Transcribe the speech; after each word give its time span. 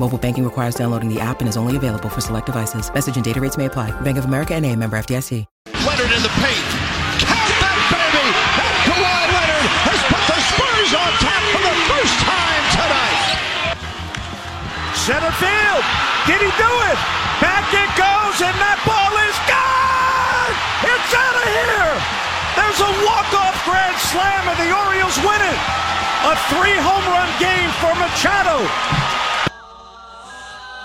Mobile 0.00 0.18
banking 0.18 0.44
requires 0.44 0.74
downloading 0.74 1.08
the 1.08 1.20
app 1.20 1.40
and 1.40 1.48
is 1.48 1.56
only 1.56 1.76
available 1.76 2.08
for 2.08 2.20
select 2.20 2.46
devices. 2.46 2.92
Message 2.92 3.16
and 3.16 3.24
data 3.24 3.40
rates 3.40 3.56
may 3.56 3.66
apply. 3.66 3.92
Bank 4.02 4.18
of 4.18 4.24
America 4.24 4.54
and 4.54 4.66
a 4.66 4.74
member 4.74 4.98
FDIC. 4.98 5.46
Leonard 5.86 6.10
in 6.10 6.22
the 6.24 6.34
paint. 6.42 6.66
Count 7.22 7.52
that 7.62 7.78
baby! 7.94 8.26
And 8.26 8.74
Kawhi 8.90 9.22
Leonard 9.30 9.66
has 9.86 10.00
put 10.10 10.22
the 10.26 10.38
Spurs 10.50 10.90
on 10.98 11.10
top 11.22 11.42
for 11.54 11.62
the 11.62 11.76
first 11.86 12.16
time 12.26 12.64
tonight. 12.74 13.20
Center 14.98 15.34
field. 15.38 15.84
Did 16.26 16.40
he 16.42 16.50
do 16.58 16.72
it? 16.90 16.98
Back 17.38 17.68
it 17.70 17.90
goes, 17.94 18.42
and 18.42 18.56
that 18.58 18.80
ball 18.82 19.14
is 19.28 19.36
gone! 19.46 20.54
It's 20.90 21.12
out 21.14 21.36
of 21.38 21.46
here! 21.46 21.94
There's 22.58 22.80
a 22.82 22.90
walk-off 23.06 23.56
grand 23.62 23.98
slam, 24.00 24.42
and 24.50 24.58
the 24.58 24.72
Orioles 24.74 25.20
win 25.22 25.38
it! 25.44 25.60
A 26.26 26.34
three 26.50 26.74
home 26.82 27.04
run 27.12 27.28
game 27.38 27.70
for 27.78 27.92
Machado. 28.00 28.64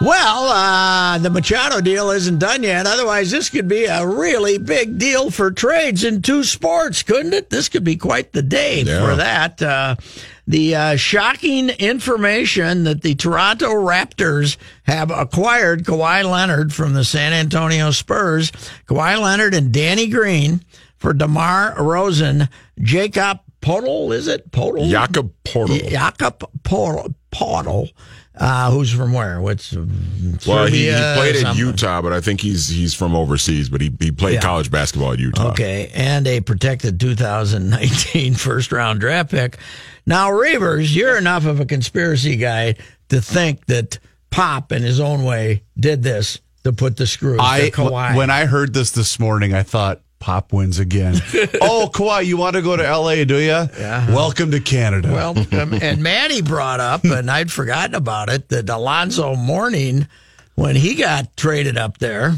Well, 0.02 0.46
uh, 0.46 1.18
the 1.18 1.30
Machado 1.30 1.82
deal 1.82 2.10
isn't 2.12 2.40
done 2.40 2.64
yet. 2.64 2.88
Otherwise, 2.88 3.32
this 3.32 3.50
could 3.50 3.68
be 3.68 3.84
a 3.84 4.08
really 4.08 4.58
big 4.58 4.98
deal 4.98 5.30
for 5.30 5.52
trades 5.52 6.06
in 6.06 6.22
two 6.22 6.46
sports, 6.46 7.04
couldn't 7.04 7.34
it? 7.34 7.50
This 7.50 7.68
could 7.68 7.84
be 7.84 7.98
quite 7.98 8.32
the 8.32 8.42
day 8.42 8.84
Yeah. 8.84 9.02
for 9.06 9.16
that. 9.18 9.62
Uh, 9.62 9.96
the 10.48 10.74
uh, 10.74 10.96
shocking 10.96 11.70
information 11.70 12.86
that 12.86 13.02
the 13.02 13.16
Toronto 13.16 13.74
Raptors 13.74 14.56
have 14.84 15.12
acquired 15.12 15.84
Kawhi 15.84 16.24
Leonard 16.24 16.74
from 16.74 16.94
the 16.94 17.04
San 17.04 17.34
Antonio 17.34 17.92
Spurs, 17.92 18.52
Kawhi 18.88 19.20
Leonard 19.22 19.54
and 19.54 19.74
Danny 19.74 20.08
Green 20.08 20.64
for 20.98 21.14
DeMar 21.14 21.76
DeRozan, 21.76 22.48
Jacob 22.80 23.40
Poeltl, 23.62 24.14
is 24.16 24.28
it? 24.30 24.50
Poeltl? 24.52 24.90
Jakob 24.90 25.34
Poeltl. 25.44 25.90
Jakob 25.90 26.50
Poeltl, 26.64 27.14
Poeltl 27.34 27.92
uh, 28.40 28.72
who's 28.72 28.92
from 28.94 29.12
where? 29.14 29.42
What's 29.42 29.74
Well, 30.48 30.66
he, 30.68 30.86
he 30.86 30.92
played 31.16 31.36
at? 31.36 31.56
Utah, 31.58 32.02
but 32.02 32.14
I 32.14 32.22
think 32.22 32.42
he's 32.42 32.70
he's 32.70 32.94
from 32.94 33.16
overseas. 33.16 33.70
But 33.70 33.82
he 33.82 33.92
he 34.00 34.12
played 34.12 34.36
Yeah. 34.36 34.42
college 34.42 34.72
basketball 34.72 35.14
at 35.14 35.20
Utah. 35.20 35.50
Okay, 35.52 35.92
and 35.94 36.26
a 36.28 36.40
protected 36.42 37.00
2019 37.00 38.34
first 38.36 38.72
round 38.72 39.00
draft 39.00 39.32
pick. 39.32 39.58
Now, 40.06 40.30
Reavers, 40.32 40.96
you're 40.96 41.18
enough 41.18 41.46
of 41.46 41.60
a 41.60 41.66
conspiracy 41.66 42.36
guy 42.38 42.76
to 43.10 43.22
think 43.22 43.66
that 43.68 44.00
Pop, 44.32 44.72
in 44.72 44.84
his 44.84 45.00
own 45.00 45.24
way, 45.24 45.64
did 45.80 46.04
this 46.04 46.40
to 46.64 46.72
put 46.72 46.98
the 46.98 47.08
screw 47.08 47.38
I 47.40 47.70
to 47.70 47.72
Kawhi. 47.72 48.16
when 48.16 48.30
I 48.30 48.46
heard 48.46 48.74
this 48.74 48.92
this 48.92 49.20
morning, 49.20 49.54
I 49.54 49.64
thought 49.64 50.02
Pop 50.20 50.52
wins 50.52 50.80
again. 50.80 51.16
oh, 51.62 51.90
Kawhi, 51.94 52.26
you 52.26 52.38
want 52.38 52.56
to 52.56 52.62
go 52.62 52.76
to 52.76 52.86
L.A., 52.86 53.24
do 53.26 53.38
you? 53.38 53.48
Yeah. 53.48 54.14
Welcome 54.14 54.52
to 54.52 54.60
Canada. 54.60 55.12
Well, 55.12 55.38
um, 55.60 55.74
and 55.82 56.04
Manny 56.04 56.42
brought 56.42 56.82
up, 56.82 57.06
and 57.06 57.32
I'd 57.32 57.52
forgotten 57.52 57.96
about 57.96 58.30
it, 58.30 58.50
that 58.50 58.70
Alonzo 58.70 59.36
Mourning, 59.36 60.08
when 60.56 60.76
he 60.76 60.96
got 60.96 61.38
traded 61.38 61.78
up 61.78 62.00
there, 62.00 62.36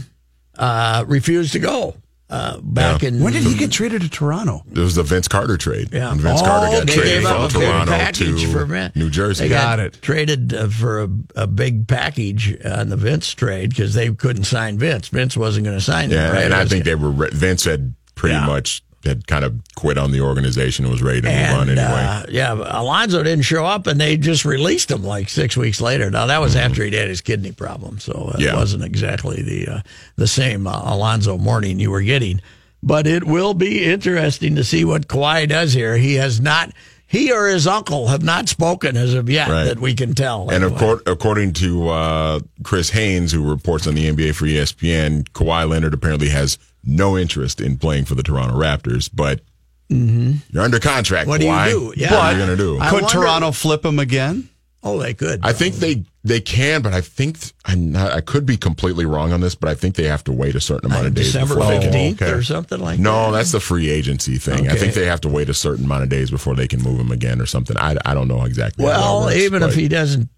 uh, 0.57 1.03
refused 1.07 1.53
to 1.53 1.59
go. 1.59 1.95
Uh, 2.31 2.57
back 2.61 3.03
in 3.03 3.19
when 3.21 3.33
did 3.33 3.43
he 3.43 3.53
get 3.55 3.71
traded 3.73 4.01
to 4.01 4.09
Toronto? 4.09 4.63
It 4.71 4.77
was 4.79 4.95
the 4.95 5.03
Vince 5.03 5.27
Carter 5.27 5.57
trade. 5.57 5.89
Yeah. 5.91 6.11
And 6.13 6.21
Vince 6.21 6.39
Oh, 6.41 6.45
Carter 6.45 6.71
got 6.71 6.87
they 6.87 6.93
traded 6.93 7.23
gave 7.23 7.25
up 7.25 7.51
from 7.51 7.61
a 7.61 7.65
big 7.65 7.69
Toronto 7.71 7.91
package 7.91 8.41
to 8.43 8.47
for 8.47 8.65
Vin- 8.65 8.91
New 8.95 9.09
Jersey. 9.09 9.43
They 9.43 9.49
Got 9.49 9.77
got 9.77 9.79
it. 9.79 10.01
Traded 10.01 10.53
uh, 10.53 10.69
for 10.69 11.01
a, 11.03 11.09
a 11.35 11.45
big 11.47 11.89
package 11.89 12.57
on 12.65 12.87
the 12.87 12.95
Vince 12.95 13.33
trade 13.33 13.71
because 13.71 13.93
they 13.93 14.09
couldn't 14.13 14.45
sign 14.45 14.77
Vince. 14.79 15.09
Vince 15.09 15.35
wasn't 15.35 15.65
going 15.65 15.77
to 15.77 15.83
sign 15.83 16.05
him. 16.05 16.11
Yeah, 16.11 16.31
right? 16.31 16.43
and 16.45 16.53
It 16.53 16.57
I 16.57 16.61
was- 16.63 16.71
think 16.71 16.85
they 16.85 16.95
were 16.95 17.11
Vince 17.11 17.65
had 17.65 17.95
pretty 18.15 18.35
Yeah. 18.35 18.45
much 18.45 18.81
had 19.03 19.27
kind 19.27 19.43
of 19.45 19.55
quit 19.75 19.97
on 19.97 20.11
the 20.11 20.21
organization 20.21 20.85
and 20.85 20.91
was 20.91 21.01
ready 21.01 21.21
to 21.21 21.27
move 21.27 21.59
on 21.59 21.69
anyway. 21.69 21.85
uh, 21.85 22.23
yeah, 22.29 22.53
Alonzo 22.53 23.23
didn't 23.23 23.43
show 23.45 23.65
up, 23.65 23.87
and 23.87 23.99
they 23.99 24.17
just 24.17 24.45
released 24.45 24.89
him 24.91 25.03
like 25.03 25.29
six 25.29 25.55
weeks 25.57 25.81
later. 25.81 26.09
Now 26.11 26.25
that 26.27 26.39
was 26.41 26.55
after 26.55 26.83
he'd 26.83 26.93
had 26.93 27.07
his 27.07 27.21
kidney 27.21 27.51
problem, 27.51 27.99
so 27.99 28.11
it 28.11 28.15
Mm-hmm. 28.15 28.41
Yeah. 28.41 28.55
wasn't 28.55 28.83
exactly 28.83 29.41
the 29.41 29.67
uh, 29.67 29.81
the 30.15 30.27
same 30.27 30.67
uh, 30.67 30.81
Alonzo 30.85 31.37
Mourning 31.37 31.79
you 31.79 31.91
were 31.91 32.01
getting. 32.01 32.41
But 32.83 33.05
it 33.05 33.23
will 33.23 33.53
be 33.53 33.83
interesting 33.85 34.55
to 34.55 34.63
see 34.63 34.83
what 34.85 35.07
Kawhi 35.07 35.47
does 35.47 35.71
here. 35.73 35.97
He 35.97 36.15
has 36.15 36.41
not, 36.41 36.71
he 37.05 37.31
or 37.31 37.47
his 37.47 37.67
uncle 37.67 38.07
have 38.07 38.23
not 38.23 38.49
spoken 38.49 38.97
as 38.97 39.13
of 39.13 39.29
yet 39.29 39.49
Right. 39.49 39.65
that 39.65 39.79
we 39.79 39.93
can 39.93 40.15
tell. 40.15 40.49
and 40.49 40.63
anyway. 40.63 40.75
accord, 40.75 41.01
according 41.05 41.53
to 41.53 41.89
uh, 41.89 42.39
Chris 42.63 42.89
Haynes, 42.89 43.31
who 43.31 43.47
reports 43.47 43.85
on 43.85 43.93
the 43.93 44.09
NBA 44.11 44.33
for 44.33 44.45
ESPN, 44.45 45.29
Kawhi 45.29 45.69
Leonard 45.69 45.93
apparently 45.93 46.29
has 46.29 46.57
no 46.83 47.17
interest 47.17 47.61
in 47.61 47.77
playing 47.77 48.05
for 48.05 48.15
the 48.15 48.23
Toronto 48.23 48.55
Raptors. 48.55 49.09
But 49.13 49.41
you're 49.89 50.63
under 50.63 50.79
contract. 50.79 51.27
Mm-hmm. 51.29 51.47
What 51.47 51.67
do 51.69 51.79
you 51.79 51.93
do? 51.93 51.99
Yeah. 52.01 52.11
What 52.13 52.23
are 52.23 52.31
you 52.31 52.37
going 52.37 52.49
to 52.49 52.55
do? 52.57 52.79
I 52.79 52.89
Could 52.89 53.03
wonder- 53.03 53.19
Toronto 53.19 53.51
flip 53.51 53.85
him 53.85 53.99
again? 53.99 54.49
oh, 54.83 54.97
they 54.97 55.13
could. 55.13 55.41
I 55.43 55.53
think 55.53 55.75
they 55.75 56.03
they 56.23 56.39
can, 56.41 56.81
but 56.81 56.93
I 56.93 57.01
think 57.01 57.37
I'm 57.65 57.91
not, 57.91 58.11
I 58.13 58.21
could 58.21 58.45
be 58.45 58.57
completely 58.57 59.05
wrong 59.05 59.31
on 59.31 59.41
this, 59.41 59.53
but 59.55 59.69
I 59.69 59.75
think 59.75 59.95
they 59.95 60.05
have 60.05 60.23
to 60.25 60.31
wait 60.31 60.55
a 60.55 60.59
certain 60.59 60.89
amount 60.91 61.07
of 61.07 61.13
days 61.13 61.33
December 61.33 61.55
before 61.55 61.69
they 61.71 61.79
can. 61.79 61.91
fifteenth 61.91 62.21
okay. 62.21 62.31
or 62.31 62.41
something 62.43 62.79
like 62.79 62.97
that. 62.97 63.03
No, 63.03 63.31
that's 63.31 63.51
the 63.51 63.59
free 63.59 63.89
agency 63.89 64.37
thing. 64.37 64.69
I 64.69 64.75
think 64.75 64.93
they 64.93 65.05
have 65.05 65.21
to 65.21 65.29
wait 65.29 65.49
a 65.49 65.53
certain 65.53 65.85
amount 65.85 66.03
of 66.03 66.09
days 66.09 66.31
before 66.31 66.55
they 66.55 66.67
can 66.67 66.81
move 66.81 66.99
him 66.99 67.11
again 67.11 67.39
or 67.41 67.45
something. 67.45 67.77
I, 67.77 67.95
I 68.05 68.13
don't 68.13 68.27
know 68.27 68.43
exactly. 68.43 68.85
how 68.85 68.91
Well, 68.91 69.21
works, 69.25 69.35
even 69.37 69.61
if 69.63 69.75
he 69.75 69.87
doesn't, 69.87 70.29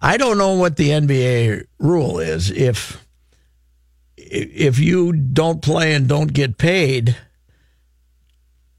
I 0.00 0.16
don't 0.16 0.38
know 0.38 0.54
what 0.54 0.76
the 0.76 0.88
NBA 0.90 1.66
rule 1.78 2.18
is. 2.18 2.50
If 2.50 3.04
if 4.32 4.78
you 4.78 5.12
don't 5.12 5.60
play 5.60 5.94
and 5.94 6.08
don't 6.08 6.32
get 6.32 6.56
paid, 6.56 7.16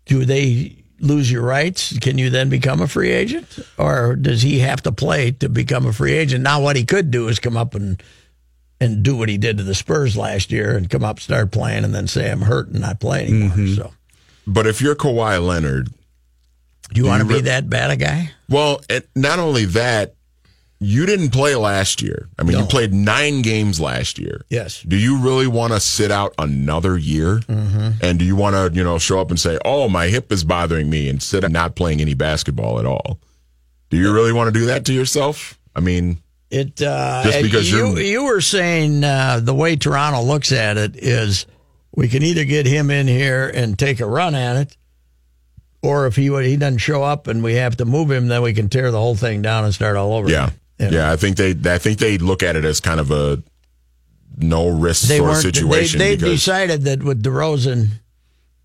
do 0.05 0.25
they 0.25 0.83
lose 0.99 1.31
your 1.31 1.43
rights? 1.43 1.97
Can 1.99 2.17
you 2.17 2.29
then 2.29 2.49
become 2.49 2.81
a 2.81 2.87
free 2.87 3.11
agent, 3.11 3.59
or 3.77 4.15
does 4.15 4.41
he 4.41 4.59
have 4.59 4.81
to 4.83 4.91
play 4.91 5.31
to 5.31 5.49
become 5.49 5.85
a 5.85 5.93
free 5.93 6.13
agent? 6.13 6.43
Now, 6.43 6.59
what 6.59 6.75
he 6.75 6.85
could 6.85 7.11
do 7.11 7.27
is 7.27 7.39
come 7.39 7.55
up 7.55 7.75
and 7.75 8.01
and 8.81 9.03
do 9.03 9.15
what 9.15 9.29
he 9.29 9.37
did 9.37 9.57
to 9.57 9.63
the 9.63 9.75
Spurs 9.75 10.17
last 10.17 10.51
year 10.51 10.75
and 10.75 10.89
come 10.89 11.03
up, 11.03 11.19
start 11.19 11.51
playing, 11.51 11.85
and 11.85 11.93
then 11.93 12.07
say 12.07 12.31
I'm 12.31 12.41
hurt 12.41 12.69
and 12.69 12.81
not 12.81 12.99
play 12.99 13.25
anymore. 13.27 13.49
Mm-hmm. 13.49 13.75
So, 13.75 13.93
but 14.47 14.65
if 14.67 14.81
you're 14.81 14.95
Kawhi 14.95 15.45
Leonard, 15.45 15.89
do 16.91 17.01
you 17.01 17.07
want 17.07 17.21
to 17.21 17.27
be 17.27 17.35
re- 17.35 17.41
that 17.41 17.69
bad 17.69 17.91
a 17.91 17.95
guy? 17.95 18.31
well, 18.49 18.81
not 19.15 19.39
only 19.39 19.65
that, 19.65 20.15
you 20.85 21.05
didn't 21.05 21.29
play 21.31 21.55
last 21.55 22.01
year. 22.01 22.29
I 22.37 22.43
mean, 22.43 22.57
you 22.57 22.65
played 22.65 22.93
nine 22.93 23.41
games 23.41 23.79
last 23.79 24.19
year. 24.19 24.43
Yes. 24.49 24.81
Do 24.81 24.95
you 24.97 25.17
really 25.19 25.47
want 25.47 25.73
to 25.73 25.79
sit 25.79 26.11
out 26.11 26.33
another 26.37 26.97
year? 26.97 27.37
Mm-hmm. 27.39 27.89
And 28.01 28.19
do 28.19 28.25
you 28.25 28.35
want 28.35 28.55
to, 28.55 28.75
you 28.77 28.83
know, 28.83 28.97
show 28.99 29.19
up 29.19 29.29
and 29.29 29.39
say, 29.39 29.57
"Oh, 29.65 29.89
my 29.89 30.07
hip 30.07 30.31
is 30.31 30.43
bothering 30.43 30.89
me," 30.89 31.09
and 31.09 31.21
sit 31.21 31.49
not 31.51 31.75
playing 31.75 32.01
any 32.01 32.13
basketball 32.13 32.79
at 32.79 32.85
all? 32.85 33.19
Do 33.89 33.97
you 33.97 34.11
really 34.13 34.33
want 34.33 34.53
to 34.53 34.59
do 34.59 34.65
that 34.67 34.85
to 34.85 34.93
yourself? 34.93 35.59
I 35.75 35.79
mean, 35.79 36.17
It 36.49 36.81
uh, 36.81 37.23
Just 37.23 37.41
because 37.41 37.71
you 37.71 37.87
you're- 37.89 38.09
you 38.09 38.23
were 38.25 38.41
saying 38.41 39.03
uh, 39.03 39.39
the 39.41 39.53
way 39.55 39.75
Toronto 39.75 40.21
looks 40.21 40.51
at 40.51 40.77
it 40.77 40.95
is 40.95 41.45
we 41.95 42.07
can 42.07 42.23
either 42.23 42.43
get 42.45 42.65
him 42.65 42.89
in 42.91 43.07
here 43.07 43.47
and 43.53 43.77
take 43.77 43.99
a 43.99 44.05
run 44.05 44.33
at 44.35 44.55
it, 44.57 44.77
or 45.81 46.07
if 46.07 46.15
he 46.15 46.27
he 46.43 46.57
doesn't 46.57 46.77
show 46.79 47.03
up 47.03 47.27
and 47.27 47.43
we 47.43 47.55
have 47.55 47.77
to 47.77 47.85
move 47.85 48.09
him, 48.11 48.27
then 48.27 48.41
we 48.41 48.53
can 48.53 48.69
tear 48.69 48.89
the 48.91 48.99
whole 48.99 49.15
thing 49.15 49.41
down 49.41 49.63
and 49.65 49.73
start 49.73 49.95
all 49.95 50.13
over. 50.13 50.29
yeah, 50.29 50.45
again. 50.47 50.59
You 50.79 50.89
know? 50.89 50.97
yeah. 50.97 51.11
I 51.11 51.15
think 51.15 51.37
they, 51.37 51.51
I 51.65 51.77
think 51.77 51.99
they 51.99 52.17
look 52.17 52.43
at 52.43 52.55
it 52.55 52.65
as 52.65 52.79
kind 52.79 52.99
of 52.99 53.11
a 53.11 53.41
no 54.37 54.67
risk 54.69 55.07
They 55.07 55.17
sort 55.17 55.29
of 55.29 55.33
weren't. 55.35 55.43
situation 55.55 55.99
they 55.99 56.15
they 56.15 56.31
decided 56.31 56.81
that 56.83 57.03
with 57.03 57.21
DeRozan, 57.23 57.89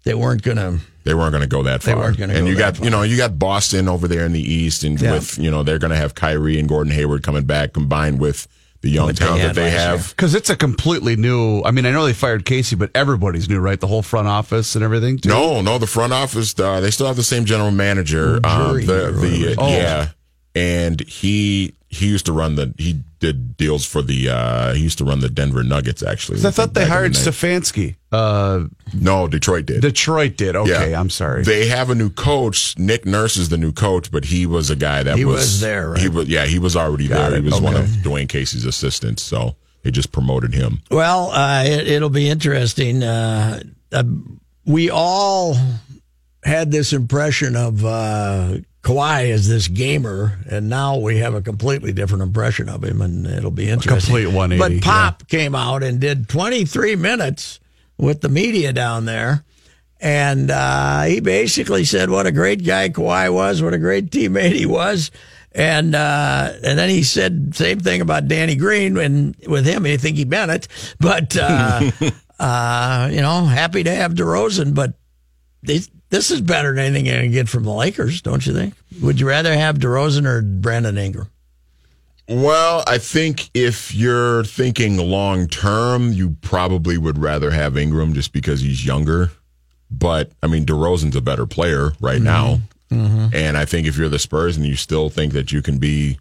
they 0.05 0.15
weren't 0.15 0.43
going 0.43 0.57
to. 0.57 0.79
they 1.05 1.13
weren't 1.15 1.33
going 1.33 1.43
to 1.43 1.49
go 1.49 1.63
that 1.65 1.83
They 1.83 1.93
far. 1.93 2.01
weren't 2.05 2.17
gonna 2.19 2.33
and 2.33 2.45
go 2.45 2.51
you 2.51 2.57
that 2.57 2.77
got, 2.77 2.85
you 2.85 2.91
know, 2.91 3.03
you 3.03 3.17
got 3.19 3.39
Boston 3.39 3.89
over 3.89 4.09
there 4.09 4.25
in 4.25 4.33
the 4.33 4.41
East, 4.41 4.83
and 4.85 5.01
Yeah. 5.01 5.13
with 5.13 5.39
you 5.39 5.51
know 5.51 5.63
they're 5.63 5.79
going 5.79 5.91
to 5.91 5.97
have 5.97 6.15
Kyrie 6.15 6.59
and 6.59 6.69
Gordon 6.69 6.93
Hayward 6.93 7.23
coming 7.23 7.45
back, 7.45 7.75
combined 7.75 8.19
with 8.19 8.49
the 8.81 8.89
young 8.91 9.07
What 9.07 9.17
they 9.17 9.25
talent 9.27 9.43
that 9.43 9.55
they 9.57 9.71
have. 9.71 10.11
Because 10.11 10.35
it's 10.37 10.49
a 10.51 10.57
completely 10.57 11.17
new. 11.17 11.63
I 11.65 11.73
mean, 11.73 11.85
I 11.85 11.91
know 11.91 12.07
they 12.07 12.13
fired 12.15 12.45
Casey, 12.45 12.77
but 12.77 12.91
everybody's 12.95 13.49
new, 13.49 13.59
right? 13.59 13.79
The 13.79 13.89
whole 13.89 14.03
front 14.03 14.29
office 14.29 14.77
and 14.77 14.85
everything. 14.85 15.19
Too? 15.19 15.29
No, 15.31 15.61
no, 15.63 15.79
the 15.79 15.87
front 15.89 16.13
office 16.13 16.59
uh, 16.59 16.81
they 16.81 16.91
still 16.93 17.09
have 17.09 17.17
the 17.17 17.23
same 17.25 17.45
general 17.45 17.73
manager. 17.73 18.37
Um, 18.37 18.41
Ujiri 18.79 18.87
the 18.87 19.07
or 19.09 19.13
the 19.13 19.55
whatever. 19.57 19.69
yeah, 19.71 20.09
and 20.55 21.01
he 21.01 21.75
he 21.89 22.07
used 22.07 22.27
to 22.27 22.33
run 22.33 22.55
the 22.57 22.75
he 22.79 23.03
did 23.19 23.57
deals 23.57 23.85
for 23.87 24.03
the 24.03 24.29
uh, 24.29 24.75
he 24.75 24.83
used 24.83 24.99
to 24.99 25.05
run 25.05 25.21
the 25.21 25.29
Denver 25.31 25.63
Nuggets 25.65 26.03
actually. 26.03 26.45
I 26.47 26.51
thought 26.51 26.75
they 26.75 26.87
hired 26.87 27.15
the. 27.15 27.31
Stefanski. 27.31 27.97
Uh, 28.13 28.65
No, 28.95 29.27
Detroit 29.27 29.67
did. 29.67 29.81
Detroit 29.83 30.37
did. 30.37 30.55
Okay, 30.55 30.95
I'm 30.95 31.11
sorry. 31.11 31.43
They 31.45 31.69
have 31.69 31.89
a 31.91 31.95
new 31.95 32.11
coach. 32.11 32.77
Nick 32.79 33.07
Nurse 33.07 33.37
is 33.37 33.49
the 33.49 33.59
new 33.59 33.73
coach, 33.73 34.11
but 34.11 34.27
he 34.27 34.47
was 34.47 34.71
a 34.71 34.77
guy 34.77 35.03
that 35.03 35.17
He 35.17 35.25
was, 35.25 35.37
was 35.37 35.61
there, 35.61 35.91
right? 35.91 36.01
He 36.01 36.09
was 36.09 36.29
yeah, 36.29 36.45
he 36.47 36.59
was 36.59 36.77
already 36.77 37.07
there. 37.07 37.35
it. 37.35 37.43
He 37.43 37.51
was 37.51 37.61
one 37.61 37.75
of 37.77 37.87
Dwane 37.87 38.29
Casey's 38.29 38.65
assistants, 38.67 39.23
so 39.23 39.57
they 39.83 39.91
just 39.91 40.13
promoted 40.13 40.53
him. 40.55 40.83
Well, 40.91 41.31
uh, 41.31 41.65
it, 41.65 41.89
it'll 41.89 42.11
be 42.11 42.29
interesting. 42.29 43.03
Uh, 43.03 43.63
uh, 43.93 44.05
we 44.67 44.91
all 44.91 45.57
had 46.45 46.71
this 46.71 46.93
impression 46.93 47.57
of 47.57 47.85
uh, 47.85 48.57
Kawhi 48.83 49.29
is 49.29 49.49
this 49.49 49.69
gamer, 49.69 50.39
and 50.49 50.69
now 50.69 50.97
we 50.97 51.19
have 51.19 51.35
a 51.35 51.43
completely 51.43 51.93
different 51.93 52.23
impression 52.23 52.69
of 52.69 52.85
him, 52.85 53.03
and 53.03 53.27
it'll 53.27 53.51
be 53.51 53.69
interesting. 53.69 54.15
complete 54.15 54.27
180, 54.27 54.79
But 54.81 54.85
Pop 54.85 55.29
came 55.29 55.55
out 55.55 55.83
and 55.83 56.01
did 56.01 56.29
23 56.29 56.97
minutes 56.97 57.61
with 57.97 58.21
the 58.21 58.29
media 58.29 58.73
down 58.73 59.05
there. 59.05 59.45
And 60.01 60.51
uh, 60.51 61.03
he 61.03 61.19
basically 61.21 61.85
said 61.85 62.09
what 62.09 62.27
a 62.27 62.33
great 62.33 62.65
guy 62.65 62.89
Kawhi 62.89 63.35
was, 63.35 63.61
what 63.61 63.75
a 63.75 63.79
great 63.79 64.11
teammate 64.11 64.53
he 64.53 64.65
was, 64.65 65.11
and 65.51 65.93
uh, 65.93 66.53
and 66.63 66.79
then 66.79 66.89
he 66.89 67.03
said 67.03 67.57
same 67.57 67.81
thing 67.81 68.01
about 68.01 68.29
Danny 68.29 68.55
Green. 68.55 68.97
And 68.97 69.35
with 69.49 69.67
him, 69.67 69.85
I 69.87 69.97
think 69.97 70.17
he 70.17 70.25
meant 70.25 70.53
it. 70.53 70.69
But 71.01 71.37
uh, 71.37 71.91
uh, 72.39 73.09
you 73.11 73.21
know, 73.21 73.45
happy 73.45 73.83
to 73.83 73.93
have 73.93 74.15
DeRozan, 74.15 74.73
but 74.73 74.95
this 76.11 76.31
is 76.31 76.41
better 76.41 76.75
than 76.75 76.85
anything 76.85 77.07
you're 77.07 77.17
gonna 77.17 77.29
get 77.29 77.49
from 77.49 77.65
the 77.65 77.73
Lakers, 77.73 78.23
don't 78.23 78.47
you 78.47 78.53
think? 78.53 78.75
Would 79.03 79.21
you 79.21 79.29
rather 79.29 79.55
have 79.55 79.79
DeRozan 79.79 80.27
or 80.27 80.43
Brandon 80.43 80.97
Ingram? 80.97 81.29
Well, 82.29 82.85
I 82.87 82.99
think 82.99 83.51
if 83.55 83.95
you're 83.95 84.45
thinking 84.45 84.99
long 84.99 85.49
term, 85.49 86.13
you 86.13 86.37
probably 86.43 86.99
would 86.99 87.19
rather 87.19 87.51
have 87.51 87.79
Ingram 87.79 88.13
just 88.13 88.33
because 88.35 88.61
he's 88.61 88.85
younger. 88.85 89.33
But 89.91 90.33
I 90.43 90.47
mean, 90.47 90.67
DeRozan's 90.67 91.17
a 91.17 91.23
better 91.23 91.47
player 91.47 91.93
right 92.01 92.17
mm-hmm. 92.17 92.25
now, 92.25 92.61
mm-hmm. 92.91 93.35
and 93.35 93.57
I 93.57 93.65
think 93.65 93.87
if 93.87 93.97
you're 93.97 94.11
the 94.11 94.19
Spurs 94.19 94.59
and 94.59 94.67
you 94.67 94.77
still 94.77 95.09
think 95.09 95.33
that 95.33 95.53
you 95.53 95.63
can 95.63 95.79
be, 95.79 96.19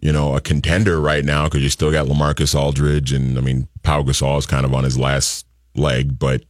you 0.00 0.12
know, 0.12 0.34
a 0.34 0.40
contender 0.40 1.00
right 1.00 1.24
now 1.24 1.44
because 1.44 1.62
you 1.62 1.68
still 1.68 1.92
got 1.92 2.06
LaMarcus 2.06 2.58
Aldridge, 2.58 3.12
and 3.12 3.38
I 3.38 3.40
mean, 3.40 3.68
Pau 3.84 4.02
Gasol 4.02 4.38
is 4.38 4.46
kind 4.46 4.66
of 4.66 4.74
on 4.74 4.82
his 4.82 4.98
last 4.98 5.46
leg, 5.76 6.18
but 6.18 6.42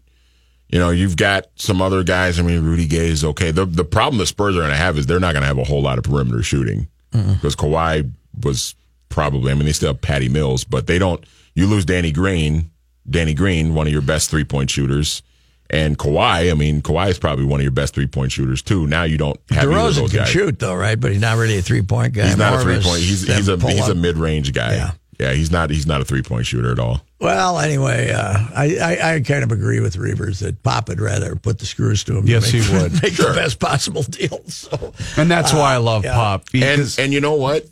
you 0.69 0.79
know, 0.79 0.91
you've 0.91 1.17
got 1.17 1.47
some 1.57 1.81
other 1.81 2.03
guys. 2.03 2.39
I 2.41 2.43
mean, 2.43 2.65
Rudy 2.65 2.87
Gay 2.87 3.09
is 3.09 3.25
okay. 3.25 3.51
The 3.51 3.65
the 3.65 3.85
problem 3.85 4.19
the 4.19 4.27
Spurs 4.27 4.57
are 4.57 4.61
going 4.61 4.71
to 4.71 4.77
have 4.77 4.99
is 4.99 5.07
they're 5.07 5.21
not 5.21 5.33
going 5.33 5.43
to 5.43 5.47
have 5.47 5.59
a 5.59 5.65
whole 5.65 5.83
lot 5.83 5.99
of 5.99 6.05
perimeter 6.05 6.43
shooting 6.43 6.89
because 7.13 7.55
Kawhi 7.57 8.11
was 8.43 8.75
probably. 9.09 9.53
I 9.53 9.55
mean, 9.55 9.65
they 9.65 9.73
still 9.73 9.93
have 9.93 10.01
Patty 10.01 10.29
Mills, 10.29 10.65
but 10.65 10.87
they 10.87 10.99
don't. 10.99 11.25
You 11.55 11.67
lose 11.67 11.85
Danny 11.85 12.13
Green, 12.13 12.71
Danny 13.09 13.33
Green, 13.33 13.75
one 13.75 13.87
of 13.87 13.93
your 13.93 14.03
best 14.03 14.29
three 14.29 14.45
point 14.45 14.69
shooters, 14.69 15.23
and 15.71 15.97
Kawhi. 15.97 16.51
I 16.51 16.55
mean, 16.55 16.83
Kawhi 16.83 17.09
is 17.11 17.19
probably 17.19 17.45
one 17.45 17.61
of 17.61 17.65
your 17.65 17.71
best 17.73 17.95
three 17.95 18.07
point 18.09 18.33
shooters 18.33 18.61
too. 18.61 18.87
Now 18.87 19.05
you 19.05 19.17
don't 19.17 19.39
have 19.51 19.65
either 19.65 19.71
of 19.71 19.77
DeRozan 19.77 19.95
those 19.95 20.11
can 20.11 20.19
guys. 20.21 20.29
shoot 20.29 20.59
though, 20.59 20.75
right? 20.75 21.01
But 21.01 21.13
he's 21.13 21.21
not 21.21 21.39
really 21.39 21.59
a 21.59 21.63
three 21.63 21.83
point 21.83 22.13
guy. 22.13 22.27
He's 22.27 22.37
not 22.37 22.51
More 22.53 22.61
a 22.61 22.63
three 22.65 22.83
point. 22.83 23.01
He's 23.01 23.27
he's 23.27 23.49
a 23.49 23.57
he's 23.57 23.89
a 23.89 23.95
mid 23.95 24.17
range 24.17 24.53
guy. 24.53 24.75
Yeah. 24.75 24.91
yeah. 25.21 25.33
He's 25.33 25.51
not 25.53 25.71
he's 25.71 25.87
not 25.87 26.01
a 26.01 26.05
three 26.05 26.23
point 26.23 26.47
shooter 26.47 26.73
at 26.73 26.81
all. 26.81 27.03
Well, 27.19 27.59
anyway, 27.59 28.11
uh, 28.13 28.37
I, 28.55 28.77
I 28.77 29.15
I 29.15 29.21
kind 29.21 29.43
of 29.43 29.51
agree 29.51 29.81
with 29.81 29.97
Reavers 29.97 30.41
that 30.41 30.63
Pop 30.63 30.89
would 30.89 31.01
rather 31.01 31.35
put 31.35 31.59
the 31.59 31.65
screws 31.67 32.05
to 32.05 32.17
him. 32.19 32.27
to 32.27 32.31
Yes, 32.31 32.53
make, 32.53 32.63
he 32.63 32.73
would. 32.75 32.93
make 33.03 33.17
the 33.17 33.33
best 33.35 33.59
possible 33.59 34.03
deal. 34.03 34.43
So 34.49 34.93
and 35.17 35.31
that's 35.31 35.53
why 35.53 35.73
I 35.75 35.79
love 35.79 36.05
yeah. 36.05 36.15
Pop. 36.15 36.43
And 36.53 36.61
because- 36.61 36.99
and 36.99 37.13
you 37.13 37.21
know 37.21 37.35
what? 37.37 37.65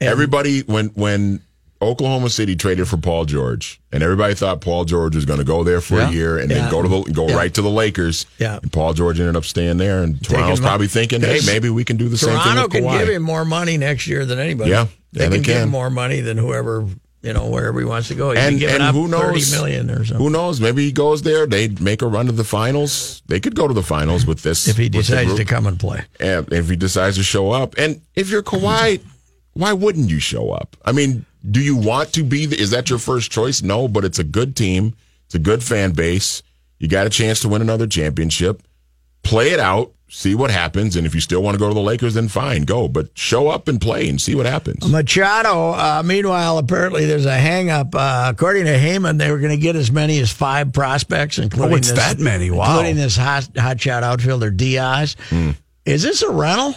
everybody 0.00 0.60
when 0.60 0.86
when 0.90 1.40
Oklahoma 1.82 2.28
City 2.30 2.56
traded 2.56 2.88
for 2.88 2.96
Paul 2.96 3.24
George, 3.24 3.80
and 3.92 4.02
everybody 4.02 4.34
thought 4.34 4.60
Paul 4.60 4.84
George 4.84 5.14
was 5.14 5.24
going 5.24 5.38
to 5.38 5.44
go 5.44 5.62
there 5.64 5.80
for 5.80 5.96
Yeah. 5.98 6.08
a 6.08 6.12
year 6.12 6.38
and 6.38 6.50
Yeah. 6.50 6.58
then 6.62 6.70
go 6.70 6.82
to 6.82 6.88
the 6.88 7.12
go 7.12 7.28
Yeah. 7.28 7.36
right 7.36 7.52
to 7.54 7.62
the 7.62 7.70
Lakers. 7.70 8.26
Yeah. 8.38 8.58
and 8.62 8.72
Paul 8.72 8.94
George 8.94 9.18
ended 9.20 9.34
up 9.36 9.44
staying 9.44 9.78
there, 9.78 10.02
and 10.04 10.22
Toronto's 10.22 10.58
him- 10.60 10.64
probably 10.64 10.86
thinking, 10.88 11.20
hey, 11.20 11.40
maybe 11.46 11.68
we 11.68 11.84
can 11.84 11.96
do 11.96 12.08
the 12.08 12.16
same 12.18 12.30
thing 12.30 12.38
Toronto 12.42 12.62
with 12.62 12.72
can 12.72 12.84
Kawhi. 12.84 12.98
give 13.00 13.08
him 13.08 13.22
more 13.22 13.44
money 13.44 13.76
next 13.76 14.06
year 14.06 14.24
than 14.24 14.38
anybody. 14.38 14.70
Yeah. 14.70 14.86
they 15.12 15.20
Yeah, 15.24 15.30
can 15.30 15.30
they 15.32 15.40
give 15.40 15.56
him 15.62 15.68
more 15.68 15.90
money 15.90 16.20
than 16.20 16.36
whoever 16.36 16.86
you 17.22 17.32
know 17.32 17.48
wherever 17.48 17.78
he 17.78 17.84
wants 17.84 18.08
to 18.08 18.14
go. 18.14 18.30
He's 18.30 18.38
and 18.38 18.62
and 18.62 18.82
up 18.82 18.94
who 18.94 19.08
knows? 19.08 19.50
thirty 19.50 19.50
million 19.50 19.90
or 19.90 20.04
something. 20.04 20.24
Who 20.24 20.30
knows? 20.30 20.60
Maybe 20.60 20.84
he 20.84 20.92
goes 20.92 21.22
there. 21.22 21.46
They 21.46 21.68
make 21.68 22.02
a 22.02 22.06
run 22.06 22.26
to 22.26 22.32
the 22.32 22.44
finals. 22.44 23.22
They 23.26 23.40
could 23.40 23.54
go 23.54 23.66
to 23.66 23.74
the 23.74 23.82
finals 23.82 24.26
with 24.26 24.42
this 24.42 24.68
if 24.68 24.76
he 24.76 24.88
decides 24.88 25.34
to 25.34 25.44
come 25.44 25.66
and 25.66 25.78
play. 25.78 26.04
And 26.20 26.50
if 26.52 26.68
he 26.68 26.76
decides 26.76 27.16
to 27.16 27.22
show 27.22 27.50
up, 27.50 27.74
and 27.76 28.00
if 28.14 28.30
you're 28.30 28.42
Kawhi, 28.42 29.00
why 29.54 29.72
wouldn't 29.72 30.10
you 30.10 30.20
show 30.20 30.50
up? 30.50 30.76
I 30.84 30.92
mean, 30.92 31.26
do 31.48 31.60
you 31.60 31.76
want 31.76 32.12
to 32.14 32.22
be? 32.22 32.46
The, 32.46 32.60
is 32.60 32.70
that 32.70 32.90
your 32.90 32.98
first 32.98 33.30
choice? 33.30 33.62
No, 33.62 33.88
but 33.88 34.04
it's 34.04 34.18
a 34.18 34.24
good 34.24 34.54
team. 34.54 34.94
It's 35.26 35.34
a 35.34 35.40
good 35.40 35.62
fan 35.62 35.92
base. 35.92 36.42
You 36.78 36.88
got 36.88 37.06
a 37.06 37.10
chance 37.10 37.40
to 37.40 37.48
win 37.48 37.60
another 37.60 37.86
championship. 37.86 38.62
Play 39.22 39.50
it 39.50 39.60
out. 39.60 39.92
See 40.10 40.34
what 40.34 40.50
happens. 40.50 40.96
And 40.96 41.06
if 41.06 41.14
you 41.14 41.20
still 41.20 41.42
want 41.42 41.54
to 41.54 41.58
go 41.58 41.68
to 41.68 41.74
the 41.74 41.80
Lakers, 41.82 42.14
then 42.14 42.28
fine, 42.28 42.62
go. 42.62 42.88
But 42.88 43.10
show 43.16 43.48
up 43.48 43.68
and 43.68 43.78
play 43.78 44.08
and 44.08 44.18
see 44.18 44.34
what 44.34 44.46
happens. 44.46 44.88
Machado, 44.90 45.72
uh, 45.72 46.02
meanwhile, 46.04 46.56
apparently 46.56 47.04
there's 47.04 47.26
a 47.26 47.34
hang 47.36 47.68
up. 47.68 47.94
Uh, 47.94 48.28
according 48.32 48.64
to 48.64 48.72
Heyman, 48.78 49.18
they 49.18 49.30
were 49.30 49.38
going 49.38 49.50
to 49.50 49.58
get 49.62 49.76
as 49.76 49.92
many 49.92 50.18
as 50.20 50.32
five 50.32 50.72
prospects, 50.72 51.38
including 51.38 51.72
Oh, 51.74 51.76
it's 51.76 51.90
this, 51.90 51.98
that 51.98 52.18
many. 52.18 52.50
Wow. 52.50 52.70
including 52.70 52.96
this 52.96 53.16
hot, 53.16 53.48
hot 53.56 53.78
shot 53.80 54.02
outfielder 54.02 54.50
Diaz. 54.50 55.14
Hmm. 55.28 55.50
Is 55.84 56.02
this 56.02 56.22
a 56.22 56.30
rental? 56.30 56.74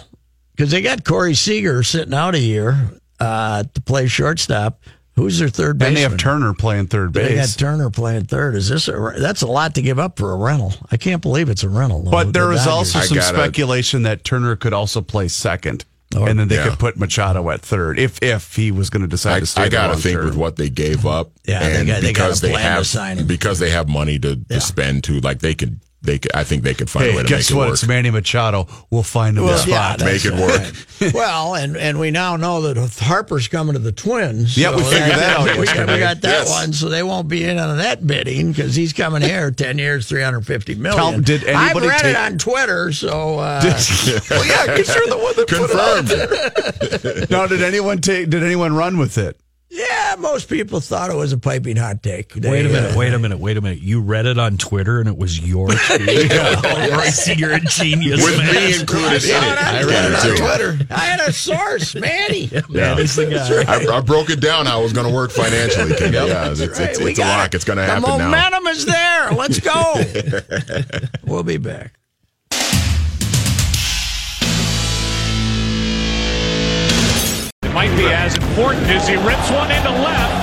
Because 0.55 0.71
they 0.71 0.81
got 0.81 1.05
Corey 1.05 1.33
Seager 1.33 1.83
sitting 1.83 2.13
out 2.13 2.35
a 2.35 2.39
year 2.39 2.89
uh, 3.19 3.63
to 3.73 3.81
play 3.81 4.07
shortstop. 4.07 4.81
Who's 5.21 5.39
their 5.39 5.49
third 5.49 5.77
baseman? 5.77 5.87
and 5.89 5.97
they 5.97 6.01
have 6.01 6.17
Turner 6.17 6.53
playing 6.53 6.87
third 6.87 7.13
base. 7.13 7.27
They 7.29 7.35
had. 7.37 7.49
Turner 7.57 7.89
playing 7.89 8.25
third. 8.25 8.55
Is 8.55 8.69
this 8.69 8.87
a, 8.87 9.13
that's 9.17 9.41
a 9.41 9.47
lot 9.47 9.75
to 9.75 9.81
give 9.81 9.99
up 9.99 10.17
for 10.17 10.31
a 10.31 10.35
rental? 10.35 10.73
I 10.91 10.97
can't 10.97 11.21
believe 11.21 11.49
it's 11.49 11.63
a 11.63 11.69
rental. 11.69 12.03
though, 12.03 12.11
But 12.11 12.33
there 12.33 12.47
the 12.47 12.53
is 12.53 12.65
Dodgers. 12.65 12.95
also 12.95 12.99
some 13.01 13.17
gotta- 13.17 13.37
speculation 13.37 14.03
that 14.03 14.23
Turner 14.23 14.55
could 14.55 14.73
also 14.73 15.01
play 15.01 15.27
second. 15.27 15.85
Oh, 16.13 16.25
and 16.25 16.37
then 16.37 16.49
they 16.49 16.55
Yeah. 16.55 16.69
could 16.71 16.79
put 16.79 16.97
Machado 16.97 17.49
at 17.51 17.61
third 17.61 17.97
if 17.97 18.19
if 18.21 18.55
he 18.57 18.69
was 18.69 18.89
going 18.89 19.01
to 19.03 19.07
decide 19.07 19.35
I, 19.37 19.39
to 19.39 19.45
stay. 19.45 19.61
I 19.61 19.69
gotta 19.69 19.95
think 19.97 20.17
term. 20.17 20.25
with 20.25 20.35
what 20.35 20.57
they 20.57 20.69
gave 20.69 21.05
up, 21.05 21.31
Yeah, 21.47 21.59
they 21.61 21.75
and 21.77 21.87
got- 21.87 22.01
they 22.01 22.11
got 22.11 22.23
a 22.23 22.23
because 22.25 22.41
they, 22.41 22.49
plan 22.51 22.63
to 22.65 22.69
have 22.71 22.87
sign 22.87 23.17
him. 23.19 23.27
because 23.27 23.59
they 23.59 23.69
have 23.69 23.87
money 23.87 24.19
to, 24.19 24.35
to 24.35 24.41
Yeah. 24.49 24.59
spend 24.59 25.05
too, 25.05 25.21
like 25.21 25.39
they 25.39 25.53
could, 25.53 25.79
they 26.03 26.17
could, 26.17 26.31
I 26.33 26.43
think 26.43 26.63
they 26.63 26.73
could 26.73 26.89
find 26.89 27.11
a 27.11 27.15
way 27.15 27.21
to 27.21 27.27
guess 27.27 27.51
make 27.51 27.57
what? 27.57 27.67
work. 27.67 27.73
It's 27.73 27.87
Manny 27.87 28.09
Machado. 28.09 28.67
We'll 28.89 29.03
find 29.03 29.37
him 29.37 29.43
a 29.45 29.57
spot. 29.57 29.99
yeah, 29.99 30.05
Make 30.05 30.25
it 30.25 30.33
work. 30.33 31.13
well, 31.13 31.53
and 31.55 31.77
and 31.77 31.99
we 31.99 32.09
now 32.11 32.37
know 32.37 32.61
that 32.61 32.77
Harper's 32.99 33.47
coming 33.47 33.73
to 33.73 33.79
the 33.79 33.91
Twins. 33.91 34.57
Yeah, 34.57 34.75
we 34.75 34.81
figured 34.83 35.11
that 35.11 35.37
out 35.39 35.57
We 35.59 35.65
got, 35.65 35.87
we 35.87 35.99
got 35.99 36.21
that 36.21 36.47
Yes. 36.47 36.49
one, 36.49 36.73
so 36.73 36.89
they 36.89 37.03
won't 37.03 37.27
be 37.27 37.43
in 37.43 37.57
on 37.59 37.77
that 37.77 38.05
bidding 38.05 38.51
because 38.51 38.75
he's 38.75 38.93
coming 38.93 39.21
here 39.21 39.51
ten 39.51 39.77
years, 39.77 40.07
three 40.07 40.21
hundred 40.23 40.45
fifty 40.47 40.75
million. 40.75 40.97
Tell- 41.13 41.21
did 41.21 41.47
I've 41.47 41.71
anybody 41.71 41.87
read 41.89 42.05
it 42.05 42.15
on 42.15 42.37
Twitter, 42.37 42.91
so 42.91 43.39
uh, 43.39 43.61
well, 44.29 44.45
yeah, 44.45 44.65
because 44.75 44.95
you're 44.95 45.07
the 45.07 45.17
one 45.17 45.35
that 45.35 45.47
put 45.47 45.69
it 45.69 45.75
out 45.75 45.97
Confirmed. 45.97 47.07
there. 47.11 47.27
now, 47.29 47.47
did 47.47 47.61
anyone 47.61 47.99
take? 48.01 48.29
Did 48.29 48.43
anyone 48.43 48.73
run 48.73 48.97
with 48.97 49.17
it? 49.17 49.39
Yeah, 49.71 50.15
most 50.19 50.49
people 50.49 50.81
thought 50.81 51.09
it 51.09 51.15
was 51.15 51.31
a 51.31 51.37
piping 51.37 51.77
hot 51.77 52.03
take. 52.03 52.33
They, 52.33 52.49
Wait 52.49 52.65
a 52.65 52.69
minute, 52.69 52.93
uh, 52.93 52.97
wait 52.99 53.13
a 53.13 53.19
minute, 53.19 53.39
wait 53.39 53.55
a 53.55 53.61
minute. 53.61 53.79
You 53.79 54.01
read 54.01 54.25
it 54.25 54.37
on 54.37 54.57
Twitter 54.57 54.99
and 54.99 55.07
it 55.07 55.17
was 55.17 55.39
your 55.39 55.67
tweet. 55.69 56.31
oh, 56.31 56.87
Bryce, 56.89 57.27
you're 57.37 57.53
a 57.53 57.59
genius. 57.61 58.21
With 58.23 58.37
man. 58.37 58.53
me 58.53 58.79
included 58.79 59.23
in 59.23 59.29
it. 59.29 59.33
I 59.33 59.79
I 59.79 59.83
read 59.83 60.11
it 60.11 60.15
on 60.15 60.21
too. 60.21 60.35
Twitter. 60.35 60.93
I 60.93 60.99
had 60.99 61.19
a 61.21 61.31
source, 61.31 61.95
Manny. 62.01 62.45
Yeah, 62.47 62.61
That 62.69 62.99
is 62.99 63.15
the 63.15 63.25
guy. 63.27 63.63
I, 63.73 63.97
I 63.97 64.01
broke 64.01 64.29
it 64.29 64.41
down 64.41 64.65
how 64.65 64.81
it 64.81 64.83
was 64.83 64.93
going 64.93 65.07
to 65.07 65.13
work 65.13 65.31
financially. 65.31 65.95
Kenny. 65.95 66.13
yeah, 66.15 66.51
it's, 66.51 66.59
it's, 66.59 66.77
Right, 66.79 66.89
it's, 66.89 66.99
it's 66.99 67.19
a 67.19 67.21
lock. 67.21 67.47
it. 67.47 67.55
It's 67.55 67.63
going 67.63 67.77
to 67.77 67.85
happen 67.85 68.03
now. 68.03 68.17
The 68.17 68.23
momentum 68.25 68.67
is 68.67 68.85
there. 68.85 69.31
Let's 69.31 69.59
go. 69.59 69.95
we'll 71.25 71.43
be 71.43 71.57
back. 71.57 71.93
It 77.71 77.75
might 77.75 77.95
be 77.95 78.11
as 78.11 78.35
important 78.35 78.83
as 78.91 79.07
he 79.07 79.15
rips 79.15 79.47
one 79.47 79.71
into 79.71 79.95
left. 80.03 80.35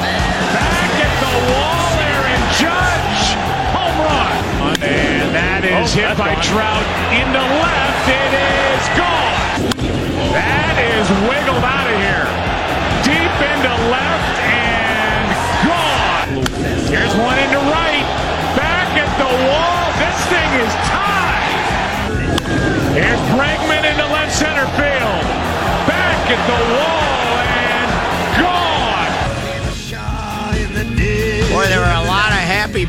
Back 0.57 0.93
at 0.97 1.15
the 1.21 1.35
wall 1.53 1.85
there, 2.01 2.25
and 2.25 2.45
Judge 2.57 3.37
home 3.69 3.99
run. 4.01 4.33
And 4.81 5.37
that 5.37 5.61
is 5.61 5.93
hit 5.93 6.17
by 6.17 6.33
Trout 6.41 6.89
into 7.13 7.45
left. 7.61 8.09
It 8.09 8.33
is 8.33 8.83
gone. 8.97 9.61
That 10.33 10.81
is 10.81 11.05
wiggled 11.29 11.61
out 11.61 11.85
of 11.93 12.01
here. 12.01 12.25
Deep 13.05 13.35
into 13.45 13.75
left 13.93 14.37
and 14.49 15.29
gone. 15.69 16.49
Here's 16.89 17.13
one 17.13 17.37
into 17.45 17.61
right. 17.69 18.09
Back 18.57 18.89
at 18.97 19.13
the 19.21 19.29
wall. 19.29 19.85
This 20.01 20.17
thing 20.33 20.51
is 20.65 20.73
tied. 20.89 21.61
Here's 22.97 23.21
Bregman 23.37 23.85
into 23.85 24.07
left 24.17 24.33
center 24.33 24.65
field. 24.81 25.25
Back 25.85 26.25
at 26.33 26.41
the 26.49 26.61
wall 26.73 26.88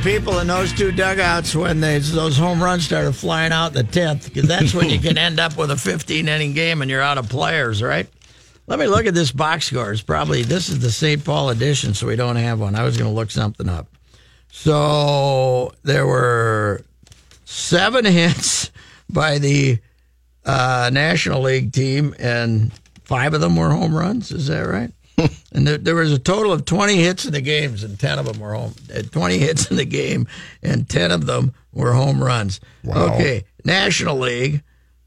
people 0.04 0.40
in 0.40 0.48
those 0.48 0.72
two 0.72 0.92
dugouts 0.92 1.56
when 1.56 1.82
they, 1.82 2.00
those 2.00 2.38
home 2.38 2.64
runs 2.64 2.86
started 2.86 3.14
flying 3.14 3.52
out 3.52 3.76
in 3.76 3.86
the 3.86 3.92
10th, 3.92 4.26
because 4.26 4.48
that's 4.48 4.74
when 4.74 4.90
you 4.90 5.00
can 5.02 5.18
end 5.18 5.40
up 5.40 5.58
with 5.58 5.72
a 5.72 5.78
15 5.78 6.28
inning 6.28 6.54
game 6.54 6.82
and 6.82 6.90
you're 6.90 7.02
out 7.02 7.18
of 7.18 7.28
players, 7.30 7.84
right? 7.84 8.08
Let 8.68 8.80
me 8.80 8.88
look 8.88 9.08
at 9.08 9.14
this 9.14 9.32
box 9.32 9.66
score. 9.66 9.92
It's 9.92 10.02
probably, 10.02 10.44
this 10.44 10.70
is 10.70 10.80
the 10.80 10.92
St. 10.92 11.24
Paul 11.24 11.50
edition, 11.50 11.94
so 11.94 12.08
we 12.08 12.16
don't 12.16 12.36
have 12.36 12.60
one. 12.60 12.76
I 12.76 12.84
was 12.84 12.98
going 12.98 13.10
to 13.10 13.16
look 13.16 13.32
something 13.32 13.68
up. 13.68 13.88
So 14.52 15.74
there 15.84 16.08
were 16.08 16.82
seven 17.46 18.06
hits 18.06 18.72
by 19.10 19.40
the 19.40 19.80
uh, 20.46 20.90
National 20.94 21.42
League 21.42 21.74
team, 21.74 22.16
and 22.20 22.72
five 23.04 23.34
of 23.34 23.42
them 23.42 23.56
were 23.56 23.70
home 23.70 23.94
runs. 23.96 24.32
Is 24.32 24.48
that 24.48 24.62
right? 24.62 24.92
and 25.54 25.68
there, 25.68 25.78
there, 25.78 25.96
was 25.96 26.12
a 26.12 26.20
total 26.20 26.52
of 26.52 26.66
20 26.66 26.96
hits 26.96 27.26
in 27.26 27.34
the 27.34 27.42
games, 27.42 27.84
and 27.84 28.00
10 28.00 28.20
of 28.20 28.26
them 28.26 28.40
were 28.40 28.54
home. 28.54 28.74
uh, 28.96 29.02
20 29.02 29.38
hits 29.38 29.70
in 29.72 29.78
the 29.78 29.86
game, 29.86 30.28
and 30.64 30.88
10 30.90 31.12
of 31.12 31.26
them 31.26 31.54
were 31.74 31.94
home 31.94 32.24
runs. 32.24 32.60
Wow. 32.84 33.14
Okay, 33.16 33.44
National 33.66 34.18
League. 34.18 34.64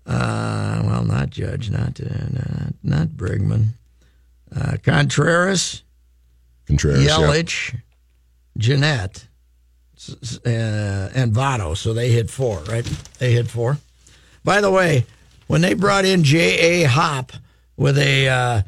Uh, 0.07 0.83
well, 0.85 1.04
not 1.04 1.31
Judge, 1.31 1.71
not 1.71 2.00
uh, 2.00 2.04
not, 2.31 2.75
not 2.83 3.09
Bregman. 3.09 3.69
Uh, 4.54 4.76
Contreras, 4.83 5.83
Contreras, 6.66 7.04
yeah. 7.04 7.19
Yelich, 7.19 7.81
Gennett, 8.59 9.28
s- 9.97 10.16
s- 10.23 10.38
uh, 10.45 11.11
and 11.14 11.33
Votto. 11.33 11.76
So 11.76 11.95
they 11.95 12.11
hit 12.11 12.31
four, 12.31 12.59
right? 12.64 12.85
They 13.19 13.33
hit 13.33 13.49
four. 13.49 13.78
By 14.45 14.61
the 14.61 14.71
way, 14.73 15.07
when 15.47 15.61
they 15.61 15.75
brought 15.75 16.04
in 16.04 16.25
J.A. 16.25 16.83
Happ 16.88 17.33
with 17.76 17.97
a 17.97 18.64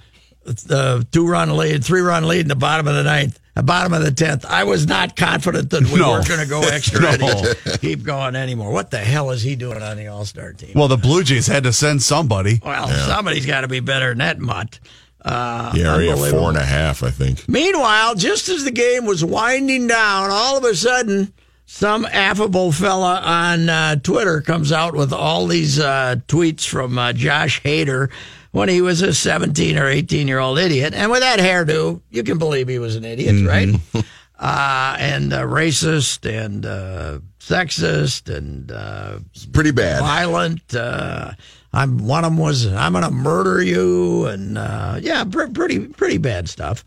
uh, 0.46 0.52
the 0.66 1.06
two 1.10 1.26
run 1.26 1.56
lead, 1.56 1.84
three 1.84 2.00
run 2.00 2.26
lead 2.26 2.40
in 2.40 2.48
the 2.48 2.54
bottom 2.56 2.86
of 2.88 2.94
the 2.94 3.02
ninth, 3.02 3.38
the 3.54 3.62
bottom 3.62 3.92
of 3.92 4.02
the 4.02 4.10
tenth, 4.10 4.44
I 4.44 4.64
was 4.64 4.86
not 4.86 5.16
confident 5.16 5.70
that 5.70 5.84
we 5.90 5.98
No. 6.00 6.10
weren't 6.10 6.28
going 6.28 6.40
to 6.40 6.46
go 6.46 6.60
extra 6.68 7.00
No. 7.00 7.10
innings, 7.12 7.76
keep 7.78 8.02
going 8.02 8.36
anymore. 8.36 8.72
What 8.72 8.90
the 8.90 8.98
hell 8.98 9.30
is 9.30 9.42
he 9.42 9.56
doing 9.56 9.82
on 9.82 9.96
the 9.96 10.08
All 10.08 10.24
Star 10.24 10.52
team? 10.52 10.72
Well, 10.74 10.88
the 10.88 10.96
Blue 10.96 11.22
Jays 11.22 11.46
had 11.46 11.64
to 11.64 11.72
send 11.72 12.02
somebody. 12.02 12.60
Well, 12.64 12.88
somebody's 12.88 13.46
got 13.46 13.62
to 13.62 13.68
be 13.68 13.80
better 13.80 14.08
than 14.10 14.18
that 14.18 14.38
mutt. 14.40 14.78
Uh, 15.24 15.72
Yeah, 15.74 15.98
he 15.98 16.06
had 16.06 16.12
unbelievable. 16.14 16.40
four 16.40 16.48
and 16.50 16.58
a 16.58 16.64
half, 16.64 17.02
I 17.02 17.10
think. 17.10 17.48
Meanwhile, 17.48 18.16
just 18.16 18.48
as 18.50 18.64
the 18.64 18.70
game 18.70 19.06
was 19.06 19.24
winding 19.24 19.86
down, 19.86 20.30
all 20.30 20.58
of 20.58 20.64
a 20.64 20.74
sudden, 20.74 21.32
some 21.66 22.04
affable 22.04 22.72
fella 22.72 23.20
on 23.24 23.70
uh, 23.70 23.96
Twitter 23.96 24.42
comes 24.42 24.70
out 24.70 24.94
with 24.94 25.14
all 25.14 25.46
these 25.46 25.78
uh, 25.80 26.16
tweets 26.28 26.68
from 26.68 26.98
uh, 26.98 27.14
Josh 27.14 27.62
Hader 27.62 28.10
when 28.54 28.68
he 28.68 28.80
was 28.80 29.02
a 29.02 29.12
17 29.12 29.76
or 29.76 29.88
18 29.88 30.28
year 30.28 30.38
old 30.38 30.58
idiot. 30.60 30.94
And 30.94 31.10
with 31.10 31.20
that 31.20 31.40
hairdo, 31.40 32.00
you 32.10 32.22
can 32.22 32.38
believe 32.38 32.68
he 32.68 32.78
was 32.78 32.94
an 32.94 33.04
idiot, 33.04 33.44
right? 33.46 33.68
Uh, 34.38 34.96
and 34.98 35.32
uh, 35.32 35.42
racist 35.42 36.24
and 36.28 36.64
uh, 36.64 37.18
sexist 37.40 38.34
and 38.34 38.70
uh, 38.70 39.18
It's 39.34 39.46
pretty 39.46 39.70
bad. 39.72 40.00
violent. 40.00 40.74
Uh, 40.74 41.32
I'm 41.72 42.06
one 42.06 42.24
of 42.24 42.30
them 42.32 42.38
was 42.38 42.66
I'm 42.66 42.92
gonna 42.92 43.10
murder 43.10 43.60
you, 43.60 44.26
and 44.26 44.56
uh, 44.56 44.98
yeah, 45.00 45.24
pr- 45.24 45.46
pretty 45.52 45.80
pretty 45.88 46.18
bad 46.18 46.48
stuff. 46.48 46.84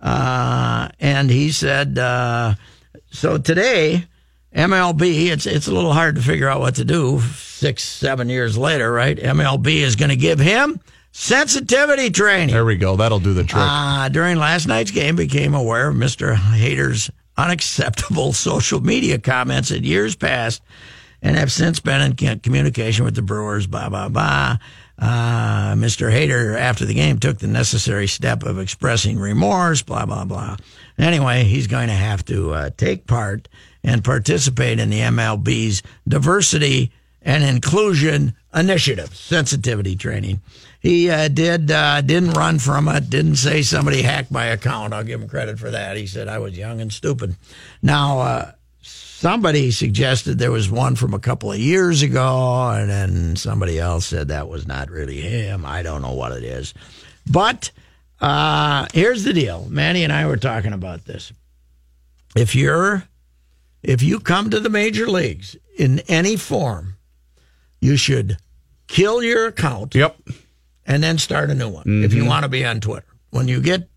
Uh, 0.00 0.88
and 1.00 1.30
he 1.30 1.50
said, 1.52 1.96
uh, 1.98 2.54
so 3.10 3.38
today 3.38 4.06
MLB, 4.54 5.26
it's 5.32 5.46
it's 5.46 5.66
a 5.68 5.72
little 5.72 5.92
hard 5.92 6.16
to 6.16 6.22
figure 6.22 6.48
out 6.48 6.60
what 6.60 6.74
to 6.76 6.84
do 6.84 7.20
six 7.20 7.82
seven 7.84 8.28
years 8.28 8.56
later, 8.58 8.90
right? 8.92 9.16
MLB 9.16 9.76
is 9.82 9.94
going 9.96 10.10
to 10.10 10.16
give 10.16 10.38
him 10.40 10.80
sensitivity 11.14 12.10
training 12.10 12.52
There 12.52 12.64
we 12.64 12.76
go. 12.76 12.96
That'll 12.96 13.20
do 13.20 13.32
the 13.34 13.44
trick. 13.44 13.62
uh, 13.64 14.08
during 14.08 14.36
last 14.36 14.66
night's 14.66 14.90
game 14.90 15.14
became 15.16 15.54
aware 15.54 15.88
of 15.88 15.94
Mr. 15.94 16.34
Hader's 16.34 17.08
unacceptable 17.36 18.32
social 18.34 18.80
media 18.80 19.18
comments 19.18 19.70
in 19.70 19.84
years 19.84 20.16
past 20.16 20.60
and 21.22 21.36
have 21.36 21.50
since 21.52 21.80
been 21.80 22.16
in 22.18 22.40
communication 22.40 23.04
with 23.04 23.14
the 23.14 23.22
Brewers, 23.22 23.66
blah, 23.66 23.88
blah, 23.88 24.08
blah. 24.08 24.58
Uh, 24.98 25.74
Mr. 25.74 26.12
Hader, 26.12 26.56
after 26.58 26.84
the 26.84 26.94
game, 26.94 27.18
took 27.18 27.38
the 27.38 27.46
necessary 27.46 28.06
step 28.06 28.42
of 28.42 28.58
expressing 28.58 29.18
remorse, 29.18 29.82
blah, 29.82 30.04
blah, 30.04 30.24
blah. 30.24 30.56
Anyway, 30.98 31.44
he's 31.44 31.66
going 31.66 31.88
to 31.88 31.94
have 31.94 32.24
to 32.26 32.52
uh, 32.52 32.70
take 32.76 33.06
part 33.06 33.48
and 33.82 34.04
participate 34.04 34.78
in 34.78 34.90
the 34.90 35.00
MLB's 35.00 35.82
diversity 36.06 36.92
and 37.24 37.42
inclusion 37.42 38.34
initiative, 38.54 39.16
sensitivity 39.16 39.96
training. 39.96 40.40
He 40.80 41.08
uh, 41.08 41.28
did 41.28 41.70
uh, 41.70 42.02
didn't 42.02 42.32
run 42.32 42.58
from 42.58 42.88
it. 42.88 43.08
Didn't 43.08 43.36
say 43.36 43.62
somebody 43.62 44.02
hacked 44.02 44.30
my 44.30 44.46
account. 44.46 44.92
I'll 44.92 45.02
give 45.02 45.20
him 45.20 45.28
credit 45.28 45.58
for 45.58 45.70
that. 45.70 45.96
He 45.96 46.06
said 46.06 46.28
I 46.28 46.38
was 46.38 46.56
young 46.56 46.80
and 46.80 46.92
stupid. 46.92 47.36
Now 47.82 48.18
uh, 48.20 48.52
somebody 48.82 49.70
suggested 49.70 50.38
there 50.38 50.52
was 50.52 50.70
one 50.70 50.94
from 50.94 51.14
a 51.14 51.18
couple 51.18 51.50
of 51.50 51.58
years 51.58 52.02
ago, 52.02 52.68
and 52.68 52.90
then 52.90 53.36
somebody 53.36 53.78
else 53.78 54.06
said 54.06 54.28
that 54.28 54.48
was 54.48 54.66
not 54.66 54.90
really 54.90 55.20
him. 55.22 55.64
I 55.64 55.82
don't 55.82 56.02
know 56.02 56.12
what 56.12 56.32
it 56.32 56.44
is, 56.44 56.74
but 57.26 57.70
uh, 58.20 58.86
here's 58.92 59.24
the 59.24 59.32
deal. 59.32 59.66
Manny 59.70 60.04
and 60.04 60.12
I 60.12 60.26
were 60.26 60.36
talking 60.36 60.74
about 60.74 61.06
this. 61.06 61.32
If 62.36 62.54
you're 62.54 63.04
if 63.82 64.02
you 64.02 64.20
come 64.20 64.50
to 64.50 64.60
the 64.60 64.70
major 64.70 65.06
leagues 65.06 65.56
in 65.78 66.00
any 66.08 66.36
form, 66.36 66.93
you 67.84 67.96
should 67.98 68.38
kill 68.86 69.22
your 69.22 69.46
account 69.46 69.94
Yep. 69.94 70.16
and 70.86 71.02
then 71.02 71.18
start 71.18 71.50
a 71.50 71.54
new 71.54 71.68
one 71.68 72.02
if 72.02 72.14
you 72.14 72.20
mm-hmm. 72.20 72.28
want 72.28 72.42
to 72.44 72.48
be 72.48 72.64
on 72.64 72.80
Twitter. 72.80 73.06
When 73.30 73.46
you 73.46 73.60
get 73.60 73.88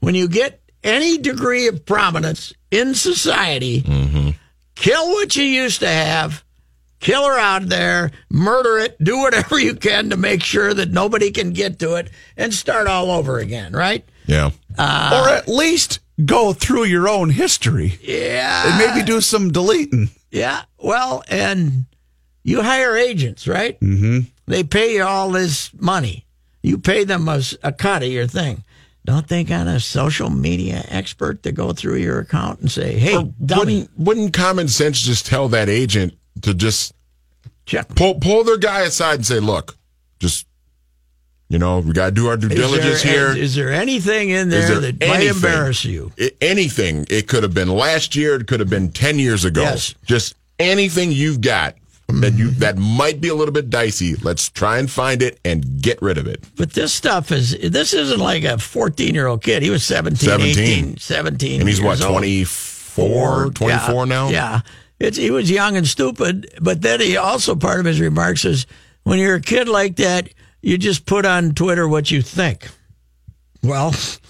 when 0.00 0.14
you 0.14 0.28
get 0.28 0.60
any 0.82 1.18
degree 1.18 1.66
of 1.66 1.84
prominence 1.84 2.52
in 2.70 2.94
society, 2.94 3.82
mm-hmm. 3.82 4.30
kill 4.74 5.08
what 5.10 5.36
you 5.36 5.44
used 5.44 5.80
to 5.80 5.88
have, 5.88 6.44
kill 7.00 7.24
her 7.26 7.38
out 7.38 7.68
there, 7.68 8.10
murder 8.30 8.78
it, 8.78 9.02
do 9.02 9.18
whatever 9.18 9.58
you 9.68 9.74
can 9.74 10.10
to 10.10 10.16
make 10.16 10.42
sure 10.42 10.72
that 10.72 10.90
nobody 10.90 11.30
can 11.30 11.52
get 11.52 11.78
to 11.80 11.96
it, 11.96 12.10
and 12.36 12.52
start 12.54 12.86
all 12.86 13.10
over 13.10 13.38
again. 13.38 13.72
Right? 13.72 14.04
Yeah. 14.26 14.50
Uh, 14.78 15.22
or 15.22 15.28
at 15.30 15.48
least 15.48 16.00
go 16.24 16.52
through 16.52 16.84
your 16.84 17.08
own 17.08 17.30
history 17.30 17.98
Yeah. 18.00 18.68
and 18.68 18.78
maybe 18.78 19.04
do 19.04 19.20
some 19.20 19.52
deleting. 19.52 20.10
Yeah. 20.30 20.62
Well, 20.78 21.22
and 21.28 21.86
you 22.44 22.62
hire 22.62 22.94
agents, 22.94 23.48
right? 23.48 23.80
Mm-hmm. 23.80 24.20
They 24.46 24.62
pay 24.62 24.94
you 24.94 25.02
all 25.02 25.30
this 25.30 25.72
money. 25.74 26.26
You 26.62 26.78
pay 26.78 27.04
them 27.04 27.28
a 27.28 27.72
cut 27.72 28.02
of 28.02 28.08
your 28.08 28.26
thing. 28.26 28.62
Don't 29.04 29.26
think 29.26 29.50
on 29.50 29.68
a 29.68 29.80
social 29.80 30.30
media 30.30 30.82
expert 30.88 31.42
to 31.42 31.52
go 31.52 31.72
through 31.72 31.96
your 31.96 32.20
account 32.20 32.60
and 32.60 32.70
say, 32.70 32.98
"Hey, 32.98 33.12
dummy, 33.44 33.58
Wouldn't, 33.58 33.90
wouldn't 33.98 34.32
common 34.32 34.68
sense 34.68 35.00
just 35.00 35.26
tell 35.26 35.48
that 35.48 35.68
agent 35.68 36.14
to 36.42 36.54
just 36.54 36.94
check." 37.66 37.88
pull 37.94 38.14
pull 38.14 38.44
their 38.44 38.56
guy 38.56 38.80
aside 38.82 39.16
and 39.16 39.26
say, 39.26 39.40
"Look, 39.40 39.76
just 40.20 40.46
you 41.50 41.58
know, 41.58 41.80
we 41.80 41.92
got 41.92 42.06
to 42.06 42.12
do 42.12 42.28
our 42.28 42.38
due 42.38 42.48
Is 42.48 42.54
diligence 42.54 43.02
there, 43.02 43.12
here. 43.12 43.28
Is, 43.28 43.50
is 43.50 43.54
there 43.56 43.72
anything 43.72 44.30
in 44.30 44.48
there, 44.48 44.80
there 44.80 44.92
that 44.92 45.06
might 45.06 45.26
embarrass 45.26 45.84
you? 45.84 46.10
I- 46.18 46.32
anything. 46.40 47.06
It 47.10 47.28
could 47.28 47.42
have 47.42 47.52
been 47.52 47.68
last 47.68 48.16
year. 48.16 48.36
It 48.36 48.46
could 48.46 48.60
have 48.60 48.70
been 48.70 48.90
ten 48.90 49.18
years 49.18 49.44
ago. 49.44 49.62
Yes. 49.62 49.94
Just 50.06 50.34
anything 50.58 51.12
you've 51.12 51.42
got 51.42 51.74
that 52.08 52.34
you 52.34 52.48
mm-hmm. 52.48 52.58
that 52.60 52.76
might 52.76 53.20
be 53.20 53.28
a 53.28 53.34
little 53.34 53.52
bit 53.52 53.70
dicey. 53.70 54.14
Let's 54.16 54.48
try 54.48 54.78
and 54.78 54.90
find 54.90 55.22
it 55.22 55.40
and 55.44 55.80
get 55.80 56.00
rid 56.02 56.18
of 56.18 56.26
it. 56.26 56.44
But 56.56 56.72
this 56.72 56.92
stuff 56.92 57.32
is 57.32 57.56
this 57.58 57.92
isn't 57.94 58.20
like 58.20 58.44
a 58.44 58.58
14 58.58 59.14
year 59.14 59.26
old 59.26 59.42
kid. 59.42 59.62
He 59.62 59.70
was 59.70 59.84
17, 59.84 60.28
17. 60.28 60.58
18, 60.58 60.96
17. 60.98 61.60
And 61.60 61.68
he's 61.68 61.80
what 61.80 61.98
years 61.98 62.02
old. 62.02 62.12
24, 62.12 63.50
24 63.50 63.68
yeah, 63.68 64.04
now. 64.04 64.28
Yeah. 64.28 64.60
It's, 65.00 65.16
he 65.16 65.30
was 65.30 65.50
young 65.50 65.76
and 65.76 65.86
stupid, 65.86 66.54
but 66.60 66.80
then 66.82 67.00
he 67.00 67.16
also, 67.16 67.56
part 67.56 67.80
of 67.80 67.86
his 67.86 68.00
remarks 68.00 68.44
is 68.44 68.66
when 69.02 69.18
you're 69.18 69.34
a 69.34 69.40
kid 69.40 69.68
like 69.68 69.96
that, 69.96 70.28
you 70.62 70.78
just 70.78 71.04
put 71.04 71.26
on 71.26 71.52
Twitter 71.52 71.88
what 71.88 72.10
you 72.10 72.22
think. 72.22 72.68
Well, 73.62 73.90
that's 73.90 74.20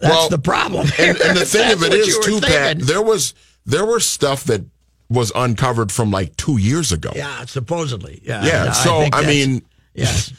Well, 0.00 0.28
the 0.28 0.38
problem. 0.38 0.88
and, 0.98 1.18
and 1.18 1.38
the 1.38 1.44
thing 1.46 1.72
of 1.72 1.82
it 1.82 1.92
is, 1.94 2.16
what 2.16 2.26
is 2.26 2.26
you 2.26 2.40
too, 2.40 2.46
Pat. 2.46 2.78
There 2.80 3.02
was 3.02 3.34
there 3.66 3.86
was 3.86 4.04
stuff 4.04 4.44
that 4.44 4.62
was 5.08 5.32
uncovered 5.34 5.92
from 5.92 6.10
like 6.10 6.36
two 6.36 6.58
years 6.58 6.92
ago. 6.92 7.10
Yeah, 7.14 7.44
supposedly. 7.44 8.20
Yeah. 8.24 8.44
Yeah, 8.44 8.72
so 8.72 9.00
think 9.00 9.16
I, 9.16 9.26
mean, 9.26 9.62
yes. 9.94 10.32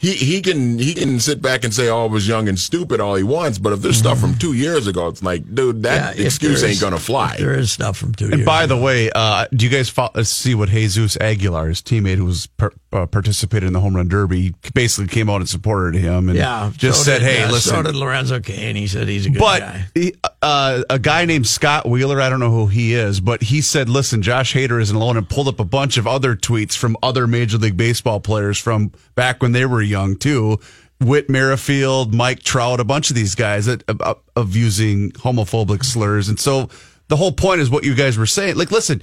He 0.00 0.12
he 0.14 0.40
can 0.40 0.78
he 0.78 0.94
can 0.94 1.20
sit 1.20 1.42
back 1.42 1.62
and 1.62 1.74
say, 1.74 1.90
"Oh, 1.90 2.04
I 2.04 2.08
was 2.08 2.26
young 2.26 2.48
and 2.48 2.58
stupid," 2.58 3.00
all 3.00 3.16
he 3.16 3.22
wants. 3.22 3.58
But 3.58 3.74
if 3.74 3.82
there's 3.82 3.98
stuff 3.98 4.18
from 4.18 4.34
two 4.34 4.54
years 4.54 4.86
ago, 4.86 5.08
it's 5.08 5.22
like, 5.22 5.42
dude, 5.54 5.82
that 5.82 6.12
Mm-hmm. 6.14 6.20
Yeah, 6.20 6.26
excuse 6.26 6.62
ain't 6.62 6.72
is- 6.72 6.80
gonna 6.80 6.98
fly. 6.98 7.36
There 7.38 7.52
is 7.52 7.70
stuff 7.70 7.98
from 7.98 8.14
two 8.14 8.24
And 8.26 8.36
years 8.38 8.46
by 8.46 8.64
ago. 8.64 8.76
the 8.76 8.82
way, 8.82 9.10
uh, 9.14 9.46
do 9.54 9.66
you 9.66 9.70
guys 9.70 9.90
fo- 9.90 10.08
uh, 10.14 10.22
see 10.22 10.54
what 10.54 10.70
Jesus 10.70 11.18
Aguilar, 11.20 11.68
his 11.68 11.82
teammate 11.82 12.16
who 12.16 12.24
was 12.24 12.46
per, 12.46 12.70
uh, 12.94 13.04
participated 13.06 13.66
in 13.66 13.74
the 13.74 13.80
home 13.80 13.94
run 13.94 14.08
derby, 14.08 14.54
basically 14.72 15.06
came 15.08 15.28
out 15.28 15.36
and 15.42 15.48
supported 15.50 16.00
him 16.00 16.30
and 16.30 16.38
yeah, 16.38 16.72
just 16.76 17.00
so 17.00 17.04
said, 17.04 17.18
did, 17.18 17.28
"Hey, 17.36 17.42
uh, 17.42 17.52
listen." 17.52 17.74
So 17.74 17.82
did 17.82 17.94
Lorenzo 17.94 18.40
Cain. 18.40 18.76
He 18.76 18.86
said 18.86 19.06
he's 19.06 19.26
a 19.26 19.30
good 19.30 19.38
but 19.38 19.60
guy. 19.60 19.84
he, 19.94 20.14
uh, 20.40 20.82
a 20.88 20.98
guy 20.98 21.26
named 21.26 21.46
Scott 21.46 21.86
Wheeler, 21.86 22.22
I 22.22 22.30
don't 22.30 22.40
know 22.40 22.50
who 22.50 22.68
he 22.68 22.94
is, 22.94 23.20
but 23.20 23.42
he 23.42 23.60
said, 23.60 23.90
"Listen, 23.90 24.22
Josh 24.22 24.54
Hader 24.54 24.80
isn't 24.80 24.96
alone," 24.96 25.18
and 25.18 25.28
pulled 25.28 25.48
up 25.48 25.60
a 25.60 25.64
bunch 25.64 25.98
of 25.98 26.06
other 26.06 26.34
tweets 26.36 26.74
from 26.74 26.96
other 27.02 27.26
Major 27.26 27.58
League 27.58 27.76
Baseball 27.76 28.18
players 28.18 28.56
from 28.56 28.92
back 29.14 29.42
when 29.42 29.52
they 29.52 29.66
were 29.66 29.82
young 29.90 30.16
too. 30.16 30.58
Whit 31.00 31.28
Merrifield, 31.30 32.14
Mike 32.14 32.42
Trout, 32.42 32.78
a 32.78 32.84
bunch 32.84 33.08
of 33.10 33.16
these 33.16 33.34
guys 33.34 33.66
that, 33.66 33.82
of, 33.88 34.18
of 34.36 34.54
using 34.54 35.12
homophobic 35.12 35.82
slurs, 35.84 36.28
and 36.28 36.38
so 36.38 36.68
the 37.08 37.16
whole 37.16 37.32
point 37.32 37.60
is 37.62 37.70
what 37.70 37.84
you 37.84 37.94
guys 37.94 38.18
were 38.18 38.26
saying. 38.26 38.56
Like, 38.56 38.70
listen, 38.70 39.00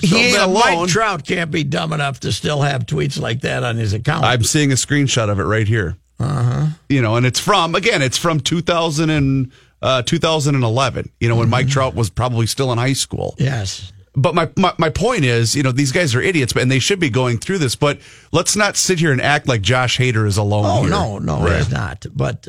he 0.00 0.08
So, 0.08 0.16
ain't 0.16 0.36
alone. 0.38 0.54
Mike 0.82 0.88
Trout 0.88 1.24
can't 1.24 1.52
be 1.52 1.62
dumb 1.62 1.92
enough 1.92 2.18
to 2.20 2.32
still 2.32 2.62
have 2.62 2.84
tweets 2.86 3.18
like 3.20 3.42
that 3.42 3.62
on 3.62 3.76
his 3.76 3.92
account. 3.92 4.24
I'm 4.24 4.42
seeing 4.42 4.72
a 4.72 4.74
screenshot 4.74 5.30
of 5.30 5.38
it 5.38 5.44
right 5.44 5.68
here. 5.68 5.96
Uh 6.18 6.42
huh. 6.42 6.66
You 6.88 7.00
know, 7.00 7.14
and 7.16 7.24
it's 7.24 7.38
from 7.40 7.74
again, 7.76 8.02
it's 8.02 8.18
from 8.18 8.40
2000 8.40 9.08
and 9.10 9.52
uh, 9.82 10.02
2011. 10.02 11.10
You 11.20 11.28
know, 11.28 11.36
when 11.36 11.48
Mike 11.48 11.68
Trout 11.68 11.94
was 11.94 12.10
probably 12.10 12.46
still 12.46 12.72
in 12.72 12.78
high 12.78 12.92
school. 12.92 13.36
yes. 13.38 13.92
But 14.16 14.34
my, 14.34 14.48
my 14.56 14.72
my 14.78 14.90
point 14.90 15.24
is, 15.24 15.56
you 15.56 15.62
know, 15.62 15.72
these 15.72 15.90
guys 15.90 16.14
are 16.14 16.20
idiots, 16.22 16.54
and 16.54 16.70
they 16.70 16.78
should 16.78 17.00
be 17.00 17.10
going 17.10 17.38
through 17.38 17.58
this. 17.58 17.74
But 17.74 17.98
let's 18.30 18.54
not 18.54 18.76
sit 18.76 19.00
here 19.00 19.10
and 19.10 19.20
act 19.20 19.48
like 19.48 19.60
Josh 19.60 19.98
Hader 19.98 20.26
is 20.26 20.36
alone. 20.36 20.66
Oh 20.66 20.80
here. 20.82 20.90
no, 20.90 21.18
no, 21.18 21.46
it's 21.46 21.70
not. 21.70 22.06
But 22.14 22.46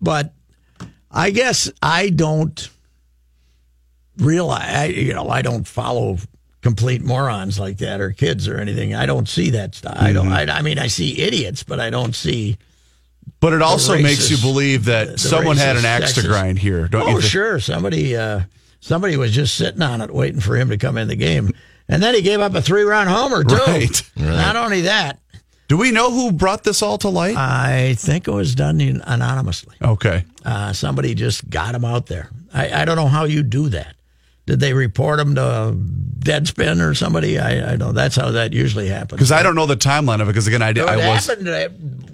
but 0.00 0.34
I 1.10 1.30
guess 1.30 1.70
I 1.82 2.10
don't 2.10 2.68
realize. 4.18 4.74
I, 4.74 4.84
you 4.86 5.14
know, 5.14 5.30
I 5.30 5.40
don't 5.40 5.66
follow 5.66 6.18
complete 6.60 7.02
morons 7.02 7.58
like 7.58 7.78
that 7.78 8.00
or 8.00 8.10
kids 8.10 8.48
or 8.48 8.58
anything. 8.58 8.94
I 8.94 9.06
don't 9.06 9.28
see 9.28 9.50
that 9.50 9.74
stuff. 9.74 9.96
I 9.98 10.12
don't. 10.12 10.26
Mm-hmm. 10.26 10.50
I, 10.50 10.58
I 10.58 10.62
mean, 10.62 10.78
I 10.78 10.88
see 10.88 11.20
idiots, 11.20 11.62
but 11.62 11.80
I 11.80 11.90
don't 11.90 12.14
see. 12.14 12.58
But 13.40 13.52
it 13.52 13.62
also 13.62 13.96
The 13.96 14.02
makes 14.02 14.30
you 14.30 14.36
believe 14.38 14.86
that 14.86 15.20
someone 15.20 15.56
had 15.56 15.76
an 15.76 15.82
racist, 15.82 16.02
axe 16.02 16.14
to 16.14 16.22
grind 16.22 16.58
here, 16.58 16.88
don't 16.88 17.02
oh, 17.02 17.06
you? 17.08 17.20
think? 17.20 17.30
sure. 17.30 17.60
Somebody, 17.60 18.16
uh, 18.16 18.42
somebody 18.80 19.16
was 19.16 19.32
just 19.32 19.54
sitting 19.54 19.82
on 19.82 20.00
it, 20.00 20.12
waiting 20.12 20.40
for 20.40 20.56
him 20.56 20.68
to 20.70 20.76
come 20.76 20.96
in 20.98 21.08
the 21.08 21.16
game, 21.16 21.50
and 21.88 22.02
then 22.02 22.14
he 22.14 22.22
gave 22.22 22.40
up 22.40 22.54
a 22.54 22.62
three-run 22.62 23.06
homer 23.06 23.44
too. 23.44 23.56
Right. 23.56 24.02
Not 24.16 24.56
only 24.56 24.82
that, 24.82 25.18
Do 25.68 25.76
we 25.76 25.90
know 25.90 26.10
who 26.10 26.32
brought 26.32 26.64
this 26.64 26.82
all 26.82 26.98
to 26.98 27.08
light? 27.08 27.36
I 27.36 27.94
think 27.98 28.26
it 28.28 28.32
was 28.32 28.54
done 28.54 28.80
in, 28.80 29.02
anonymously. 29.06 29.76
okay. 29.82 30.24
Uh, 30.44 30.72
somebody 30.72 31.14
just 31.14 31.48
got 31.50 31.74
him 31.74 31.84
out 31.84 32.06
there. 32.06 32.30
I, 32.54 32.82
I 32.82 32.84
don't 32.86 32.96
know 32.96 33.06
how 33.08 33.24
you 33.24 33.42
do 33.42 33.68
that. 33.70 33.94
Did 34.46 34.60
they 34.60 34.72
report 34.72 35.20
him 35.20 35.34
to 35.34 35.74
Deadspin 35.76 36.80
or 36.80 36.94
somebody? 36.94 37.38
I, 37.38 37.72
I 37.72 37.76
know 37.76 37.92
that's 37.92 38.16
how 38.16 38.30
that 38.30 38.54
usually 38.54 38.88
happens. 38.88 39.18
Because 39.18 39.30
I 39.32 39.42
don't 39.42 39.54
know 39.54 39.66
the 39.66 39.76
timeline 39.76 40.22
of 40.22 40.28
it. 40.28 40.32
Because 40.32 40.46
again, 40.46 40.62
I, 40.62 40.68
I 40.70 40.96
was. 41.14 41.26
happened 41.26 41.48
uh, 41.48 41.68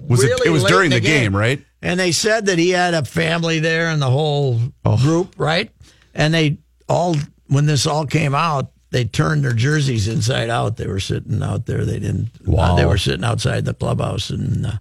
was 0.09 0.21
it- 0.21 0.27
really 0.27 0.47
it 0.47 0.51
was 0.51 0.65
during 0.65 0.91
in 0.91 0.97
the 0.97 0.99
game, 0.99 1.33
right? 1.33 1.63
And 1.81 1.97
they 1.99 2.11
said 2.11 2.47
that 2.47 2.57
he 2.57 2.71
had 2.71 2.93
a 2.93 3.05
family 3.05 3.59
there 3.59 3.87
and 3.89 4.01
the 4.01 4.09
whole 4.09 4.59
Oh. 4.83 4.97
group, 4.97 5.35
right? 5.37 5.71
And 6.15 6.33
they 6.33 6.57
all, 6.87 7.15
when 7.47 7.65
this 7.65 7.85
all 7.85 8.05
came 8.05 8.33
out, 8.33 8.71
they 8.91 9.03
turned 9.05 9.43
their 9.43 9.53
jerseys 9.53 10.07
inside 10.07 10.49
out. 10.49 10.77
They 10.77 10.87
were 10.87 10.99
sitting 11.01 11.43
out 11.43 11.65
there. 11.65 11.83
They 11.83 11.99
didn't. 11.99 12.29
uh, 12.47 12.51
Wow. 12.51 12.75
they 12.77 12.85
were 12.85 12.97
sitting 12.97 13.25
outside 13.25 13.65
the 13.65 13.73
clubhouse, 13.73 14.29
and 14.29 14.65
uh, 14.65 14.71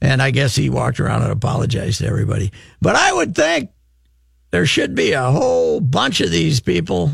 and 0.00 0.22
I 0.22 0.30
guess 0.30 0.56
he 0.56 0.70
walked 0.70 0.98
around 0.98 1.22
and 1.22 1.30
apologized 1.32 1.98
to 2.00 2.06
everybody. 2.06 2.50
But 2.80 2.96
I 2.96 3.12
would 3.12 3.34
think 3.34 3.70
there 4.50 4.64
should 4.66 4.94
be 4.94 5.12
a 5.12 5.30
whole 5.30 5.80
bunch 5.80 6.20
of 6.22 6.30
these 6.30 6.60
people 6.60 7.12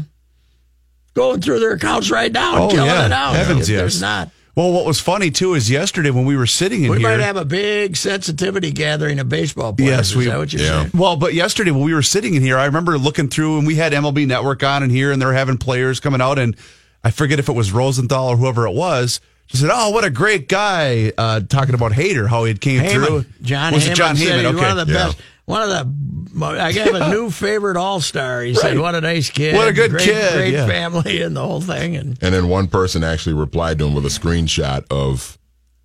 going 1.15 1.41
through 1.41 1.59
their 1.61 1.73
accounts 1.73 2.11
right 2.11 2.31
now 2.31 2.55
and 2.55 2.65
Oh, 2.65 2.69
killing 2.71 2.87
yeah. 2.87 3.07
it 3.07 3.13
out. 3.13 3.35
Heavens, 3.35 3.69
if 3.69 3.73
yes. 3.73 3.81
There's 3.81 4.01
not. 4.01 4.31
Well, 4.59 4.73
what 4.73 4.85
was 4.85 4.99
funny 4.99 5.31
too 5.31 5.55
is 5.55 5.71
yesterday 5.71 6.11
when 6.11 6.25
we 6.25 6.37
were 6.37 6.45
sitting 6.45 6.83
in 6.83 6.91
We 6.91 6.99
here. 6.99 7.09
We 7.09 7.17
might 7.17 7.23
have 7.25 7.37
a 7.37 7.45
big 7.45 7.97
sensitivity 7.97 8.73
gathering 8.73 9.21
of 9.21 9.29
baseball 9.29 9.73
players. 9.73 9.91
Yes, 9.91 10.11
Is 10.11 10.17
we- 10.17 10.25
that 10.25 10.37
what 10.37 10.53
you're 10.53 10.63
yeah. 10.63 10.81
saying? 10.81 10.91
Well, 10.95 11.15
but 11.17 11.33
yesterday 11.33 11.71
when 11.71 11.85
we 11.85 11.95
were 11.95 12.03
sitting 12.03 12.35
in 12.35 12.43
here, 12.43 12.59
I 12.59 12.65
remember 12.65 12.99
looking 12.99 13.29
through 13.29 13.59
and 13.59 13.69
we 13.69 13.77
had 13.77 13.93
MLB 13.93 14.27
Network 14.27 14.65
on 14.65 14.83
in 14.83 14.91
here, 14.91 15.13
and 15.13 15.23
they're 15.23 15.33
having 15.33 15.59
players 15.59 16.01
coming 16.01 16.21
out, 16.21 16.41
and 16.41 16.57
I 17.05 17.13
forget 17.13 17.39
if 17.39 17.49
it 17.49 17.53
was 17.53 17.71
Rosenthal 17.71 18.31
or 18.31 18.37
whoever 18.37 18.67
it 18.67 18.75
was. 18.75 19.21
Just 19.47 19.63
said, 19.63 19.71
"Oh, 19.73 19.91
what 19.91 20.05
a 20.05 20.11
great 20.11 20.49
guy!" 20.49 21.13
Uh, 21.17 21.39
talking 21.39 21.77
about 21.77 21.93
Hader, 21.93 22.29
how 22.29 22.43
he 22.43 22.53
came 22.55 22.85
through. 22.91 23.23
Heyman. 23.23 23.43
John 23.43 23.75
was 23.75 23.85
Heyman 23.85 23.93
it 23.93 23.95
John 23.95 24.17
Heyman? 24.17 24.45
Okay, 24.45 24.57
one 24.57 24.79
of 24.79 24.87
the 24.89 24.93
yeah. 24.93 25.07
best. 25.07 25.19
One 25.49 25.63
of 25.63 25.69
the, 25.71 26.47
I 26.61 26.73
gave 26.73 26.95
a 26.95 27.09
new 27.11 27.31
favorite 27.45 27.77
All 27.79 28.01
Star. 28.01 28.43
He 28.43 28.55
said, 28.55 28.79
"What 28.79 28.95
a 28.95 29.01
nice 29.01 29.31
kid! 29.31 29.55
What 29.55 29.67
a 29.67 29.73
good 29.73 29.91
great, 29.93 30.03
kid, 30.05 30.33
great 30.35 30.53
yeah. 30.53 30.67
family, 30.67 31.23
and 31.23 31.35
the 31.35 31.41
whole 31.45 31.61
thing." 31.63 31.97
And 31.97 32.19
And 32.23 32.35
then 32.35 32.49
one 32.49 32.69
person 32.69 33.03
actually 33.03 33.33
replied 33.35 33.79
to 33.79 33.87
him 33.87 33.95
with 33.95 34.05
a 34.05 34.11
screenshot 34.11 34.85
of 34.91 35.39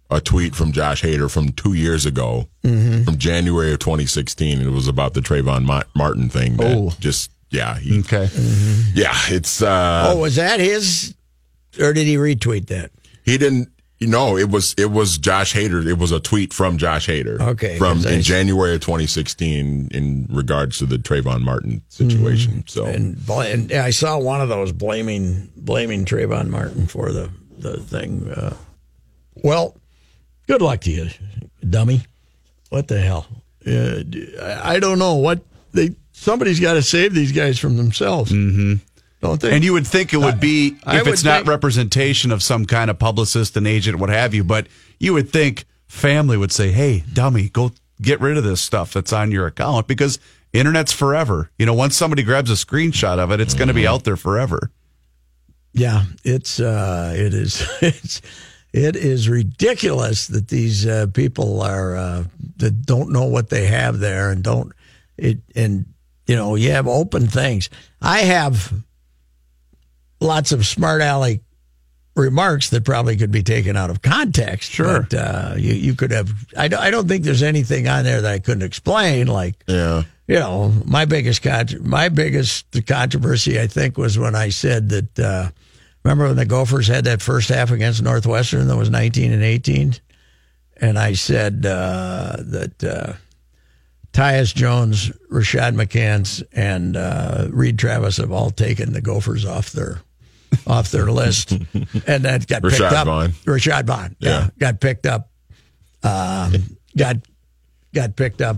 a 0.10 0.20
tweet 0.20 0.54
from 0.54 0.74
Josh 0.74 1.02
Hader 1.02 1.32
from 1.32 1.54
two 1.54 1.74
years 1.74 2.06
ago, 2.06 2.50
Mm-hmm. 2.66 3.04
from 3.04 3.18
January 3.18 3.72
of 3.74 3.80
2016. 3.80 4.58
And 4.60 4.68
it 4.68 4.72
was 4.72 4.88
about 4.88 5.14
the 5.14 5.22
Trayvon 5.22 5.64
Ma- 5.66 5.84
Martin 5.96 6.28
thing. 6.30 6.58
That 6.58 6.76
Oh. 6.78 6.94
just 7.00 7.32
yeah, 7.50 7.78
he, 7.80 8.00
okay. 8.02 8.30
yeah. 8.94 9.16
It's 9.30 9.62
uh, 9.62 10.12
oh, 10.14 10.20
was 10.20 10.36
that 10.36 10.60
his, 10.60 11.16
or 11.80 11.94
did 11.94 12.06
he 12.06 12.16
retweet 12.18 12.68
that? 12.68 12.92
he 13.24 13.38
didn't. 13.38 13.70
You 14.04 14.10
know, 14.10 14.38
it 14.38 14.50
was 14.50 14.76
it 14.78 14.92
was 14.92 15.18
Josh 15.18 15.54
Hader. 15.54 15.86
It 15.88 15.98
was 15.98 16.12
a 16.12 16.20
tweet 16.20 16.52
from 16.54 16.78
Josh 16.78 17.08
Hader. 17.08 17.40
Okay, 17.40 17.78
from 17.78 17.98
'cause 18.00 18.06
I- 18.08 18.12
in 18.16 18.22
January 18.22 18.76
of 18.76 18.82
2016 18.82 19.88
in 19.92 20.28
regards 20.30 20.78
to 20.80 20.86
the 20.86 20.98
Trayvon 20.98 21.42
Martin 21.42 21.82
situation. 21.90 22.66
So 22.68 22.86
And, 22.86 23.26
bl- 23.26 23.40
and 23.42 23.72
I 23.72 23.92
saw 23.92 24.18
one 24.20 24.42
of 24.42 24.50
those 24.50 24.72
blaming 24.72 25.50
blaming 25.56 26.04
Trayvon 26.06 26.50
Martin 26.50 26.88
for 26.88 27.12
the 27.12 27.30
the 27.58 27.78
thing. 27.78 28.30
Uh, 28.30 28.56
well, 29.36 29.78
good 30.48 30.62
luck 30.62 30.82
to 30.82 30.92
you, 30.92 31.10
dummy. 31.68 32.02
What 32.70 32.88
the 32.90 33.00
hell? 33.00 33.26
Uh, 33.66 34.04
I 34.42 34.76
I 34.76 34.80
don't 34.80 35.00
know 35.00 35.16
what 35.16 35.44
they. 35.72 35.92
Somebody's 36.12 36.60
got 36.60 36.74
to 36.74 36.82
save 36.82 37.14
these 37.14 37.32
guys 37.32 37.58
from 37.58 37.78
themselves. 37.78 38.32
Mm-hmm. 38.32 38.74
Don't 39.24 39.40
they? 39.40 39.56
And 39.56 39.64
you 39.64 39.72
would 39.72 39.88
think 39.88 40.14
it 40.14 40.18
would 40.18 40.42
be 40.42 40.76
I 40.86 40.98
if 40.98 41.06
would 41.06 41.14
it's 41.14 41.24
not 41.24 41.38
think- 41.38 41.48
representation 41.48 42.30
of 42.32 42.44
some 42.44 42.66
kind 42.66 42.92
of 42.92 43.00
publicist, 43.00 43.56
an 43.56 43.66
agent, 43.66 43.98
what 43.98 44.10
have 44.10 44.34
you. 44.34 44.44
But 44.44 44.68
you 45.00 45.14
would 45.14 45.30
think 45.30 45.64
family 45.88 46.36
would 46.36 46.52
say, 46.52 46.72
"Hey, 46.74 47.06
dummy, 47.14 47.48
go 47.48 47.72
get 48.02 48.20
rid 48.20 48.36
of 48.38 48.44
this 48.44 48.60
stuff 48.60 48.92
that's 48.92 49.14
on 49.14 49.32
your 49.32 49.48
account 49.48 49.88
because 49.88 50.20
internet's 50.52 50.92
forever. 50.92 51.50
You 51.58 51.66
know, 51.66 51.74
once 51.74 51.96
somebody 51.96 52.22
grabs 52.24 52.52
a 52.52 52.56
screenshot 52.56 53.18
of 53.18 53.32
it, 53.32 53.40
it's 53.40 53.54
going 53.54 53.70
to 53.70 53.74
be 53.74 53.88
out 53.88 54.04
there 54.04 54.18
forever." 54.18 54.72
Yeah, 55.72 56.04
it's 56.26 56.60
uh, 56.60 57.14
it 57.16 57.34
is 57.34 57.66
it's 57.82 58.22
it 58.74 58.98
is 58.98 59.30
ridiculous 59.30 60.28
that 60.28 60.50
these 60.50 60.86
uh, 60.86 61.08
people 61.14 61.62
are 61.62 61.96
uh, 61.96 62.24
that 62.58 62.86
don't 62.86 63.12
know 63.12 63.24
what 63.26 63.50
they 63.50 63.68
have 63.68 64.00
there 64.00 64.32
and 64.32 64.44
don't 64.44 64.74
it 65.18 65.38
and 65.56 65.86
you 66.28 66.36
know 66.36 66.56
you 66.56 66.72
have 66.72 66.88
open 66.90 67.28
things. 67.28 67.70
I 68.02 68.20
have 68.20 68.74
lots 70.24 70.52
of 70.52 70.66
smart 70.66 71.02
aleck 71.02 71.42
remarks 72.16 72.70
that 72.70 72.86
probably 72.86 73.18
could 73.18 73.32
be 73.32 73.44
taken 73.44 73.76
out 73.76 73.90
of 73.90 74.02
context. 74.02 74.72
Sure. 74.72 75.02
but, 75.02 75.14
uh, 75.14 75.54
you 75.58 75.74
you 75.74 75.96
could 75.96 76.12
have. 76.12 76.32
I 76.58 76.68
don't, 76.68 76.80
I 76.80 76.92
don't 76.92 77.08
think 77.08 77.24
there's 77.24 77.44
anything 77.44 77.88
on 77.88 78.04
there 78.04 78.22
that 78.22 78.32
I 78.32 78.40
couldn't 78.40 78.64
explain. 78.64 79.28
Like 79.28 79.56
yeah, 79.68 80.04
you 80.28 80.40
know, 80.40 80.74
my 80.86 81.06
biggest 81.06 81.42
contro- 81.42 81.82
my 81.82 82.10
biggest 82.10 82.66
controversy, 82.88 83.60
I 83.60 83.68
think, 83.68 83.98
was 83.98 84.18
when 84.18 84.36
I 84.36 84.50
said 84.50 84.90
that. 84.90 85.20
Uh, 85.20 85.50
remember 86.04 86.28
when 86.28 86.36
the 86.36 86.46
Gophers 86.46 86.88
had 86.88 87.06
that 87.06 87.22
first 87.22 87.50
half 87.50 87.72
against 87.72 88.02
Northwestern 88.02 88.68
that 88.68 88.78
was 88.78 88.90
nineteen 88.90 89.32
and 89.32 89.44
eighteen, 89.44 89.96
and 90.78 91.00
I 91.00 91.14
said 91.14 91.66
uh, 91.66 92.36
that 92.40 92.84
uh, 92.84 93.14
Tyus 94.12 94.54
Jones, 94.54 95.10
Rashad 95.32 95.76
McCants, 95.76 96.44
and 96.54 96.96
uh, 96.96 97.48
Reed 97.50 97.80
Travis 97.80 98.18
have 98.18 98.32
all 98.32 98.52
taken 98.52 98.94
the 98.94 99.02
Gophers 99.02 99.46
off 99.46 99.72
their 99.72 100.02
off 100.68 100.92
their 100.92 101.12
list, 101.12 101.52
and 102.08 102.26
that 102.26 102.46
got 102.48 102.62
picked 102.64 102.82
up. 102.82 103.06
Vaughn. 103.06 103.30
Rashad 103.46 103.86
Vaughn, 103.86 104.16
yeah, 104.20 104.30
Yeah. 104.30 104.50
got 104.60 104.80
picked 104.82 105.06
up. 105.06 105.30
Um, 106.04 106.78
got 106.98 107.18
got 107.94 108.16
picked 108.16 108.42
up. 108.42 108.58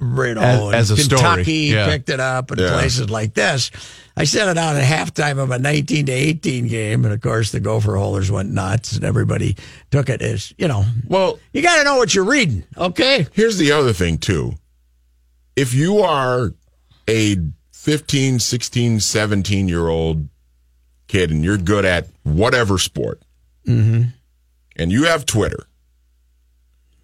You 0.00 0.34
know, 0.34 0.70
As- 0.70 0.90
as 0.90 0.98
in 0.98 0.98
a 0.98 1.02
story, 1.04 1.20
Kentucky 1.20 1.52
yeah. 1.66 1.86
picked 1.86 2.08
it 2.08 2.18
up 2.18 2.50
and 2.50 2.60
Yeah. 2.60 2.72
places 2.72 3.08
like 3.10 3.34
this. 3.34 3.70
I 4.16 4.24
said 4.24 4.48
it 4.48 4.58
out 4.58 4.76
at 4.76 4.82
halftime 4.84 5.38
of 5.38 5.50
a 5.52 5.58
19 5.58 6.06
to 6.06 6.12
18 6.12 6.66
game, 6.66 7.04
and 7.04 7.14
of 7.14 7.20
course 7.20 7.50
the 7.52 7.60
Gopher 7.60 7.96
holders 7.96 8.30
went 8.30 8.50
nuts, 8.50 8.92
and 8.94 9.04
everybody 9.04 9.56
took 9.90 10.08
it 10.08 10.20
as 10.20 10.52
you 10.58 10.66
know. 10.68 10.84
well, 11.06 11.38
You 11.52 11.62
got 11.62 11.76
to 11.76 11.84
know 11.84 11.96
what 11.96 12.14
you're 12.14 12.24
reading, 12.24 12.64
okay? 12.76 13.26
Here's 13.32 13.58
the 13.58 13.72
other 13.72 13.92
thing, 13.92 14.18
too. 14.18 14.54
If 15.56 15.72
you 15.72 16.00
are 16.00 16.52
a 17.08 17.36
15, 17.72 18.38
16, 18.40 19.00
17 19.00 19.68
year 19.68 19.88
old 19.88 20.28
kid 21.12 21.30
and 21.30 21.44
you're 21.44 21.58
good 21.58 21.84
at 21.84 22.08
whatever 22.24 22.78
sport, 22.78 23.20
Mm-hmm. 23.66 24.08
and 24.76 24.90
you 24.90 25.04
have 25.04 25.24
Twitter, 25.26 25.66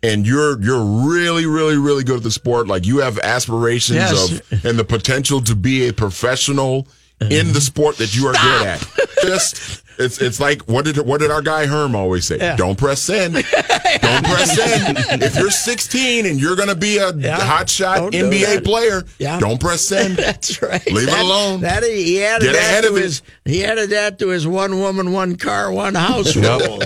and 0.03 0.27
you're 0.27 0.61
you're 0.61 0.85
really, 1.09 1.47
really, 1.47 1.77
really 1.77 2.05
good 2.05 2.19
at 2.19 2.23
the 2.23 2.31
sport, 2.31 2.67
like 2.69 2.87
you 2.87 2.99
have 2.99 3.19
aspirations 3.19 3.97
Yes. 3.99 4.31
of 4.53 4.65
and 4.65 4.79
the 4.79 4.85
potential 4.85 5.41
to 5.43 5.55
be 5.55 5.89
a 5.89 5.93
professional 5.93 6.87
in 7.21 7.29
the 7.29 7.37
mm-hmm. 7.37 7.59
sport 7.59 7.97
that 7.99 8.15
you 8.17 8.27
are 8.27 8.33
good 8.33 8.67
at. 8.67 8.87
Just 9.23 9.83
it's 9.99 10.21
it's 10.21 10.39
like 10.39 10.63
what 10.63 10.85
did 10.85 10.97
what 10.99 11.21
did 11.21 11.31
our 11.31 11.43
guy 11.43 11.67
Herm 11.67 11.97
always 11.97 12.25
say? 12.25 12.39
Yeah. 12.39 12.57
Don't 12.57 12.79
press 12.79 13.03
send. 13.03 13.35
Don't 13.35 14.25
press 14.25 14.57
send. 14.57 15.23
If 15.23 15.37
you're 15.37 15.51
16 15.51 16.27
and 16.27 16.41
you're 16.41 16.57
going 16.57 16.69
to 16.69 16.77
be 16.77 16.99
a 16.99 17.13
Yeah. 17.13 17.41
hot 17.41 17.69
shot 17.69 17.97
Don't 17.99 18.15
NBA 18.15 18.65
player, 18.65 19.03
Yeah. 19.19 19.41
don't 19.41 19.61
press 19.61 19.83
send. 19.83 20.17
That's 20.17 20.63
right. 20.63 20.87
Leave 20.91 21.09
it 21.09 21.19
alone. 21.19 21.63
That 21.63 21.83
he 21.83 22.23
added 22.23 22.47
Get 22.47 22.53
that 22.53 22.63
ahead 22.63 22.85
to 22.85 22.95
his 22.95 23.23
he 23.45 23.65
added 23.65 23.91
that 23.91 24.19
to 24.21 24.29
his 24.29 24.47
one 24.47 24.79
woman, 24.79 25.13
one 25.13 25.37
car, 25.37 25.73
one 25.73 25.95
house 25.95 26.37
rule. 26.37 26.83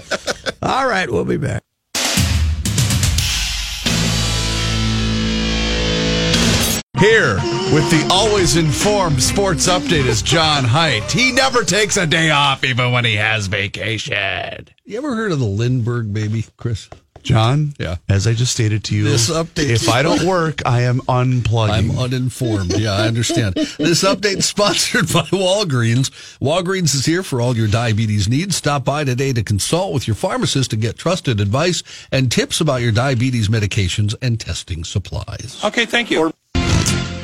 All 0.62 0.88
right, 0.88 1.10
we'll 1.10 1.24
be 1.24 1.36
back. 1.36 1.62
Here 7.02 7.34
with 7.74 7.90
the 7.90 8.08
always 8.12 8.54
informed 8.56 9.20
sports 9.20 9.66
update 9.68 10.06
is 10.06 10.22
John 10.22 10.62
Height. 10.62 11.10
He 11.10 11.32
never 11.32 11.64
takes 11.64 11.96
a 11.96 12.06
day 12.06 12.30
off, 12.30 12.62
even 12.62 12.92
when 12.92 13.04
he 13.04 13.16
has 13.16 13.48
vacation. 13.48 14.68
You 14.84 14.98
ever 14.98 15.16
heard 15.16 15.32
of 15.32 15.40
the 15.40 15.44
Lindbergh 15.44 16.12
baby, 16.12 16.44
Chris? 16.56 16.88
John, 17.24 17.74
Yeah. 17.76 17.96
as 18.08 18.28
I 18.28 18.34
just 18.34 18.52
stated 18.52 18.84
to 18.84 18.94
you, 18.94 19.02
This 19.02 19.30
update- 19.30 19.70
if 19.70 19.88
I 19.88 20.02
don't 20.02 20.22
work, 20.22 20.62
I 20.64 20.82
am 20.82 21.00
unplugging. 21.08 21.70
I'm 21.70 21.98
uninformed. 21.98 22.78
Yeah, 22.78 22.92
I 22.92 23.08
understand. 23.08 23.54
this 23.78 24.04
update 24.04 24.38
is 24.38 24.46
sponsored 24.46 25.12
by 25.12 25.22
Walgreens. 25.32 26.10
Walgreens 26.40 26.94
is 26.94 27.04
here 27.06 27.24
for 27.24 27.40
all 27.40 27.56
your 27.56 27.66
diabetes 27.68 28.28
needs. 28.28 28.54
Stop 28.54 28.84
by 28.84 29.02
today 29.02 29.32
to 29.32 29.42
consult 29.42 29.92
with 29.92 30.06
your 30.06 30.14
pharmacist 30.14 30.70
to 30.70 30.76
get 30.76 30.98
trusted 30.98 31.40
advice 31.40 31.82
and 32.12 32.30
tips 32.30 32.60
about 32.60 32.80
your 32.80 32.92
diabetes 32.92 33.48
medications 33.48 34.14
and 34.22 34.38
testing 34.38 34.84
supplies. 34.84 35.56
Okay, 35.64 35.84
thank 35.84 36.08
you. 36.08 36.32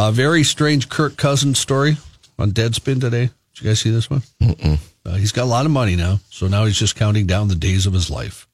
A 0.03 0.11
very 0.11 0.45
strange 0.45 0.89
Kirk 0.89 1.19
Cousins 1.19 1.59
story 1.59 1.99
on 2.39 2.53
Deadspin 2.53 3.03
today. 3.03 3.27
Did 3.55 3.61
you 3.61 3.69
guys 3.69 3.81
see 3.81 3.91
this 3.91 4.09
one? 4.09 4.23
Uh, 5.05 5.15
he's 5.17 5.31
got 5.31 5.45
a 5.45 5.45
lot 5.45 5.67
of 5.67 5.71
money 5.71 5.95
now, 5.95 6.21
so 6.31 6.49
now 6.49 6.65
he's 6.65 6.79
just 6.79 6.97
counting 6.97 7.27
down 7.27 7.49
the 7.49 7.55
days 7.55 7.85
of 7.87 7.93
his 7.93 8.09
life. 8.09 8.49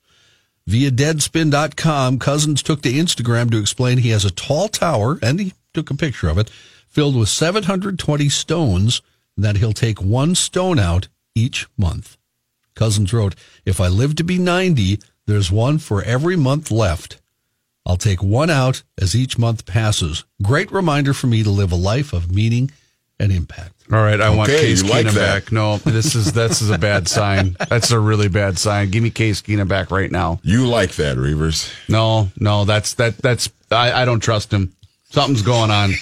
Via 0.66 0.90
Deadspin.com, 0.90 2.18
Cousins 2.18 2.64
took 2.64 2.82
to 2.82 2.92
Instagram 2.92 3.50
to 3.52 3.58
explain 3.58 3.98
he 3.98 4.10
has 4.10 4.24
a 4.24 4.30
tall 4.32 4.68
tower, 4.68 5.20
and 5.22 5.38
he 5.38 5.54
took 5.72 5.88
a 5.88 5.94
picture 5.94 6.28
of 6.28 6.36
it, 6.36 6.50
filled 6.88 7.16
with 7.16 7.28
720 7.28 8.28
stones, 8.28 9.00
and 9.36 9.44
that 9.44 9.56
he'll 9.56 9.72
take 9.72 10.02
one 10.02 10.34
stone 10.34 10.80
out 10.80 11.06
each 11.36 11.68
month. 11.78 12.16
Cousins 12.74 13.12
wrote, 13.12 13.36
If 13.64 13.80
I 13.80 13.86
live 13.86 14.16
to 14.16 14.24
be 14.24 14.38
90, 14.38 14.98
there's 15.26 15.52
one 15.52 15.78
for 15.78 16.02
every 16.02 16.36
month 16.36 16.72
left. 16.72 17.22
I'll 17.86 17.96
take 17.96 18.22
one 18.22 18.50
out 18.50 18.82
as 19.00 19.14
each 19.14 19.38
month 19.38 19.64
passes. 19.64 20.24
Great 20.42 20.72
reminder 20.72 21.14
for 21.14 21.28
me 21.28 21.42
to 21.44 21.50
live 21.50 21.70
a 21.70 21.76
life 21.76 22.12
of 22.12 22.34
meaning 22.34 22.70
and 23.20 23.30
impact. 23.32 23.72
All 23.92 24.02
right, 24.02 24.20
I 24.20 24.30
want 24.34 24.50
Case 24.50 24.82
you 24.82 24.90
like 24.90 25.06
Keenum 25.06 25.12
that. 25.14 25.44
back. 25.44 25.52
No, 25.52 25.76
this 25.78 26.16
is 26.16 26.32
this 26.32 26.60
is 26.60 26.70
a 26.70 26.78
bad 26.78 27.06
sign. 27.18 27.56
That's 27.70 27.92
a 27.92 28.00
really 28.00 28.28
bad 28.28 28.58
sign. 28.58 28.90
Give 28.90 29.02
me 29.02 29.10
Case 29.10 29.40
Keenum 29.40 29.68
back 29.68 29.92
right 29.92 30.10
now. 30.10 30.40
You 30.42 30.66
like 30.66 30.96
that, 30.96 31.16
Reavers. 31.16 31.72
No, 31.88 32.28
no, 32.40 32.64
that's 32.64 32.94
that 32.94 33.16
that's 33.18 33.48
I, 33.70 34.02
I 34.02 34.04
don't 34.04 34.20
trust 34.20 34.52
him. 34.52 34.72
Something's 35.10 35.42
going 35.42 35.70
on. 35.70 35.92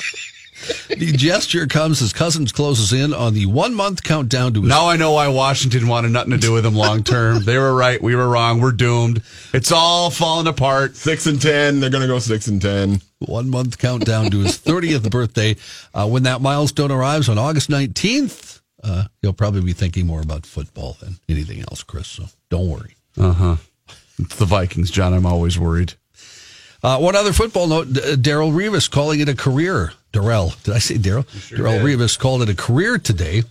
The 0.88 1.12
gesture 1.12 1.66
comes 1.66 2.00
as 2.02 2.12
Cousins 2.12 2.52
closes 2.52 2.92
in 2.92 3.12
on 3.14 3.34
the 3.34 3.46
one 3.46 3.74
month 3.74 4.02
countdown 4.02 4.54
to 4.54 4.60
his 4.60 4.68
Now 4.68 4.88
I 4.88 4.96
know 4.96 5.12
why 5.12 5.28
Washington 5.28 5.88
wanted 5.88 6.10
nothing 6.12 6.30
to 6.32 6.38
do 6.38 6.52
with 6.52 6.64
him 6.64 6.74
long 6.74 7.02
term. 7.02 7.44
They 7.44 7.58
were 7.58 7.74
right. 7.74 8.00
We 8.02 8.14
were 8.14 8.28
wrong. 8.28 8.60
We're 8.60 8.72
doomed. 8.72 9.22
It's 9.52 9.72
all 9.72 10.10
falling 10.10 10.46
apart. 10.46 10.96
Six 10.96 11.26
and 11.26 11.40
10. 11.40 11.80
They're 11.80 11.90
going 11.90 12.02
to 12.02 12.08
go 12.08 12.18
six 12.18 12.46
and 12.46 12.60
10. 12.60 13.00
one 13.20 13.48
month 13.50 13.78
countdown 13.78 14.30
to 14.30 14.40
his 14.40 14.58
30th 14.58 15.10
birthday. 15.10 15.56
Uh, 15.92 16.08
when 16.08 16.22
that 16.24 16.40
milestone 16.40 16.90
arrives 16.90 17.28
on 17.28 17.38
August 17.38 17.70
19th, 17.70 18.60
uh, 18.82 19.04
he'll 19.22 19.32
probably 19.32 19.62
be 19.62 19.72
thinking 19.72 20.06
more 20.06 20.20
about 20.20 20.44
football 20.46 20.96
than 21.00 21.16
anything 21.28 21.60
else, 21.60 21.82
Chris. 21.82 22.06
So 22.08 22.24
don't 22.50 22.68
worry. 22.68 22.94
Uh 23.18 23.32
huh. 23.32 23.56
It's 24.18 24.36
the 24.36 24.44
Vikings, 24.44 24.90
John. 24.90 25.12
I'm 25.14 25.26
always 25.26 25.58
worried. 25.58 25.94
Uh, 26.84 26.98
one 26.98 27.16
other 27.16 27.32
football 27.32 27.66
note: 27.66 27.94
D- 27.94 28.00
Daryl 28.16 28.52
Revis 28.52 28.90
calling 28.90 29.20
it 29.20 29.28
a 29.30 29.34
career. 29.34 29.94
Darrell, 30.12 30.52
did 30.64 30.74
I 30.74 30.78
say 30.78 30.96
Daryl? 30.96 31.24
Daryl 31.48 31.80
Revis 31.82 32.18
called 32.18 32.42
it 32.42 32.50
a 32.50 32.54
career 32.54 32.98
today. 32.98 33.42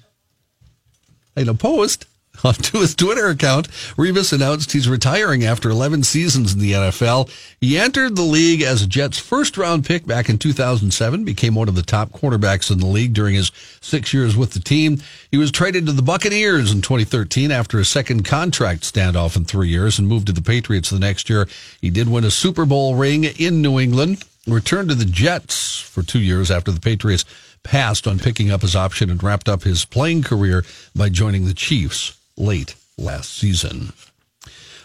In 1.35 1.49
a 1.49 1.55
post 1.55 2.05
onto 2.43 2.79
his 2.79 2.95
Twitter 2.95 3.27
account, 3.27 3.69
Revis 3.95 4.33
announced 4.33 4.71
he's 4.71 4.89
retiring 4.89 5.43
after 5.43 5.69
11 5.69 6.03
seasons 6.03 6.53
in 6.53 6.59
the 6.59 6.73
NFL. 6.73 7.29
He 7.61 7.77
entered 7.77 8.15
the 8.15 8.23
league 8.23 8.61
as 8.61 8.81
a 8.81 8.87
Jets 8.87 9.17
first 9.17 9.57
round 9.57 9.85
pick 9.85 10.05
back 10.05 10.29
in 10.29 10.37
2007, 10.37 11.23
became 11.23 11.55
one 11.55 11.69
of 11.69 11.75
the 11.75 11.83
top 11.83 12.11
quarterbacks 12.11 12.71
in 12.71 12.79
the 12.79 12.85
league 12.85 13.13
during 13.13 13.35
his 13.35 13.51
six 13.81 14.13
years 14.13 14.35
with 14.35 14.51
the 14.51 14.59
team. 14.59 14.97
He 15.31 15.37
was 15.37 15.51
traded 15.51 15.85
to 15.85 15.91
the 15.91 16.01
Buccaneers 16.01 16.71
in 16.71 16.81
2013 16.81 17.51
after 17.51 17.79
a 17.79 17.85
second 17.85 18.25
contract 18.25 18.81
standoff 18.81 19.35
in 19.37 19.45
three 19.45 19.69
years 19.69 19.99
and 19.99 20.07
moved 20.07 20.27
to 20.27 20.33
the 20.33 20.41
Patriots 20.41 20.89
the 20.89 20.99
next 20.99 21.29
year. 21.29 21.47
He 21.81 21.89
did 21.89 22.09
win 22.09 22.25
a 22.25 22.31
Super 22.31 22.65
Bowl 22.65 22.95
ring 22.95 23.23
in 23.23 23.61
New 23.61 23.79
England, 23.79 24.23
returned 24.47 24.89
to 24.89 24.95
the 24.95 25.05
Jets 25.05 25.79
for 25.79 26.03
two 26.03 26.19
years 26.19 26.51
after 26.51 26.71
the 26.71 26.81
Patriots 26.81 27.25
passed 27.63 28.05
on 28.05 28.19
picking 28.19 28.51
up 28.51 28.61
his 28.61 28.75
option 28.75 29.09
and 29.09 29.23
wrapped 29.23 29.47
up 29.47 29.63
his 29.63 29.85
playing 29.85 30.21
career 30.21 30.65
by 30.93 31.07
joining 31.07 31.45
the 31.45 31.53
Chiefs 31.53 32.19
late 32.37 32.75
last 32.97 33.35
season. 33.35 33.93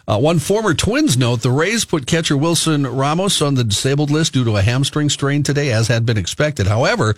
Uh, 0.07 0.19
one 0.19 0.39
former 0.39 0.73
Twins 0.73 1.19
note: 1.19 1.43
the 1.43 1.51
Rays 1.51 1.85
put 1.85 2.07
catcher 2.07 2.37
Wilson 2.37 2.87
Ramos 2.87 3.43
on 3.43 3.55
the 3.55 3.65
disabled 3.65 4.11
list 4.11 4.33
due 4.33 4.45
to 4.45 4.57
a 4.57 4.63
hamstring 4.63 5.11
strain 5.11 5.43
today, 5.43 5.71
as 5.71 5.89
had 5.89 6.07
been 6.07 6.17
expected. 6.17 6.67
However, 6.67 7.15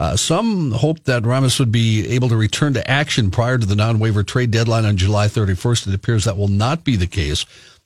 uh, 0.00 0.16
some 0.16 0.72
hoped 0.72 1.04
that 1.04 1.26
Ramos 1.26 1.58
would 1.58 1.70
be 1.70 2.08
able 2.08 2.28
to 2.30 2.36
return 2.36 2.72
to 2.74 2.90
action 2.90 3.30
prior 3.30 3.58
to 3.58 3.66
the 3.66 3.76
non-waiver 3.76 4.22
trade 4.22 4.50
deadline 4.50 4.84
on 4.86 4.96
July 4.96 5.26
31st. 5.28 5.88
It 5.88 5.94
appears 5.94 6.24
that 6.24 6.36
will 6.36 6.48
not 6.48 6.84
be 6.84 6.96
the 6.96 7.06
case. 7.06 7.44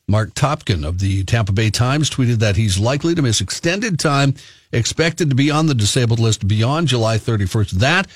Marc 0.09 0.35
Topkin 0.35 0.87
of 0.87 1.01
the 1.01 1.25
Tampa 1.25 1.51
Bay 1.51 1.69
Times 1.69 2.09
tweeted 2.09 2.37
that 2.37 2.55
he's 2.55 2.79
likely 2.79 3.15
to 3.17 3.23
miss 3.23 3.41
extended 3.41 3.99
time, 3.99 4.35
expected 4.71 5.31
to 5.31 5.37
be 5.37 5.51
on 5.51 5.67
the 5.67 5.75
disabled 5.75 6.21
list 6.21 6.47
beyond 6.47 6.87
July 6.87 7.19
31st. 7.19 7.71
That 7.73 8.07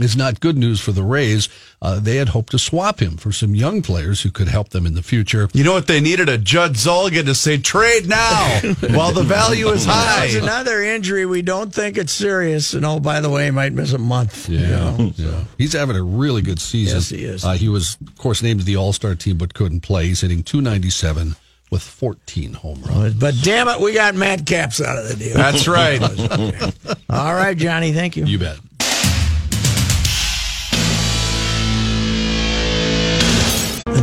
is 0.00 0.16
not 0.16 0.40
good 0.40 0.56
news 0.56 0.80
for 0.80 0.92
the 0.92 1.02
Rays. 1.02 1.48
Uh, 1.80 2.00
they 2.00 2.16
had 2.16 2.30
hoped 2.30 2.50
to 2.52 2.58
swap 2.58 3.00
him 3.00 3.16
for 3.16 3.30
some 3.32 3.54
young 3.54 3.82
players 3.82 4.22
who 4.22 4.30
could 4.30 4.48
help 4.48 4.70
them 4.70 4.86
in 4.86 4.94
the 4.94 5.02
future. 5.02 5.48
You 5.52 5.64
know 5.64 5.72
what 5.72 5.86
they 5.86 6.00
needed? 6.00 6.28
A 6.28 6.38
Judd 6.38 6.74
Zulgad 6.74 7.26
to 7.26 7.34
say 7.34 7.58
trade 7.58 8.08
now 8.08 8.60
while 8.90 9.12
the 9.12 9.22
value 9.22 9.68
is 9.68 9.86
That's 9.86 10.34
high. 10.34 10.38
another 10.42 10.82
injury. 10.82 11.26
We 11.26 11.42
don't 11.42 11.72
think 11.72 11.96
it's 11.98 12.12
serious. 12.12 12.74
And 12.74 12.84
oh, 12.84 13.00
by 13.00 13.20
the 13.20 13.30
way, 13.30 13.46
he 13.46 13.50
might 13.50 13.72
miss 13.72 13.92
a 13.92 13.98
month. 13.98 14.48
you 14.48 14.58
know. 14.60 15.12
Yeah. 15.16 15.44
He's 15.56 15.72
having 15.72 15.96
a 15.96 16.02
really 16.02 16.42
good 16.42 16.60
season. 16.60 16.96
Yes, 16.98 17.08
he 17.10 17.24
is. 17.24 17.44
Uh, 17.44 17.52
he 17.52 17.68
was, 17.68 17.96
of 18.06 18.16
course, 18.18 18.42
named 18.42 18.60
to 18.60 18.66
the 18.66 18.76
All 18.76 18.92
Star 18.92 19.14
team, 19.14 19.36
but 19.38 19.54
couldn't 19.54 19.80
play. 19.80 20.06
He's 20.06 20.20
hitting 20.20 20.42
297 20.42 21.36
with 21.70 21.82
14 21.82 22.54
home 22.54 22.82
runs. 22.82 23.14
But 23.14 23.34
damn 23.42 23.68
it, 23.68 23.78
we 23.80 23.92
got 23.92 24.14
Matt 24.14 24.46
Capps 24.46 24.80
out 24.80 24.96
of 24.98 25.06
the 25.08 25.16
deal. 25.16 25.34
That's 25.36 25.68
right. 25.68 26.00
All 27.10 27.34
right, 27.34 27.56
Johnny. 27.56 27.92
Thank 27.92 28.16
you. 28.16 28.24
You 28.24 28.38
bet. 28.38 28.58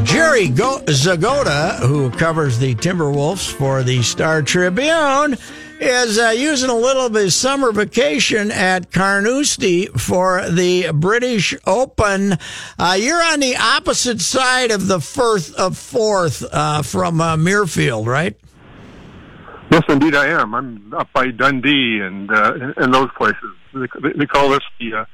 Jerry 0.06 0.50
Go- 0.50 0.82
Zgoda, 0.86 1.80
who 1.80 2.12
covers 2.12 2.60
the 2.60 2.76
Timberwolves 2.76 3.52
for 3.52 3.82
the 3.82 4.04
Star 4.04 4.44
Tribune, 4.44 5.36
is 5.80 6.20
uh, 6.20 6.30
using 6.30 6.70
a 6.70 6.76
little 6.76 7.08
of 7.08 7.16
his 7.16 7.34
summer 7.34 7.72
vacation 7.72 8.52
at 8.52 8.92
Carnoustie 8.92 9.88
for 9.88 10.48
the 10.48 10.92
British 10.94 11.56
Open. 11.66 12.38
Uh, 12.78 12.96
you're 13.00 13.22
on 13.22 13.40
the 13.40 13.56
opposite 13.56 14.22
side 14.22 14.70
of 14.70 14.86
the 14.86 15.00
Firth 15.00 15.56
of 15.56 15.76
Forth 15.76 16.46
uh, 16.52 16.84
from 16.84 17.20
uh, 17.20 17.36
right? 17.36 18.38
Yes, 19.72 19.84
indeed, 19.90 20.14
I 20.14 20.28
am. 20.28 20.54
I'm 20.54 20.94
up 20.94 21.12
by 21.14 21.32
Dundee 21.32 22.00
and 22.02 22.30
uh, 22.32 22.74
and 22.78 22.94
those 22.94 23.10
places. 23.18 23.56
They, 23.74 23.88
they 24.16 24.26
call 24.28 24.50
this 24.50 24.62
the 24.80 24.94
uh, 24.94 25.06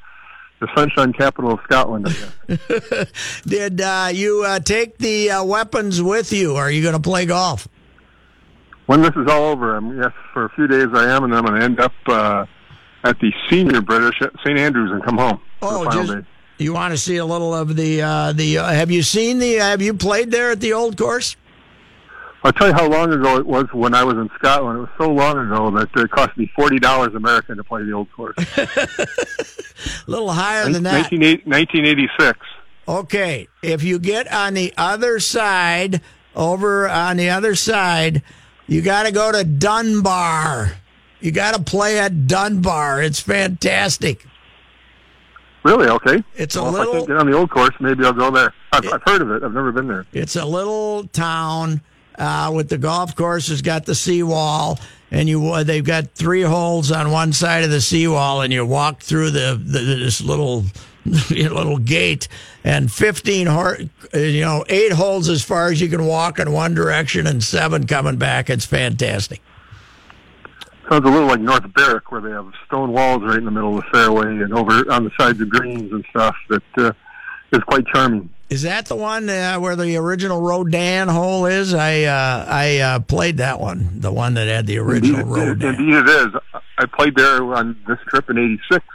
the 0.62 0.70
sunshine 0.74 1.12
capital 1.12 1.52
of 1.52 1.60
Scotland. 1.66 2.08
I 2.08 2.56
guess. 2.56 3.42
Did 3.46 3.82
uh, 3.82 4.10
you 4.14 4.46
uh, 4.46 4.60
take 4.60 4.98
the 4.98 5.32
uh, 5.32 5.44
weapons 5.44 6.02
with 6.02 6.32
you? 6.32 6.56
Or 6.56 6.64
Are 6.64 6.72
you 6.72 6.82
going 6.82 6.96
to 6.96 7.02
play 7.02 7.26
golf? 7.26 7.68
when 8.86 9.02
this 9.02 9.16
is 9.16 9.28
all 9.30 9.44
over, 9.44 9.76
I'm 9.76 9.98
yes 9.98 10.12
for 10.34 10.46
a 10.46 10.50
few 10.50 10.68
days 10.68 10.88
I 10.94 11.16
am, 11.16 11.24
and 11.24 11.32
then 11.32 11.40
I'm 11.40 11.46
going 11.46 11.60
to 11.60 11.66
end 11.66 11.80
up 11.80 11.94
uh, 12.08 12.46
at 13.04 13.18
the 13.20 13.32
senior 13.50 13.82
British 13.82 14.22
at 14.22 14.32
St 14.44 14.58
Andrews 14.58 14.92
and 14.92 15.04
come 15.04 15.18
home 15.18 15.40
Oh, 15.62 15.90
just 15.90 16.28
you 16.58 16.74
want 16.74 16.92
to 16.92 16.98
see 16.98 17.18
a 17.18 17.26
little 17.26 17.54
of 17.54 17.76
the 17.76 18.02
uh, 18.02 18.34
the? 18.34 18.60
Uh, 18.60 18.72
have 18.72 18.92
you 18.92 19.02
seen 19.02 19.40
the? 19.40 19.56
Have 19.56 19.82
you 19.82 19.94
played 19.94 20.32
there 20.32 20.52
at 20.52 20.60
the 20.60 20.74
old 20.74 20.98
course? 20.98 21.36
I'll 22.44 22.54
tell 22.54 22.68
you 22.68 22.74
how 22.74 22.88
long 22.88 23.14
ago 23.14 23.38
it 23.38 23.46
was 23.46 23.66
when 23.72 23.94
I 23.94 24.04
was 24.04 24.16
in 24.16 24.30
Scotland. 24.36 24.80
It 24.80 24.82
was 24.82 24.90
so 24.98 25.12
long 25.12 25.38
ago 25.38 25.70
that 25.72 25.90
it 25.96 26.10
cost 26.10 26.36
me 26.38 26.52
forty 26.56 26.80
dollars 26.80 27.14
American 27.14 27.58
to 27.58 27.64
play 27.64 27.84
the 27.84 27.92
old 27.92 28.12
course. 28.12 28.36
A 28.58 30.12
little 30.12 30.32
higher 30.32 30.70
than 30.70 30.84
that. 30.84 31.12
1986. 31.12 32.40
Okay, 32.88 33.48
if 33.62 33.84
you 33.84 34.00
get 34.00 34.32
on 34.32 34.54
the 34.56 34.74
other 34.76 35.20
side, 35.20 36.02
over 36.36 36.90
on 36.90 37.18
the 37.18 37.30
other 37.30 37.56
side, 37.56 38.24
you 38.68 38.82
got 38.82 39.04
to 39.04 39.12
go 39.12 39.32
to 39.32 39.44
Dunbar. 39.44 40.74
You 41.20 41.32
got 41.32 41.54
to 41.56 41.62
play 41.62 42.00
at 42.00 42.28
Dunbar. 42.28 43.04
It's 43.04 43.20
fantastic. 43.20 44.26
Really? 45.64 45.88
Okay. 45.88 46.24
It's 46.36 46.56
a 46.56 46.64
well, 46.64 46.76
If 46.76 46.88
I 46.88 46.92
can't 46.92 47.08
get 47.08 47.18
on 47.18 47.30
the 47.30 47.38
old 47.38 47.52
course, 47.52 47.76
maybe 47.80 48.04
I'll 48.04 48.14
go 48.14 48.32
there. 48.32 48.52
I've, 48.72 48.86
I've 48.92 49.04
heard 49.06 49.22
of 49.22 49.30
it. 49.30 49.44
I've 49.44 49.54
never 49.54 49.72
been 49.72 49.88
there. 49.88 50.06
It's 50.12 50.36
a 50.36 50.46
little 50.46 51.08
town 51.08 51.82
uh, 52.22 52.52
with 52.54 52.70
the 52.70 52.78
golf 52.78 53.16
course 53.16 53.48
has 53.48 53.64
got 53.64 53.86
the 53.86 53.96
seawall, 53.96 54.80
and 55.10 55.28
you 55.28 55.44
uh, 55.48 55.64
they've 55.64 55.84
got 55.84 56.12
three 56.12 56.44
holes 56.44 56.92
on 56.92 57.12
one 57.12 57.34
side 57.34 57.64
of 57.64 57.72
the 57.72 57.82
seawall, 57.82 58.42
and 58.42 58.54
you 58.54 58.64
walk 58.64 59.02
through 59.02 59.32
the, 59.32 59.60
the 59.62 59.80
this 59.80 60.22
little 60.22 60.64
little 61.32 61.80
gate, 61.80 62.28
and 62.64 62.92
fifteen 62.92 63.48
hor- 63.48 63.80
uh, 64.14 64.20
you 64.20 64.42
know 64.42 64.64
eight 64.70 64.92
holes 64.92 65.30
as 65.30 65.44
far 65.44 65.72
as 65.72 65.82
you 65.82 65.90
can 65.90 66.06
walk 66.06 66.38
in 66.38 66.52
one 66.52 66.76
direction, 66.76 67.26
and 67.26 67.44
seven 67.44 67.88
coming 67.88 68.18
back. 68.18 68.52
It's 68.52 68.66
fantastic. 68.68 69.42
Sounds 70.90 71.08
a 71.08 71.12
little 71.12 71.28
like 71.28 71.40
North 71.40 71.74
Berwick, 71.74 72.12
where 72.12 72.22
they 72.22 72.32
have 72.32 72.52
stone 72.68 72.92
walls 72.92 73.24
right 73.24 73.38
in 73.38 73.46
the 73.46 73.52
middle 73.52 73.80
of 73.80 73.84
the 73.84 73.90
fairway 73.92 74.28
and 74.28 74.54
over 74.54 74.92
on 74.92 75.06
the 75.06 75.12
sides 75.18 75.42
of 75.42 75.50
greens 75.50 75.92
and 75.92 76.06
stuff. 76.12 76.36
That 76.50 76.64
uh, 76.78 76.92
is 77.52 77.64
quite 77.64 77.88
charming. 77.88 78.30
Is 78.52 78.64
that 78.64 78.88
the 78.88 78.98
one 78.98 79.30
uh, 79.30 79.56
where 79.60 79.78
the 79.78 79.96
original 79.96 80.42
Redan 80.42 81.08
hole 81.08 81.46
is? 81.46 81.74
I 81.74 82.04
uh, 82.04 82.46
I 82.50 82.80
uh, 82.80 83.00
played 83.00 83.38
that 83.38 83.62
one, 83.62 84.02
the 84.02 84.12
one 84.12 84.34
that 84.34 84.50
had 84.50 84.68
the 84.68 84.78
original 84.78 85.22
Indeed, 85.22 85.64
Redan. 85.64 85.80
indeed 85.80 85.96
it 85.96 86.10
is. 86.10 86.28
I 86.78 86.86
played 86.86 87.16
there 87.16 87.42
on 87.54 87.82
this 87.88 87.98
trip 88.10 88.30
in 88.30 88.38
'86, 88.38 88.86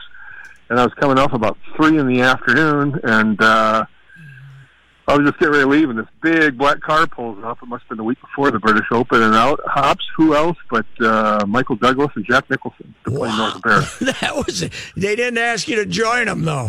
and 0.68 0.78
I 0.78 0.84
was 0.84 0.92
coming 1.00 1.18
off 1.18 1.32
about 1.32 1.56
three 1.74 1.98
in 1.98 2.06
the 2.06 2.20
afternoon, 2.20 3.00
and 3.02 3.40
uh, 3.40 3.86
I 5.08 5.16
was 5.16 5.26
just 5.26 5.38
getting 5.38 5.54
ready 5.54 5.64
to 5.64 5.70
leave, 5.70 5.88
and 5.88 6.00
this 6.00 6.08
big 6.20 6.58
black 6.58 6.82
car 6.82 7.06
pulls 7.06 7.42
up. 7.42 7.62
It 7.62 7.66
must 7.66 7.84
have 7.84 7.88
been 7.88 7.96
the 7.96 8.04
week 8.04 8.20
before 8.20 8.50
the 8.50 8.58
British 8.58 8.88
Open, 8.90 9.22
and 9.22 9.34
out 9.34 9.58
hops 9.64 10.04
who 10.18 10.36
else 10.36 10.58
but 10.68 10.84
uh, 11.00 11.46
Michael 11.48 11.76
Douglas 11.76 12.10
and 12.14 12.26
Jack 12.26 12.50
Nicholson 12.50 12.94
to 13.04 13.10
play 13.10 13.34
North 13.34 13.62
Berwick. 13.62 13.88
that 14.20 14.34
was 14.36 14.68
they 14.98 15.16
didn't 15.16 15.38
ask 15.38 15.66
you 15.66 15.76
to 15.76 15.86
join 15.86 16.26
them 16.26 16.44
though. 16.44 16.68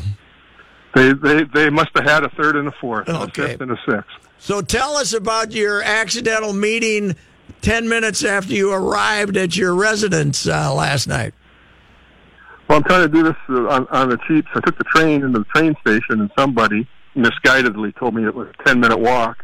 They 0.97 1.13
they 1.13 1.43
they 1.43 1.69
must 1.69 1.89
have 1.95 2.05
had 2.05 2.23
a 2.23 2.29
third 2.29 2.55
and 2.55 2.67
a 2.67 2.71
fourth, 2.71 3.07
and 3.07 3.17
Okay. 3.17 3.43
a 3.43 3.47
fifth 3.49 3.61
and 3.61 3.71
a 3.71 3.77
sixth. 3.87 4.07
So 4.39 4.61
tell 4.61 4.95
us 4.97 5.13
about 5.13 5.51
your 5.51 5.83
accidental 5.83 6.53
meeting 6.53 7.15
10 7.61 7.87
minutes 7.87 8.23
after 8.23 8.53
you 8.53 8.71
arrived 8.71 9.37
at 9.37 9.55
your 9.55 9.75
residence 9.75 10.47
uh, 10.47 10.73
last 10.73 11.07
night. 11.07 11.33
Well, 12.67 12.77
I'm 12.77 12.83
trying 12.83 13.01
to 13.01 13.07
do 13.09 13.23
this 13.23 13.35
uh, 13.49 13.67
on, 13.67 13.87
on 13.89 14.09
the 14.09 14.17
cheap. 14.27 14.45
So 14.53 14.59
I 14.59 14.65
took 14.65 14.77
the 14.77 14.83
train 14.85 15.23
into 15.23 15.39
the 15.39 15.45
train 15.45 15.75
station, 15.81 16.21
and 16.21 16.31
somebody 16.37 16.87
misguidedly 17.15 17.95
told 17.97 18.13
me 18.15 18.25
it 18.25 18.33
was 18.33 18.47
a 18.59 18.63
10 18.63 18.79
minute 18.79 18.99
walk 18.99 19.43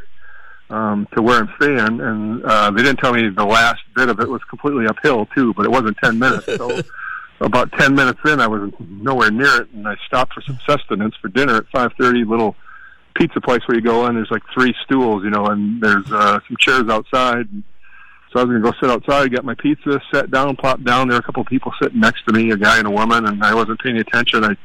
um, 0.69 1.07
to 1.15 1.21
where 1.21 1.39
I'm 1.39 1.49
staying. 1.57 1.99
And 2.01 2.43
uh, 2.45 2.71
they 2.71 2.83
didn't 2.83 2.97
tell 2.97 3.13
me 3.13 3.29
the 3.29 3.45
last 3.45 3.81
bit 3.95 4.09
of 4.09 4.19
it 4.19 4.29
was 4.29 4.41
completely 4.49 4.85
uphill, 4.87 5.27
too, 5.35 5.53
but 5.53 5.65
it 5.65 5.71
wasn't 5.71 5.97
10 6.03 6.17
minutes. 6.19 6.45
So 6.45 6.81
about 7.43 7.71
10 7.73 7.93
minutes 7.93 8.19
in, 8.25 8.39
I 8.39 8.47
was 8.47 8.71
nowhere 8.79 9.29
near 9.29 9.61
it, 9.61 9.69
and 9.71 9.87
I 9.87 9.95
stopped 10.07 10.33
for 10.33 10.41
some 10.41 10.57
sustenance 10.67 11.15
for 11.21 11.27
dinner 11.27 11.57
at 11.57 11.69
5.30, 11.73 12.27
little 12.27 12.55
pizza 13.15 13.41
place 13.41 13.61
where 13.67 13.77
you 13.77 13.83
go 13.83 14.07
in. 14.07 14.15
There's 14.15 14.31
like 14.31 14.43
three 14.53 14.73
stools, 14.85 15.23
you 15.23 15.29
know, 15.29 15.47
and 15.47 15.81
there's 15.81 16.09
uh, 16.11 16.39
some 16.47 16.57
chairs 16.59 16.89
outside. 16.89 17.47
So 18.31 18.39
I 18.39 18.43
was 18.43 18.49
going 18.49 18.63
to 18.63 18.71
go 18.71 18.77
sit 18.79 18.89
outside, 18.89 19.31
get 19.31 19.45
my 19.45 19.55
pizza, 19.55 20.01
sat 20.11 20.31
down, 20.31 20.55
plopped 20.55 20.83
down. 20.83 21.07
There 21.07 21.15
were 21.15 21.19
a 21.19 21.23
couple 21.23 21.41
of 21.41 21.47
people 21.47 21.71
sitting 21.81 21.99
next 21.99 22.23
to 22.27 22.33
me, 22.33 22.49
a 22.51 22.57
guy 22.57 22.79
and 22.79 22.87
a 22.87 22.91
woman, 22.91 23.27
and 23.27 23.43
I 23.43 23.53
wasn't 23.53 23.79
paying 23.81 23.97
attention. 23.97 24.43
I 24.43 24.55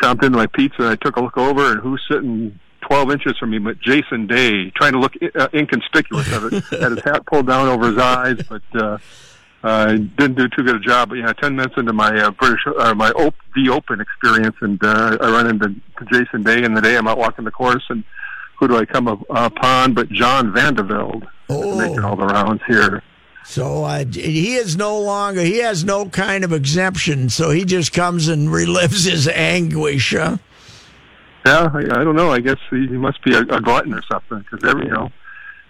chomped 0.00 0.22
into 0.22 0.38
my 0.38 0.46
pizza, 0.46 0.82
and 0.82 0.90
I 0.90 0.96
took 0.96 1.16
a 1.16 1.20
look 1.20 1.36
over, 1.36 1.72
and 1.72 1.80
who's 1.80 2.02
sitting 2.08 2.58
12 2.82 3.10
inches 3.10 3.38
from 3.38 3.50
me 3.50 3.58
but 3.58 3.80
Jason 3.80 4.26
Day, 4.26 4.70
trying 4.70 4.92
to 4.92 5.00
look 5.00 5.14
uh, 5.34 5.48
inconspicuous 5.52 6.32
of 6.32 6.52
it. 6.52 6.64
Had 6.80 6.92
his 6.92 7.02
hat 7.04 7.26
pulled 7.26 7.48
down 7.48 7.68
over 7.68 7.88
his 7.88 7.98
eyes, 7.98 8.40
but 8.48 8.62
uh, 8.74 8.98
uh, 9.66 9.92
didn't 9.92 10.34
do 10.36 10.48
too 10.48 10.62
good 10.62 10.76
a 10.76 10.80
job. 10.80 11.08
But 11.10 11.16
yeah, 11.18 11.32
10 11.32 11.56
minutes 11.56 11.74
into 11.76 11.92
my 11.92 12.10
uh, 12.20 12.30
British, 12.30 12.60
uh, 12.78 12.94
my 12.94 13.10
op- 13.10 13.34
the 13.54 13.68
Open 13.70 14.00
experience, 14.00 14.56
and 14.60 14.82
uh, 14.82 15.18
I 15.20 15.30
run 15.30 15.46
into 15.48 15.68
to 15.68 16.04
Jason 16.12 16.42
Day 16.42 16.62
in 16.62 16.74
the 16.74 16.80
day. 16.80 16.96
I'm 16.96 17.08
out 17.08 17.18
walking 17.18 17.44
the 17.44 17.50
course, 17.50 17.84
and 17.88 18.04
who 18.58 18.68
do 18.68 18.76
I 18.76 18.84
come 18.84 19.08
up, 19.08 19.20
upon 19.30 19.94
but 19.94 20.08
John 20.10 20.52
Vandevelde 20.52 21.26
Oh. 21.48 21.78
making 21.78 22.00
all 22.00 22.16
the 22.16 22.26
rounds 22.26 22.60
here. 22.66 23.02
So 23.44 23.84
uh, 23.84 24.04
he 24.04 24.56
is 24.56 24.76
no 24.76 24.98
longer, 24.98 25.40
he 25.42 25.58
has 25.58 25.84
no 25.84 26.08
kind 26.08 26.42
of 26.42 26.52
exemption. 26.52 27.28
So 27.28 27.50
he 27.50 27.64
just 27.64 27.92
comes 27.92 28.26
and 28.26 28.48
relives 28.48 29.08
his 29.08 29.28
anguish. 29.28 30.12
Huh? 30.12 30.38
Yeah, 31.46 31.70
I, 31.72 31.78
I 32.00 32.04
don't 32.04 32.16
know. 32.16 32.32
I 32.32 32.40
guess 32.40 32.56
he, 32.70 32.88
he 32.88 32.96
must 32.96 33.22
be 33.24 33.34
a, 33.34 33.40
a 33.42 33.60
glutton 33.60 33.94
or 33.94 34.02
something 34.10 34.40
because 34.50 34.68
every 34.68 34.86
you 34.86 34.90
know 34.90 35.12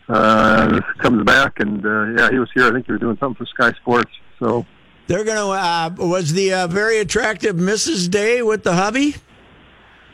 uh, 0.09 0.81
comes 0.99 1.25
back 1.25 1.61
and 1.61 1.85
uh, 1.85 2.05
yeah, 2.17 2.31
he 2.31 2.39
was 2.39 2.49
here. 2.55 2.67
I 2.67 2.73
think 2.73 2.87
he 2.87 2.93
was 2.93 3.01
doing 3.01 3.17
something 3.19 3.37
for 3.37 3.47
Sky 3.47 3.73
Sports. 3.81 4.11
So 4.39 4.67
They're 5.07 5.25
going 5.25 5.37
to, 5.39 5.49
uh, 5.49 5.91
was 5.99 6.33
the 6.33 6.53
uh, 6.53 6.67
very 6.69 6.99
attractive 6.99 7.57
Mrs. 7.57 8.11
Day 8.11 8.43
with 8.43 8.63
the 8.65 8.75
hubby? 8.75 9.17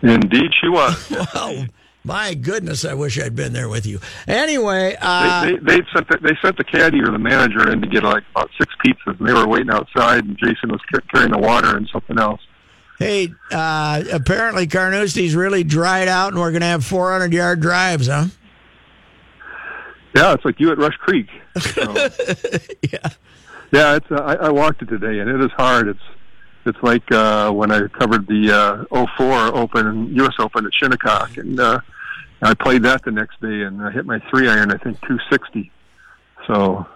indeed, 0.03 0.51
she 0.61 0.69
was. 0.69 1.11
Well, 1.35 1.67
my 2.05 2.35
goodness, 2.35 2.85
I 2.85 2.95
wish 2.95 3.17
I'd 3.21 3.37
been 3.37 3.53
there 3.53 3.69
with 3.69 3.87
you. 3.87 4.01
Anyway, 4.27 4.97
uh, 5.01 5.45
they, 5.45 5.53
they, 5.53 5.59
they 5.59 5.87
sent 5.95 6.09
the, 6.09 6.19
they 6.21 6.37
sent 6.43 6.57
the 6.57 6.65
caddy 6.65 7.01
or 7.01 7.13
the 7.13 7.19
manager 7.19 7.71
in 7.71 7.81
to 7.81 7.87
get 7.87 8.03
like 8.03 8.25
about 8.35 8.51
six 8.59 8.75
pizzas, 8.85 9.21
and 9.21 9.29
they 9.29 9.33
were 9.33 9.47
waiting 9.47 9.71
outside. 9.71 10.25
And 10.25 10.37
Jason 10.37 10.71
was 10.73 10.81
carrying 11.15 11.31
the 11.31 11.39
water 11.39 11.77
and 11.77 11.89
something 11.93 12.19
else. 12.19 12.41
hey, 12.99 13.33
uh, 13.53 14.03
apparently 14.13 14.67
Carnoustie's 14.67 15.37
really 15.37 15.63
dried 15.63 16.09
out 16.09 16.33
and 16.33 16.41
we're 16.41 16.51
going 16.51 16.63
to 16.63 16.67
have 16.67 16.85
400 16.85 17.33
yard 17.33 17.61
drives, 17.61 18.09
huh? 18.09 18.27
Yeah, 20.15 20.35
it's 20.35 20.45
like 20.45 20.61
you 20.61 20.71
at 20.71 20.79
Rush 20.79 20.97
Creek. 20.97 21.29
So, 21.59 21.83
Yeah. 22.91 23.09
yeah, 23.73 23.97
it's. 23.97 24.11
Uh, 24.11 24.17
I, 24.17 24.35
I 24.47 24.51
walked 24.51 24.83
it 24.83 24.87
today, 24.89 25.21
and 25.21 25.31
it 25.31 25.41
is 25.45 25.51
hard. 25.53 25.89
It's 25.89 26.03
it's 26.67 26.79
like 26.83 27.11
uh, 27.11 27.51
when 27.51 27.73
I 27.73 27.87
covered 27.89 28.27
the 28.27 28.87
uh, 28.93 29.07
04 29.17 29.57
Open, 29.57 30.15
U.S. 30.17 30.35
Open 30.39 30.67
at 30.67 30.73
Shinnecock, 30.75 31.37
and 31.39 31.59
uh, 31.59 31.81
I 32.43 32.55
played 32.55 32.83
that 32.85 33.03
the 33.05 33.11
next 33.11 33.41
day, 33.41 33.63
and 33.63 33.83
I 33.83 33.91
hit 33.91 34.07
my 34.07 34.21
three 34.31 34.49
iron, 34.49 34.71
I 34.71 34.77
think 34.79 35.01
260. 35.01 35.71
So 36.47 36.87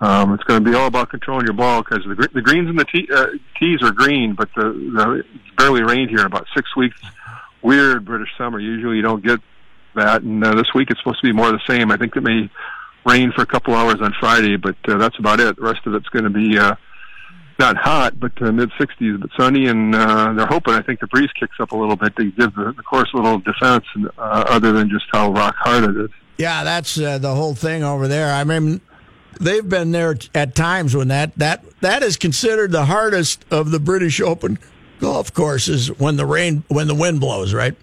um, 0.00 0.34
it's 0.34 0.44
going 0.44 0.62
to 0.64 0.70
be 0.70 0.76
all 0.76 0.86
about 0.86 1.10
controlling 1.10 1.44
your 1.46 1.54
ball 1.54 1.82
because 1.82 2.04
the, 2.04 2.28
the 2.34 2.40
greens 2.42 2.68
and 2.68 2.78
the 2.78 2.84
tee, 2.84 3.08
uh, 3.12 3.26
tees 3.58 3.82
are 3.82 3.90
green, 3.92 4.34
but 4.34 4.48
the, 4.54 4.64
the 4.64 5.12
it's 5.24 5.56
barely 5.56 5.82
rained 5.82 6.10
here 6.10 6.20
in 6.20 6.26
about 6.26 6.46
six 6.54 6.74
weeks. 6.76 7.00
Weird 7.62 8.04
British 8.04 8.30
summer. 8.38 8.58
Usually 8.60 8.96
you 8.96 9.02
don't 9.02 9.24
get 9.24 9.40
that, 9.94 10.22
and 10.22 10.44
uh, 10.44 10.54
this 10.54 10.72
week 10.74 10.90
it's 10.90 11.00
supposed 11.00 11.20
to 11.20 11.26
be 11.26 11.32
more 11.32 11.46
of 11.46 11.52
the 11.52 11.72
same. 11.72 11.90
I 11.90 11.96
think 11.96 12.16
it 12.16 12.22
may 12.22 12.50
rain 13.06 13.32
for 13.32 13.42
a 13.42 13.46
couple 13.46 13.74
hours 13.74 14.00
on 14.00 14.12
Friday, 14.20 14.56
but 14.56 14.76
uh, 14.88 14.98
that's 14.98 15.18
about 15.18 15.40
it. 15.40 15.56
The 15.56 15.62
rest 15.62 15.86
of 15.86 15.94
it's 15.94 16.08
going 16.08 16.24
to 16.24 16.30
be 16.30 16.58
uh, 16.58 16.74
not 17.58 17.76
hot, 17.76 18.18
but 18.18 18.32
uh, 18.42 18.50
mid 18.52 18.70
60s, 18.72 19.20
but 19.20 19.30
sunny, 19.38 19.66
and 19.66 19.94
uh, 19.94 20.32
they're 20.32 20.46
hoping. 20.46 20.74
I 20.74 20.82
think 20.82 21.00
the 21.00 21.06
breeze 21.06 21.30
kicks 21.38 21.56
up 21.60 21.72
a 21.72 21.76
little 21.76 21.96
bit 21.96 22.16
to 22.16 22.30
give 22.32 22.54
the, 22.54 22.72
the 22.76 22.82
course 22.82 23.08
a 23.14 23.16
little 23.16 23.38
defense, 23.38 23.84
uh, 23.96 24.44
other 24.48 24.72
than 24.72 24.88
just 24.88 25.04
how 25.12 25.30
rock 25.32 25.54
hard 25.58 25.84
it 25.84 25.96
is. 26.04 26.10
Yeah, 26.38 26.64
that's 26.64 26.98
uh, 26.98 27.18
the 27.18 27.34
whole 27.34 27.54
thing 27.54 27.84
over 27.84 28.08
there. 28.08 28.32
I 28.32 28.44
mean, 28.44 28.80
they've 29.38 29.68
been 29.68 29.92
there 29.92 30.16
at 30.34 30.54
times 30.54 30.96
when 30.96 31.08
that 31.08 31.36
that 31.36 31.62
that 31.82 32.02
is 32.02 32.16
considered 32.16 32.72
the 32.72 32.86
hardest 32.86 33.44
of 33.50 33.70
the 33.70 33.78
British 33.78 34.20
Open 34.20 34.58
golf 35.00 35.32
courses 35.32 35.88
when 35.98 36.16
the 36.16 36.26
rain 36.26 36.64
when 36.68 36.86
the 36.86 36.94
wind 36.94 37.20
blows, 37.20 37.52
right? 37.52 37.76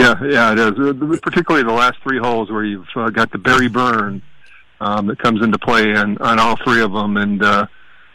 Yeah, 0.00 0.14
yeah, 0.22 0.52
it 0.52 0.58
is. 0.58 0.78
Uh, 0.78 1.16
Particularly 1.22 1.62
the 1.62 1.74
last 1.74 1.98
three 2.02 2.18
holes 2.18 2.50
where 2.50 2.64
you've 2.64 2.88
uh, 2.96 3.10
got 3.10 3.30
the 3.32 3.38
Barry 3.38 3.68
Burn 3.68 4.22
um, 4.80 5.06
that 5.08 5.18
comes 5.18 5.42
into 5.42 5.58
play 5.58 5.94
on, 5.94 6.16
on 6.18 6.38
all 6.38 6.56
three 6.56 6.80
of 6.80 6.92
them, 6.92 7.18
and 7.18 7.42
uh, 7.42 7.66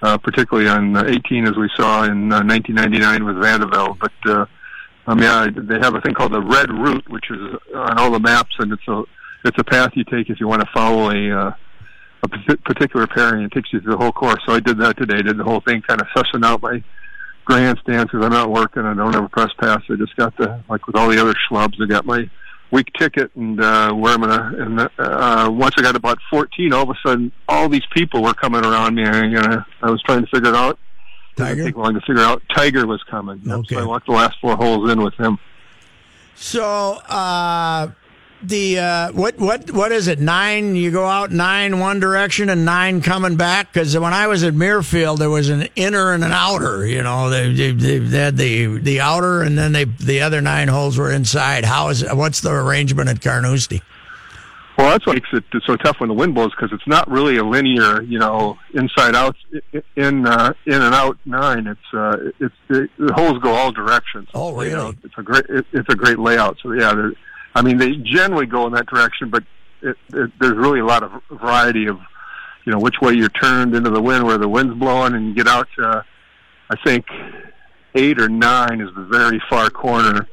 uh, 0.02 0.18
particularly 0.18 0.68
on 0.68 0.98
uh, 0.98 1.04
18, 1.06 1.46
as 1.48 1.56
we 1.56 1.70
saw 1.76 2.04
in 2.04 2.34
uh, 2.34 2.42
1999 2.42 3.24
with 3.24 3.36
Vandevelde. 3.36 4.00
But 4.00 4.32
uh, 4.32 4.46
um, 5.06 5.20
yeah, 5.20 5.48
they 5.56 5.78
have 5.80 5.94
a 5.94 6.02
thing 6.02 6.16
called 6.16 6.34
the 6.34 6.42
Red 6.42 6.72
Route, 6.72 7.08
which 7.08 7.30
is 7.30 7.56
on 7.76 8.00
all 8.00 8.12
the 8.12 8.20
maps, 8.20 8.56
and 8.58 8.74
it's 8.74 8.88
a 8.88 9.04
it's 9.44 9.60
a 9.60 9.64
path 9.64 9.92
you 9.94 10.04
take 10.06 10.32
if 10.32 10.40
you 10.40 10.48
want 10.48 10.62
to 10.62 10.70
follow 10.74 11.12
a 11.12 11.48
uh, 11.48 11.52
a 12.24 12.28
particular 12.66 13.06
pairing. 13.06 13.44
It 13.44 13.52
takes 13.52 13.72
you 13.72 13.80
through 13.80 13.92
the 13.92 14.00
whole 14.00 14.12
course. 14.12 14.42
So 14.48 14.54
I 14.56 14.60
did 14.60 14.80
that 14.80 14.98
today. 14.98 15.22
Did 15.22 15.38
the 15.38 15.44
whole 15.44 15.62
thing, 15.62 15.84
kind 15.84 16.02
of 16.02 16.08
sussing 16.16 16.44
out 16.44 16.64
my 16.64 16.84
grandstands 17.46 18.12
because 18.12 18.26
I'm 18.26 18.32
not 18.32 18.52
working. 18.52 18.84
I 18.84 18.94
don't 18.94 19.14
have 19.14 19.24
a 19.24 19.30
press 19.30 19.52
pass. 19.60 19.82
I 19.90 19.96
just 19.96 20.16
got 20.16 20.36
the 20.38 20.62
like 20.68 20.86
with 20.88 20.96
all 20.96 21.10
the 21.10 21.20
other 21.20 21.34
schlubs. 21.50 21.82
I 21.82 21.86
got 21.86 22.06
my 22.06 22.30
week 22.72 22.92
ticket 23.00 23.32
and 23.36 23.62
uh, 23.62 23.94
where 23.94 24.14
I'm 24.14 24.22
gonna. 24.22 24.52
And 24.58 24.80
uh, 25.00 25.50
once 25.52 25.76
I 25.78 25.82
got 25.82 25.96
about 25.96 26.18
14, 26.30 26.74
all 26.74 26.84
of 26.84 26.90
a 26.90 27.08
sudden, 27.08 27.32
all 27.48 27.70
these 27.70 27.86
people 27.94 28.24
were 28.24 28.34
coming 28.34 28.66
around 28.66 28.96
me. 28.96 29.04
And 29.06 29.38
uh, 29.38 29.62
I 29.82 29.90
was 29.90 30.02
trying 30.04 30.22
to 30.22 30.28
figure 30.28 30.50
it 30.50 30.56
out. 30.56 30.78
It 31.34 31.38
Tiger? 31.38 31.56
didn't 31.56 31.68
take 31.68 31.78
long 31.78 31.94
to 31.94 32.02
figure 32.02 32.24
out. 32.24 32.42
Tiger 32.54 32.88
was 32.88 33.04
coming. 33.04 33.42
Okay. 33.50 33.76
So 33.76 33.82
I 33.82 33.86
walked 33.86 34.08
the 34.08 34.14
last 34.14 34.38
four 34.42 34.56
holes 34.56 34.90
in 34.90 35.02
with 35.02 35.14
him. 35.16 35.38
So 36.36 36.64
uh, 37.08 37.90
the 38.48 38.80
uh, 38.80 39.12
what 39.12 39.38
what 39.38 39.72
what 39.72 39.92
is 39.92 40.08
it? 40.08 40.20
Nine? 40.20 40.76
You 40.76 40.92
go 40.92 41.06
out 41.06 41.32
nine 41.32 41.80
one 41.80 42.00
direction 42.00 42.50
and 42.50 42.66
nine 42.66 43.02
coming 43.02 43.36
back. 43.36 43.72
Because 43.72 43.98
when 43.98 44.14
I 44.14 44.28
was 44.28 44.44
at 44.44 44.54
Muirfield, 44.54 45.20
there 45.20 45.30
was 45.30 45.50
an 45.50 45.68
inner 45.76 46.14
and 46.14 46.24
an 46.24 46.32
outer. 46.32 46.86
You 46.86 47.04
know, 47.04 47.30
they, 47.30 47.52
they, 47.54 47.72
they 48.00 48.18
had 48.18 48.38
the 48.38 48.80
the 48.80 49.02
outer, 49.02 49.42
and 49.42 49.58
then 49.58 49.72
they 49.72 49.86
the 49.86 50.22
other 50.22 50.42
nine 50.42 50.68
holes 50.68 50.98
were 50.98 51.12
inside. 51.12 51.66
How 51.66 51.90
is 51.90 52.04
it? 52.04 52.16
what's 52.16 52.42
the 52.42 52.52
arrangement 52.52 53.10
at 53.10 53.22
Carnoustie? 53.22 53.82
Well, 54.78 54.90
that's 54.90 55.06
what 55.06 55.16
makes 55.16 55.30
it 55.32 55.46
so 55.66 55.78
tough 55.78 56.02
when 56.02 56.10
the 56.10 56.16
wind 56.16 56.36
blows 56.36 56.52
because 56.52 56.74
it's 56.74 56.86
not 56.86 57.10
really 57.10 57.38
a 57.38 57.46
linear, 57.46 58.02
you 58.02 58.20
know, 58.20 58.58
inside 58.74 59.16
out, 59.16 59.38
in 59.96 60.28
uh, 60.28 60.54
in 60.66 60.74
and 60.74 60.94
out 60.94 61.18
nine. 61.24 61.66
It's 61.66 61.94
uh, 61.94 62.32
it's 62.42 62.56
the, 62.68 62.90
the 62.98 63.14
holes 63.14 63.40
go 63.42 63.54
all 63.54 63.72
directions. 63.72 64.28
Oh, 64.34 64.52
really? 64.52 64.72
You 64.72 64.76
know, 64.76 64.94
it's 65.04 65.18
a 65.18 65.24
great 65.24 65.46
it, 65.48 65.66
it's 65.72 65.88
a 65.88 65.96
great 65.96 66.20
layout. 66.20 66.58
So 66.62 66.74
yeah, 66.74 66.94
I 67.56 67.62
mean 67.62 67.78
they 67.78 67.96
generally 67.96 68.46
go 68.46 68.68
in 68.68 68.74
that 68.74 68.86
direction, 68.88 69.30
but 69.30 69.44
it, 69.82 69.96
it, 70.14 70.32
there's 70.40 70.58
really 70.58 70.80
a 70.80 70.86
lot 70.86 71.04
of 71.04 71.12
variety 71.32 71.88
of, 71.88 71.98
you 72.66 72.72
know, 72.72 72.80
which 72.80 72.96
way 73.02 73.14
you're 73.14 73.30
turned 73.30 73.76
into 73.76 73.90
the 73.90 74.02
wind, 74.02 74.26
where 74.26 74.38
the 74.38 74.50
wind's 74.50 74.78
blowing, 74.78 75.14
and 75.14 75.28
you 75.28 75.34
get 75.34 75.48
out. 75.48 75.68
To, 75.78 76.04
I 76.70 76.76
think 76.84 77.06
eight 77.96 78.20
or 78.20 78.28
nine 78.30 78.82
is 78.82 78.90
the 78.96 79.04
very 79.06 79.42
far 79.50 79.70
corner. 79.70 80.28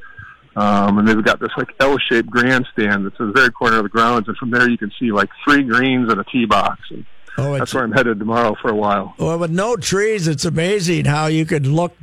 Um, 0.54 0.98
and 0.98 1.08
they've 1.08 1.24
got 1.24 1.40
this 1.40 1.50
like 1.56 1.68
L-shaped 1.80 2.28
grandstand 2.28 3.06
that's 3.06 3.14
at 3.18 3.26
the 3.26 3.32
very 3.32 3.50
corner 3.50 3.78
of 3.78 3.84
the 3.84 3.88
grounds, 3.88 4.28
and 4.28 4.36
from 4.36 4.50
there 4.50 4.68
you 4.68 4.76
can 4.76 4.92
see 4.98 5.10
like 5.10 5.30
three 5.44 5.62
greens 5.62 6.10
and 6.12 6.20
a 6.20 6.24
tee 6.24 6.44
box. 6.44 6.80
And 6.90 7.06
Oh, 7.38 7.56
that's 7.56 7.72
where 7.72 7.82
I'm 7.82 7.92
headed 7.92 8.18
tomorrow 8.18 8.54
for 8.60 8.70
a 8.70 8.74
while. 8.74 9.14
well 9.18 9.38
with 9.38 9.50
no 9.50 9.76
trees. 9.76 10.28
It's 10.28 10.44
amazing 10.44 11.06
how 11.06 11.26
you 11.28 11.46
could 11.46 11.66
look. 11.66 11.96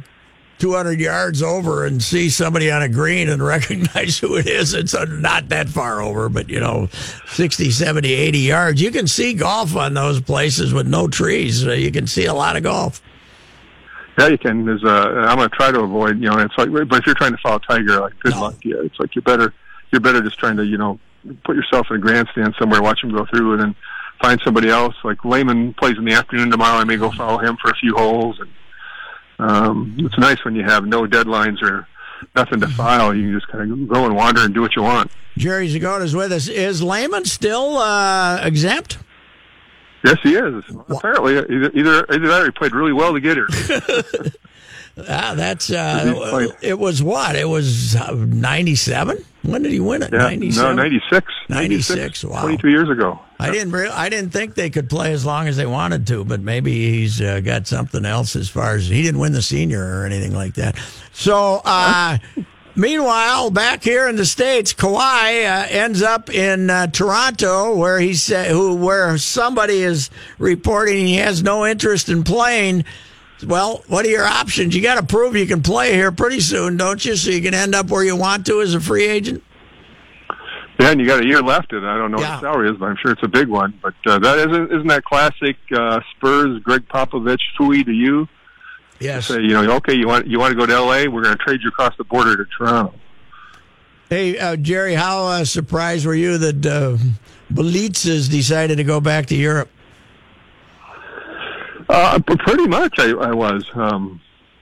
200 0.60 1.00
yards 1.00 1.42
over 1.42 1.86
and 1.86 2.04
see 2.04 2.30
somebody 2.30 2.70
on 2.70 2.82
a 2.82 2.90
green 2.90 3.30
and 3.30 3.42
recognize 3.46 4.20
who 4.20 4.36
it 4.36 4.46
is. 4.48 4.74
It's 4.74 4.94
not 5.08 5.50
that 5.50 5.70
far 5.70 6.02
over, 6.02 6.30
but 6.30 6.50
you 6.50 6.60
know, 6.60 6.88
60, 7.28 7.72
70, 7.72 8.12
80 8.14 8.38
yards. 8.40 8.82
You 8.82 8.92
can 8.92 9.08
see 9.08 9.34
golf 9.34 9.76
on 9.76 9.94
those 9.94 10.22
places 10.22 10.74
with 10.74 10.88
no 10.88 11.08
trees. 11.08 11.66
Uh, 11.66 11.72
you 11.72 11.92
can 11.92 12.08
see 12.08 12.26
a 12.26 12.34
lot 12.34 12.56
of 12.58 12.64
golf. 12.64 13.02
Yeah, 14.18 14.28
you 14.28 14.38
can. 14.38 14.66
There's 14.66 14.84
a. 14.84 14.88
I'm 14.90 15.38
going 15.38 15.50
to 15.50 15.56
try 15.56 15.72
to 15.72 15.80
avoid. 15.80 16.20
You 16.20 16.30
know, 16.30 16.40
it's 16.40 16.58
like, 16.58 16.70
but 16.90 17.00
if 17.00 17.06
you're 17.06 17.16
trying 17.16 17.32
to 17.32 17.38
follow 17.42 17.60
Tiger, 17.60 18.02
like 18.02 18.20
good 18.20 18.34
No. 18.34 18.42
luck. 18.42 18.56
Yeah, 18.64 18.76
it's 18.82 19.00
like 19.00 19.16
you're 19.16 19.22
better. 19.22 19.54
You're 19.92 20.02
better 20.02 20.22
just 20.22 20.38
trying 20.38 20.58
to, 20.58 20.66
you 20.66 20.78
know, 20.78 21.00
put 21.46 21.56
yourself 21.56 21.88
in 21.90 21.96
a 21.96 22.00
grandstand 22.00 22.54
somewhere, 22.60 22.82
watch 22.82 23.02
him 23.02 23.12
go 23.12 23.26
through, 23.26 23.52
it 23.52 23.54
and 23.54 23.62
then 23.62 23.76
find 24.22 24.42
somebody 24.44 24.68
else. 24.70 24.94
Like 25.06 25.24
Lehman 25.24 25.74
plays 25.76 25.98
in 25.98 26.04
the 26.04 26.12
afternoon 26.14 26.52
tomorrow. 26.52 26.80
I 26.80 26.84
may 26.84 26.98
go 26.98 27.10
follow 27.12 27.38
him 27.40 27.56
for 27.62 27.72
a 27.72 27.76
few 27.76 27.96
holes. 27.96 28.40
And 28.42 28.50
um, 29.40 29.96
it's 30.00 30.18
nice 30.18 30.44
when 30.44 30.56
you 30.56 30.64
have 30.64 30.86
no 30.86 31.06
deadlines 31.06 31.62
or 31.62 31.88
nothing 32.36 32.60
to 32.60 32.68
file. 32.68 33.14
You 33.14 33.24
can 33.24 33.34
just 33.40 33.48
kind 33.48 33.72
of 33.72 33.88
go 33.88 34.06
and 34.06 34.16
wander 34.16 34.42
and 34.42 34.54
do 34.54 34.62
what 34.62 34.76
you 34.76 34.84
want. 34.84 35.12
Jerry 35.38 35.70
Zgoda's 35.70 36.16
with 36.16 36.32
us. 36.32 36.48
Is 36.48 36.84
Lehman 36.84 37.26
still 37.26 37.78
uh, 37.78 38.42
exempt? 38.44 38.98
Yes, 40.04 40.18
he 40.24 40.36
is. 40.36 40.64
Apparently, 40.90 41.38
either 41.38 41.72
either 41.74 42.06
either 42.10 42.28
that 42.28 42.42
or 42.42 42.46
he 42.46 42.52
played 42.52 42.74
really 42.74 42.94
well 42.94 43.14
to 43.14 43.20
get 43.20 43.36
here. 43.38 43.48
Ah, 45.08 45.34
that's 45.36 45.72
uh, 45.72 46.48
it 46.62 46.78
was 46.78 47.02
what? 47.04 47.36
It 47.36 47.48
was 47.48 47.96
ninety 48.18 48.76
seven. 48.76 49.24
When 49.44 49.64
did 49.64 49.72
he 49.72 49.80
win 49.80 50.04
it? 50.04 50.12
Yeah, 50.12 50.20
Ninety 50.20 50.48
no, 50.48 50.54
seven. 50.54 50.76
96. 50.76 51.34
96, 51.48 52.26
wow. 52.26 52.42
22 52.42 52.70
years 52.70 52.90
ago. 52.90 53.20
I 53.40 53.50
didn't. 53.52 53.72
Re- 53.72 53.88
I 53.88 54.10
didn't 54.10 54.32
think 54.32 54.54
they 54.56 54.70
could 54.70 54.90
play 54.90 55.14
as 55.14 55.26
long 55.26 55.48
as 55.48 55.56
they 55.56 55.66
wanted 55.66 56.06
to, 56.08 56.26
but 56.26 56.42
maybe 56.42 56.74
he's 56.92 57.22
uh, 57.22 57.40
got 57.40 57.66
something 57.66 58.04
else 58.06 58.36
as 58.36 58.50
far 58.50 58.76
as 58.76 58.88
he 58.88 59.02
didn't 59.02 59.20
win 59.22 59.32
the 59.32 59.42
senior 59.42 59.82
or 60.02 60.06
anything 60.06 60.34
like 60.34 60.56
that. 60.56 60.78
So, 61.14 61.62
uh, 61.64 62.18
meanwhile, 62.76 63.50
back 63.50 63.82
here 63.82 64.10
in 64.10 64.18
the 64.18 64.26
states, 64.26 64.74
Kawhi 64.74 65.46
uh, 65.46 65.68
ends 65.70 66.02
up 66.02 66.30
in 66.30 66.70
uh, 66.70 66.88
Toronto, 66.88 67.76
where 67.78 68.00
he 68.00 68.14
said, 68.16 68.52
who 68.52 68.76
where 68.76 69.18
somebody 69.18 69.82
is 69.82 70.10
reporting 70.38 71.08
he 71.08 71.16
has 71.16 71.42
no 71.44 71.66
interest 71.66 72.10
in 72.10 72.24
playing. 72.24 72.84
Well, 73.46 73.84
what 73.88 74.06
are 74.06 74.10
your 74.10 74.26
options? 74.26 74.76
You 74.76 74.82
got 74.82 74.96
to 75.00 75.06
prove 75.06 75.36
you 75.36 75.46
can 75.48 75.62
play 75.62 75.94
here 75.94 76.12
pretty 76.12 76.40
soon, 76.42 76.76
don't 76.78 77.04
you? 77.04 77.16
So 77.16 77.30
you 77.32 77.42
can 77.42 77.54
end 77.54 77.74
up 77.74 77.90
where 77.90 78.04
you 78.04 78.16
want 78.16 78.46
to 78.48 78.62
as 78.62 78.74
a 78.74 78.80
free 78.82 79.06
agent. 79.08 79.44
Yeah, 80.80 80.92
and 80.92 81.02
you 81.02 81.08
got 81.08 81.22
a 81.24 81.26
year 81.26 81.42
left, 81.42 81.74
and 81.74 81.86
I 81.86 81.98
don't 81.98 82.12
know 82.12 82.20
Yeah. 82.20 82.36
what 82.36 82.42
the 82.42 82.48
salary 82.48 82.70
is, 82.72 82.78
but 82.78 82.86
I'm 82.86 82.96
sure 83.02 83.12
it's 83.12 83.24
a 83.24 83.28
big 83.28 83.48
one. 83.50 83.78
But 83.82 83.96
uh, 84.06 84.20
that 84.20 84.40
isn't 84.50 84.72
isn't 84.72 84.88
that 84.88 85.04
classic 85.04 85.58
uh, 85.76 86.00
Spurs, 86.16 86.62
Gregg 86.64 86.88
Popovich, 86.88 87.42
fooey 87.60 87.84
to 87.86 87.92
you? 87.92 88.28
Yes. 89.00 89.28
Say, 89.28 89.42
you 89.42 89.50
know, 89.50 89.70
okay, 89.78 89.94
you 89.94 90.08
want 90.08 90.28
you 90.28 90.40
want 90.40 90.52
to 90.52 90.58
go 90.58 90.66
to 90.66 90.74
L.A. 90.74 91.08
We're 91.08 91.24
going 91.24 91.38
to 91.38 91.44
trade 91.44 91.62
you 91.64 91.70
across 91.70 91.96
the 91.98 92.04
border 92.06 92.38
to 92.38 92.46
Toronto. 92.58 92.94
Hey, 94.10 94.38
uh, 94.40 94.56
Jerry, 94.56 94.96
how 94.96 95.26
uh, 95.28 95.46
surprised 95.46 96.06
were 96.06 96.16
you 96.16 96.38
that 96.40 96.66
uh, 96.66 96.98
Bjelica 97.54 98.08
has 98.12 98.28
decided 98.28 98.78
to 98.78 98.84
go 98.84 99.00
back 99.00 99.28
to 99.28 99.36
Europe? 99.36 99.70
Uh, 101.90 102.20
pretty 102.20 102.68
much, 102.68 103.00
I, 103.00 103.10
I 103.12 103.32
was. 103.34 103.66
Um, 103.74 104.22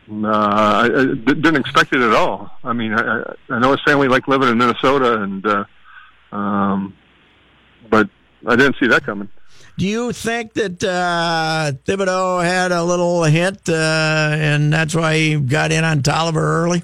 uh, 0.09 0.27
I, 0.29 0.85
I 0.85 1.05
didn't 1.15 1.57
expect 1.57 1.91
it 1.93 1.99
at 1.99 2.13
all. 2.13 2.49
I 2.63 2.71
mean, 2.71 2.93
I, 2.93 3.23
I- 3.49 3.59
know 3.59 3.71
his 3.71 3.81
family 3.85 4.07
liked 4.07 4.27
living 4.29 4.47
in 4.49 4.57
Minnesota, 4.57 5.21
and 5.21 5.45
uh, 5.45 5.65
um, 6.31 6.95
but 7.89 8.09
I 8.47 8.55
didn't 8.55 8.77
see 8.79 8.87
that 8.87 9.03
coming. 9.03 9.27
Do 9.77 9.85
you 9.85 10.11
think 10.13 10.53
that 10.53 10.83
uh, 10.83 11.73
Thibodeau 11.85 12.43
had 12.43 12.71
a 12.71 12.83
little 12.83 13.23
hint, 13.23 13.67
uh, 13.69 13.73
and 14.31 14.71
that's 14.73 14.95
why 14.95 15.15
he 15.17 15.35
got 15.39 15.71
in 15.73 15.83
on 15.83 16.01
Tolliver 16.01 16.63
early? 16.63 16.83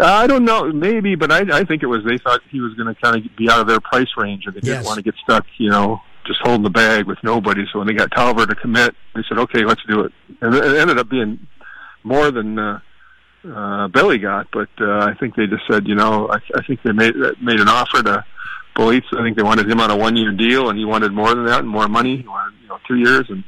I 0.00 0.26
don't 0.26 0.44
know, 0.44 0.70
maybe, 0.72 1.16
but 1.16 1.30
I, 1.32 1.60
I 1.60 1.64
think 1.64 1.82
it 1.82 1.86
was 1.86 2.02
they 2.04 2.18
thought 2.18 2.40
he 2.50 2.60
was 2.60 2.72
going 2.74 2.94
to 2.94 3.00
kind 3.00 3.16
of 3.16 3.36
be 3.36 3.50
out 3.50 3.60
of 3.60 3.66
their 3.66 3.80
price 3.80 4.08
range, 4.16 4.44
and 4.46 4.54
they 4.54 4.60
didn't 4.60 4.76
Yes. 4.76 4.86
want 4.86 4.96
to 4.98 5.02
get 5.02 5.14
stuck, 5.22 5.44
you 5.58 5.70
know, 5.70 6.00
just 6.24 6.40
holding 6.42 6.62
the 6.62 6.70
bag 6.70 7.06
with 7.06 7.18
nobody. 7.22 7.64
So 7.72 7.78
when 7.78 7.88
they 7.88 7.94
got 7.94 8.10
Tolliver 8.12 8.46
to 8.46 8.54
commit, 8.54 8.94
they 9.14 9.22
said, 9.28 9.38
"Okay, 9.38 9.64
let's 9.64 9.82
do 9.88 10.00
it," 10.00 10.12
and 10.40 10.54
it 10.54 10.76
ended 10.78 10.98
up 10.98 11.08
being 11.08 11.46
more 12.04 12.30
than 12.30 12.58
uh, 12.58 12.80
uh, 13.48 13.88
Billy 13.88 14.18
got. 14.18 14.48
But 14.52 14.68
uh, 14.80 14.98
I 15.00 15.14
think 15.14 15.34
they 15.34 15.46
just 15.46 15.64
said, 15.70 15.86
you 15.86 15.94
know, 15.94 16.28
I, 16.28 16.38
I 16.54 16.62
think 16.66 16.82
they 16.82 16.92
made 16.92 17.14
made 17.40 17.60
an 17.60 17.68
offer 17.68 18.02
to 18.02 18.24
Bjelica. 18.76 19.18
I 19.18 19.22
think 19.22 19.36
they 19.36 19.42
wanted 19.42 19.70
him 19.70 19.80
on 19.80 19.90
a 19.90 19.96
one 19.96 20.16
year 20.16 20.32
deal, 20.32 20.70
and 20.70 20.78
he 20.78 20.84
wanted 20.84 21.12
more 21.12 21.34
than 21.34 21.46
that 21.46 21.60
and 21.60 21.68
more 21.68 21.88
money. 21.88 22.18
He 22.18 22.28
wanted, 22.28 22.60
you 22.62 22.68
know, 22.68 22.78
two 22.86 22.96
years, 22.96 23.28
and 23.28 23.44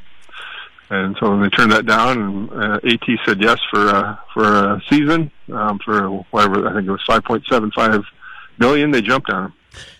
and 0.90 1.16
so 1.18 1.38
they 1.40 1.48
turned 1.48 1.72
that 1.72 1.86
down. 1.86 2.18
And 2.18 2.50
uh, 2.50 2.80
At 2.82 3.00
said 3.26 3.40
yes 3.40 3.58
for 3.70 3.88
uh, 3.88 4.16
for 4.32 4.44
a 4.44 4.82
season 4.90 5.30
um, 5.52 5.78
for 5.84 6.08
whatever 6.30 6.68
I 6.68 6.74
think 6.74 6.86
it 6.86 6.92
was 6.92 7.02
five 7.06 7.24
point 7.24 7.44
seven 7.48 7.70
five 7.72 8.02
million. 8.58 8.90
They 8.90 9.02
jumped 9.02 9.30
on 9.30 9.46
him. 9.46 9.54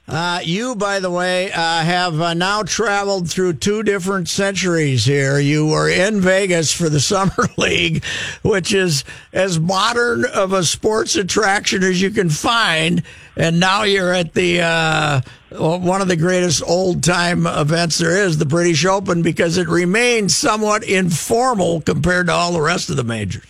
Uh, 0.06 0.40
you, 0.44 0.74
by 0.74 1.00
the 1.00 1.10
way, 1.10 1.50
uh, 1.50 1.82
have 1.82 2.20
uh, 2.20 2.34
now 2.34 2.62
traveled 2.62 3.30
through 3.30 3.54
two 3.54 3.82
different 3.82 4.28
centuries 4.28 5.06
here. 5.06 5.38
You 5.38 5.66
were 5.66 5.88
in 5.88 6.20
Vegas 6.20 6.72
for 6.72 6.90
the 6.90 7.00
Summer 7.14 7.48
League, 7.56 8.04
which 8.42 8.74
is 8.74 9.04
as 9.32 9.58
modern 9.58 10.26
of 10.26 10.52
a 10.52 10.62
sports 10.62 11.16
attraction 11.16 11.82
as 11.82 12.02
you 12.02 12.10
can 12.10 12.28
find. 12.28 13.02
And 13.36 13.58
now 13.58 13.84
you're 13.84 14.12
at 14.12 14.34
the 14.34 14.60
uh, 14.60 15.20
one 15.50 16.02
of 16.02 16.08
the 16.08 16.16
greatest 16.16 16.62
old 16.66 17.02
time 17.02 17.46
events 17.46 17.98
there 17.98 18.24
is, 18.24 18.38
the 18.38 18.44
British 18.44 18.84
Open, 18.84 19.22
because 19.22 19.56
it 19.56 19.68
remains 19.68 20.36
somewhat 20.36 20.84
informal 20.84 21.80
compared 21.80 22.26
to 22.26 22.32
all 22.32 22.52
the 22.52 22.60
rest 22.60 22.90
of 22.90 22.96
the 22.96 23.04
majors. 23.04 23.44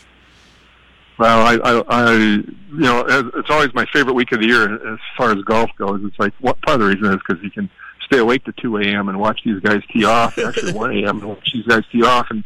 Well, 1.18 1.46
I, 1.46 1.54
I, 1.54 1.82
I, 1.88 2.12
you 2.16 2.44
know, 2.72 3.04
it's 3.36 3.50
always 3.50 3.72
my 3.74 3.86
favorite 3.92 4.14
week 4.14 4.32
of 4.32 4.40
the 4.40 4.46
year 4.46 4.92
as 4.94 4.98
far 5.16 5.30
as 5.30 5.42
golf 5.44 5.70
goes. 5.78 6.00
It's 6.04 6.18
like 6.18 6.32
what 6.40 6.60
part 6.62 6.80
of 6.80 6.88
the 6.88 6.94
reason 6.94 7.12
is 7.12 7.20
because 7.26 7.42
you 7.42 7.50
can 7.50 7.70
stay 8.04 8.18
awake 8.18 8.44
to 8.44 8.52
2 8.60 8.78
a.m. 8.78 9.08
and 9.08 9.18
watch 9.20 9.40
these 9.44 9.60
guys 9.60 9.80
tee 9.92 10.04
off, 10.04 10.36
actually 10.38 10.72
1 10.72 10.90
a.m. 10.98 11.20
and 11.20 11.28
watch 11.28 11.50
these 11.52 11.66
guys 11.66 11.82
tee 11.92 12.02
off, 12.02 12.26
and 12.30 12.42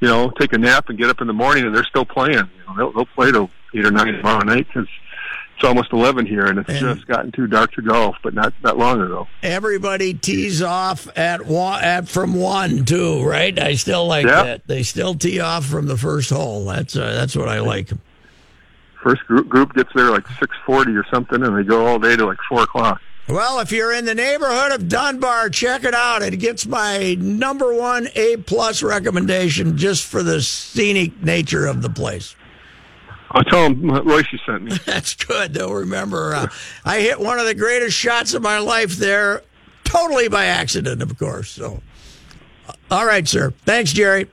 you 0.00 0.08
know, 0.08 0.30
take 0.38 0.52
a 0.52 0.58
nap 0.58 0.88
and 0.88 0.98
get 0.98 1.10
up 1.10 1.20
in 1.20 1.26
the 1.26 1.32
morning 1.32 1.64
and 1.64 1.74
they're 1.74 1.84
still 1.84 2.04
playing. 2.04 2.34
You 2.34 2.42
know, 2.68 2.76
they'll, 2.76 2.92
they'll 2.92 3.06
play 3.06 3.30
till 3.32 3.50
eight 3.74 3.84
or 3.84 3.90
nine 3.90 4.12
tomorrow 4.14 4.44
night 4.44 4.66
because 4.68 4.88
it's 5.56 5.64
almost 5.64 5.92
11 5.92 6.24
here 6.26 6.46
and 6.46 6.60
it's 6.60 6.68
And- 6.68 6.94
just 6.96 7.06
gotten 7.08 7.32
too 7.32 7.48
dark 7.48 7.72
to 7.72 7.82
golf, 7.82 8.14
but 8.22 8.32
not 8.32 8.52
that 8.62 8.76
long 8.76 9.00
ago. 9.00 9.26
everybody 9.42 10.14
tees 10.14 10.62
off 10.62 11.08
at 11.18 11.46
one 11.46 11.82
at 11.82 12.06
from 12.08 12.34
one 12.34 12.84
too, 12.84 13.24
right? 13.24 13.58
I 13.58 13.74
still 13.74 14.06
like 14.06 14.26
Yeah. 14.26 14.44
that. 14.44 14.66
They 14.68 14.84
still 14.84 15.14
tee 15.16 15.40
off 15.40 15.66
from 15.66 15.86
the 15.86 15.96
first 15.96 16.30
hole. 16.30 16.64
That's 16.66 16.94
uh, 16.96 17.12
that's 17.14 17.34
what 17.34 17.48
I 17.48 17.58
like. 17.58 17.90
First 19.02 19.24
group 19.26 19.48
group 19.48 19.74
gets 19.74 19.90
there 19.94 20.10
like 20.10 20.24
6:40 20.24 20.96
or 20.96 21.04
something, 21.12 21.42
and 21.42 21.56
they 21.56 21.62
go 21.62 21.86
all 21.86 21.98
day 21.98 22.16
to 22.16 22.26
like 22.26 22.38
four 22.48 22.62
o'clock. 22.62 23.00
Well, 23.28 23.60
if 23.60 23.70
you're 23.72 23.92
in 23.92 24.06
the 24.06 24.14
neighborhood 24.14 24.72
of 24.72 24.88
Dunbar, 24.88 25.50
check 25.50 25.84
it 25.84 25.94
out. 25.94 26.22
It 26.22 26.38
gets 26.38 26.66
my 26.66 27.14
number 27.20 27.74
one 27.74 28.08
A 28.14 28.38
plus 28.38 28.82
recommendation 28.82 29.76
just 29.76 30.06
for 30.06 30.22
the 30.22 30.40
scenic 30.40 31.22
nature 31.22 31.66
of 31.66 31.82
the 31.82 31.90
place. 31.90 32.34
I'll 33.30 33.44
tell 33.44 33.66
him 33.66 33.90
Royce 33.90 34.26
sent 34.46 34.62
me. 34.62 34.78
That's 34.86 35.14
good. 35.14 35.52
They'll 35.52 35.74
remember. 35.74 36.34
Uh, 36.34 36.46
I 36.86 37.00
hit 37.00 37.20
one 37.20 37.38
of 37.38 37.44
the 37.44 37.54
greatest 37.54 37.96
shots 37.96 38.32
of 38.32 38.40
my 38.40 38.58
life 38.58 38.96
there, 38.96 39.42
totally 39.84 40.28
by 40.28 40.46
accident, 40.46 41.02
of 41.02 41.18
course. 41.18 41.50
So, 41.50 41.82
all 42.90 43.04
right, 43.04 43.28
sir. 43.28 43.52
Thanks, 43.66 43.92
Jerry. 43.92 44.26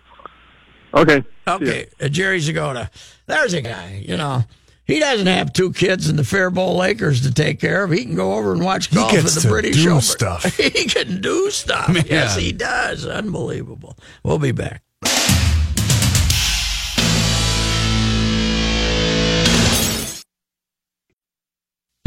Okay. 0.94 1.24
Okay, 1.48 1.88
uh, 2.02 2.08
Jerry 2.08 2.40
Zgoda. 2.40 2.90
There's 3.28 3.54
a 3.54 3.62
guy. 3.62 4.04
You 4.08 4.18
know, 4.18 4.44
he 4.86 5.00
doesn't 5.00 5.28
have 5.28 5.52
two 5.54 5.72
kids 5.74 6.10
in 6.10 6.16
the 6.16 6.24
Faribault 6.24 6.78
Lakers 6.78 7.22
to 7.24 7.34
take 7.34 7.60
care 7.60 7.84
of. 7.84 7.92
He 7.92 8.06
can 8.06 8.16
go 8.16 8.34
over 8.36 8.52
and 8.54 8.64
watch 8.64 8.94
golf 8.94 9.14
at 9.14 9.22
gets 9.22 9.36
the 9.36 9.42
to 9.42 9.48
British 9.48 9.78
do 9.78 9.90
Open. 9.90 10.02
stuff. 10.02 10.44
he 10.58 10.86
can 10.86 11.22
do 11.22 11.50
stuff. 11.50 11.90
Man. 11.90 12.04
Yes, 12.08 12.36
he 12.36 12.52
does. 12.52 13.06
Unbelievable. 13.06 13.98
We'll 14.24 14.40
be 14.40 14.52
back. 14.52 14.84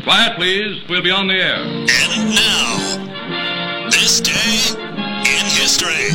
Quiet, 0.03 0.37
please. 0.37 0.83
We'll 0.89 1.03
be 1.03 1.11
on 1.11 1.27
the 1.29 1.35
air. 1.35 1.57
And 1.57 2.35
now, 2.35 3.91
this 3.91 4.21
day 4.21 4.73
in 4.73 5.45
history. 5.47 6.11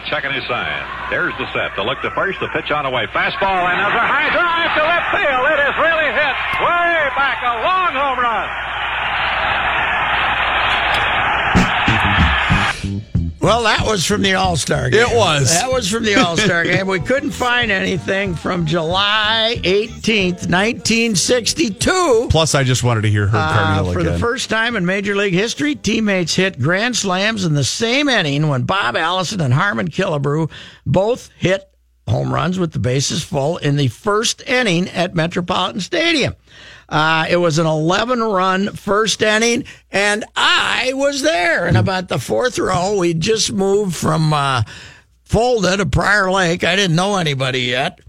Checking 0.00 0.32
his 0.32 0.46
sign. 0.48 0.80
There's 1.10 1.36
the 1.36 1.44
set. 1.52 1.76
To 1.76 1.84
look 1.84 2.00
to 2.00 2.10
first, 2.12 2.40
the 2.40 2.48
pitch 2.48 2.70
on 2.70 2.84
the 2.84 2.90
way. 2.90 3.04
Fastball, 3.12 3.60
and 3.68 3.76
there's 3.76 3.92
a 3.92 4.08
high 4.08 4.32
drive 4.32 4.70
to 4.72 4.82
left 4.88 5.08
field. 5.12 5.44
It 5.52 5.60
is 5.68 5.76
really 5.76 6.08
hit 6.16 6.34
way 6.64 7.12
back. 7.12 7.36
A 7.44 7.60
long 7.60 7.92
home 7.92 8.18
run. 8.18 8.71
Well, 13.42 13.64
that 13.64 13.84
was 13.84 14.06
from 14.06 14.22
the 14.22 14.34
All 14.34 14.56
Star 14.56 14.88
game. 14.88 15.00
It 15.00 15.16
was. 15.16 15.50
That 15.50 15.70
was 15.72 15.90
from 15.90 16.04
the 16.04 16.14
All 16.14 16.36
Star 16.36 16.62
game. 16.64 16.86
We 16.86 17.00
couldn't 17.00 17.32
find 17.32 17.72
anything 17.72 18.36
from 18.36 18.66
July 18.66 19.58
18th, 19.64 20.48
1962. 20.48 22.28
Plus, 22.30 22.54
I 22.54 22.62
just 22.62 22.84
wanted 22.84 23.02
to 23.02 23.10
hear 23.10 23.26
Herb 23.26 23.34
Uh, 23.34 23.52
Carneal 23.82 23.92
for 23.92 23.98
again. 24.00 24.12
the 24.12 24.18
first 24.20 24.48
time 24.48 24.76
in 24.76 24.86
Major 24.86 25.16
League 25.16 25.34
history, 25.34 25.74
teammates 25.74 26.34
hit 26.36 26.60
grand 26.60 26.96
slams 26.96 27.44
in 27.44 27.54
the 27.54 27.64
same 27.64 28.08
inning 28.08 28.48
when 28.48 28.62
Bob 28.62 28.96
Allison 28.96 29.40
and 29.40 29.52
Harmon 29.52 29.88
Killebrew 29.88 30.48
both 30.86 31.28
hit 31.36 31.68
home 32.08 32.32
runs 32.32 32.58
with 32.58 32.72
the 32.72 32.78
bases 32.78 33.22
full 33.24 33.56
in 33.58 33.76
the 33.76 33.88
first 33.88 34.42
inning 34.48 34.88
at 34.90 35.14
Metropolitan 35.14 35.80
Stadium. 35.80 36.34
Uh, 36.92 37.24
it 37.30 37.38
was 37.38 37.58
an 37.58 37.64
11 37.64 38.22
run 38.22 38.68
first 38.74 39.22
inning, 39.22 39.64
and 39.90 40.26
I 40.36 40.92
was 40.94 41.22
there. 41.22 41.66
And 41.66 41.78
about 41.78 42.08
the 42.08 42.18
fourth 42.18 42.58
row, 42.58 42.98
we 42.98 43.14
just 43.14 43.50
moved 43.50 43.96
from 43.96 44.34
uh, 44.34 44.62
Fulda 45.24 45.78
to 45.78 45.86
Prior 45.86 46.30
Lake. 46.30 46.64
I 46.64 46.76
didn't 46.76 46.94
know 46.94 47.16
anybody 47.16 47.60
yet. 47.60 48.00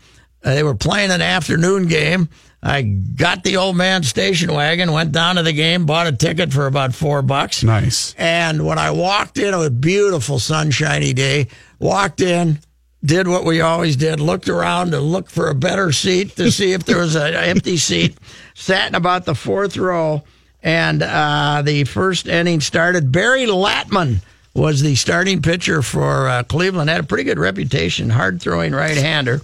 Uh, 0.43 0.53
they 0.55 0.63
were 0.63 0.75
playing 0.75 1.11
an 1.11 1.21
afternoon 1.21 1.87
game. 1.87 2.27
I 2.61 2.81
got 2.81 3.45
the 3.45 3.55
old 3.55 3.77
man 3.77 4.03
station 4.03 4.53
wagon, 4.53 4.91
went 4.91 5.13
down 5.13 5.37
to 5.37 5.43
the 5.43 5.53
game, 5.53 5.85
bought 5.85 6.07
a 6.07 6.11
ticket 6.11 6.51
for 6.51 6.67
about 6.67 6.93
four 6.93 7.21
bucks. 7.21 7.63
nice. 7.63 8.13
And 8.17 8.65
when 8.65 8.79
I 8.79 8.91
walked 8.91 9.37
in, 9.37 9.53
it 9.53 9.57
was 9.57 9.67
a 9.67 9.71
beautiful 9.71 10.39
sunshiny 10.39 11.13
day. 11.13 11.47
Walked 11.79 12.19
in, 12.19 12.59
did 13.03 13.27
what 13.27 13.43
we 13.43 13.61
always 13.61 13.95
did, 13.95 14.19
looked 14.19 14.47
around 14.47 14.91
to 14.91 14.99
look 14.99 15.29
for 15.29 15.49
a 15.49 15.55
better 15.55 15.91
seat 15.91 16.35
to 16.37 16.51
see 16.51 16.71
if 16.71 16.85
there 16.85 16.99
was 16.99 17.15
an 17.15 17.33
empty 17.33 17.77
seat. 17.77 18.17
Sat 18.53 18.87
in 18.89 18.95
about 18.95 19.25
the 19.25 19.35
fourth 19.35 19.75
row, 19.77 20.23
and 20.61 21.03
uh, 21.03 21.61
the 21.65 21.83
first 21.83 22.27
inning 22.27 22.61
started. 22.61 23.11
Barry 23.11 23.45
Latman 23.45 24.23
was 24.53 24.81
the 24.81 24.95
starting 24.95 25.41
pitcher 25.41 25.81
for 25.81 26.29
uh, 26.29 26.43
Cleveland. 26.43 26.89
Had 26.89 27.01
a 27.01 27.07
pretty 27.07 27.23
good 27.25 27.39
reputation, 27.39 28.09
hard 28.09 28.41
throwing 28.41 28.73
right 28.73 28.97
hander. 28.97 29.41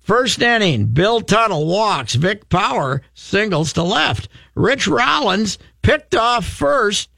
First 0.00 0.40
inning, 0.40 0.86
Bill 0.86 1.20
Tuttle 1.20 1.66
walks. 1.66 2.14
Vic 2.14 2.48
Power 2.48 3.02
singles 3.14 3.74
to 3.74 3.82
left. 3.82 4.28
Rich 4.54 4.88
Rollins 4.88 5.58
picked 5.82 6.14
off 6.14 6.46
first, 6.46 7.10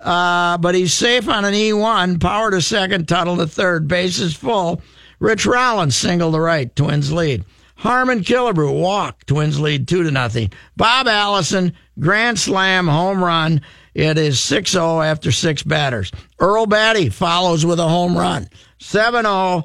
uh, 0.00 0.56
but 0.58 0.74
he's 0.74 0.94
safe 0.94 1.28
on 1.28 1.44
an 1.44 1.52
E1. 1.52 2.20
Power 2.20 2.50
to 2.50 2.62
second, 2.62 3.06
Tuttle 3.06 3.36
to 3.36 3.46
third. 3.46 3.86
Bases 3.86 4.34
full. 4.34 4.80
Rich 5.18 5.46
Rollins 5.46 5.96
single 5.96 6.32
to 6.32 6.40
right. 6.40 6.74
Twins 6.74 7.12
lead. 7.12 7.44
Harmon 7.76 8.20
Killebrew 8.20 8.80
walk. 8.80 9.24
Twins 9.26 9.60
lead 9.60 9.86
two 9.86 10.02
to 10.02 10.10
nothing. 10.10 10.52
Bob 10.76 11.06
Allison 11.06 11.72
grand 11.98 12.38
slam 12.38 12.88
home 12.88 13.22
run. 13.22 13.60
It 13.94 14.18
is 14.18 14.38
6-0 14.38 15.04
after 15.04 15.32
six 15.32 15.62
batters. 15.62 16.12
Earl 16.38 16.66
Battey 16.66 17.12
follows 17.12 17.66
with 17.66 17.80
a 17.80 17.88
home 17.88 18.16
run. 18.16 18.48
7-0. 18.80 19.64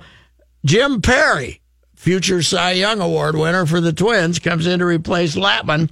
Jim 0.65 1.01
Perry 1.01 1.61
future 2.03 2.43
Cy 2.43 2.73
Young 2.73 2.99
Award 2.99 3.37
winner 3.37 3.65
for 3.65 3.79
the 3.79 3.93
Twins, 3.93 4.37
comes 4.37 4.67
in 4.67 4.79
to 4.79 4.85
replace 4.85 5.35
Latman. 5.35 5.89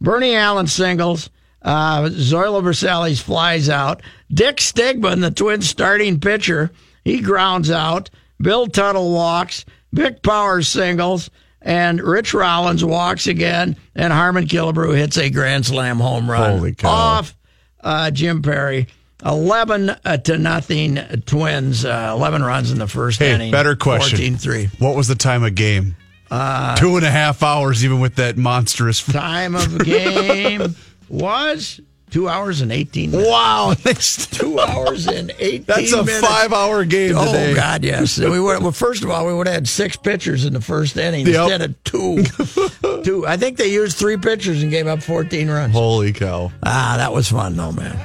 Bernie 0.00 0.34
Allen 0.34 0.66
singles. 0.66 1.30
Uh, 1.62 2.08
Zoilo 2.08 2.60
Versalles 2.60 3.20
flies 3.20 3.68
out. 3.68 4.02
Dick 4.28 4.56
Stigman, 4.56 5.20
the 5.20 5.30
Twins 5.30 5.68
starting 5.68 6.18
pitcher, 6.18 6.72
he 7.04 7.20
grounds 7.20 7.70
out. 7.70 8.10
Bill 8.42 8.66
Tuttle 8.66 9.12
walks. 9.12 9.64
Vic 9.92 10.22
Powers 10.22 10.68
singles. 10.68 11.30
And 11.60 12.00
Rich 12.02 12.34
Rollins 12.34 12.84
walks 12.84 13.26
again. 13.28 13.76
And 13.94 14.12
Harmon 14.12 14.46
Killebrew 14.46 14.96
hits 14.96 15.16
a 15.16 15.30
grand 15.30 15.64
slam 15.64 15.98
home 16.00 16.28
run. 16.30 16.58
Holy 16.58 16.74
cow. 16.74 16.88
Off 16.88 17.36
uh, 17.80 18.10
Jim 18.10 18.42
Perry. 18.42 18.88
11 19.24 19.90
uh, 19.90 20.16
to 20.16 20.36
nothing 20.38 20.96
Twins. 21.26 21.84
Uh, 21.84 22.12
11 22.16 22.42
runs 22.42 22.72
in 22.72 22.78
the 22.78 22.88
first 22.88 23.20
Hey, 23.20 23.32
inning. 23.34 23.52
better 23.52 23.76
question. 23.76 24.18
14 24.18 24.36
3. 24.36 24.70
What 24.80 24.96
was 24.96 25.06
the 25.06 25.14
time 25.14 25.44
of 25.44 25.54
game? 25.54 25.94
Uh, 26.28 26.74
Two 26.76 26.96
and 26.96 27.04
a 27.06 27.10
half 27.10 27.42
hours, 27.44 27.84
even 27.84 28.00
with 28.00 28.16
that 28.16 28.36
monstrous. 28.36 29.04
time 29.06 29.54
of 29.54 29.84
game 29.84 30.74
was 31.08 31.80
two 32.12 32.28
hours 32.28 32.60
and 32.60 32.70
18 32.70 33.10
minutes. 33.10 33.28
Wow, 33.28 33.74
two 34.38 34.60
hours 34.60 35.08
and 35.08 35.32
18 35.38 35.64
That's 35.64 35.92
a 35.92 36.04
minutes. 36.04 36.24
five-hour 36.26 36.84
game 36.84 37.14
Oh, 37.16 37.24
today. 37.26 37.54
God, 37.54 37.82
yes. 37.82 38.18
we 38.20 38.38
would, 38.38 38.62
well, 38.62 38.70
first 38.70 39.02
of 39.02 39.10
all, 39.10 39.26
we 39.26 39.34
would 39.34 39.46
have 39.48 39.54
had 39.54 39.68
six 39.68 39.96
pitchers 39.96 40.44
in 40.44 40.52
the 40.52 40.60
first 40.60 40.96
inning 40.96 41.26
Yep. 41.26 41.36
instead 41.50 41.62
of 41.62 41.84
two. 41.84 42.22
two. 43.02 43.26
I 43.26 43.36
think 43.36 43.56
they 43.58 43.72
used 43.72 43.96
three 43.96 44.16
pitchers 44.16 44.62
and 44.62 44.70
gave 44.70 44.86
up 44.86 45.02
14 45.02 45.50
runs. 45.50 45.72
Holy 45.72 46.12
cow! 46.12 46.52
Ah, 46.62 46.94
that 46.98 47.12
was 47.12 47.28
fun, 47.30 47.56
though, 47.56 47.72
man. 47.72 47.98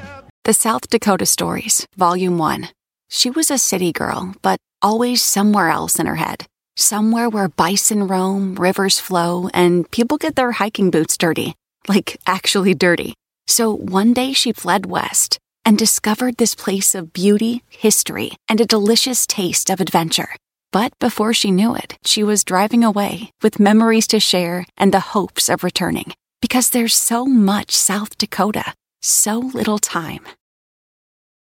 The 0.46 0.54
South 0.54 0.90
Dakota 0.90 1.26
Stories, 1.26 1.86
Volume 1.98 2.38
1. 2.38 2.70
She 3.10 3.30
was 3.30 3.52
a 3.52 3.58
city 3.58 3.92
girl, 3.92 4.34
but 4.42 4.58
always 4.82 5.22
somewhere 5.22 5.70
else 5.70 6.00
in 6.00 6.06
her 6.08 6.16
head. 6.16 6.46
Somewhere 6.78 7.28
where 7.30 7.50
bison 7.50 8.08
roam, 8.08 8.56
rivers 8.56 9.00
flow, 9.00 9.50
and 9.54 9.90
people 9.92 10.18
get 10.18 10.36
their 10.36 10.52
hiking 10.54 10.92
boots 10.92 11.18
dirty. 11.18 11.54
Like, 11.88 12.18
actually 12.28 12.74
dirty. 12.76 13.14
So 13.48 13.74
one 13.74 14.14
day 14.14 14.34
she 14.34 14.52
fled 14.52 14.86
west 14.86 15.40
and 15.66 15.78
discovered 15.78 16.38
this 16.38 16.56
place 16.56 16.94
of 16.94 17.14
beauty, 17.14 17.64
history, 17.70 18.32
and 18.48 18.62
a 18.62 18.66
delicious 18.66 19.26
taste 19.26 19.70
of 19.70 19.82
adventure. 19.82 20.36
But 20.72 20.98
before 21.00 21.34
she 21.34 21.52
knew 21.52 21.76
it, 21.76 21.98
she 22.06 22.24
was 22.24 22.44
driving 22.44 22.84
away 22.84 23.32
with 23.42 23.60
memories 23.60 24.08
to 24.08 24.20
share 24.20 24.66
and 24.78 24.94
the 24.94 25.00
hopes 25.00 25.50
of 25.50 25.64
returning. 25.64 26.14
Because 26.42 26.70
there's 26.70 26.94
so 26.94 27.26
much 27.26 27.72
South 27.72 28.18
Dakota, 28.18 28.74
so 29.02 29.40
little 29.40 29.80
time. 29.80 30.28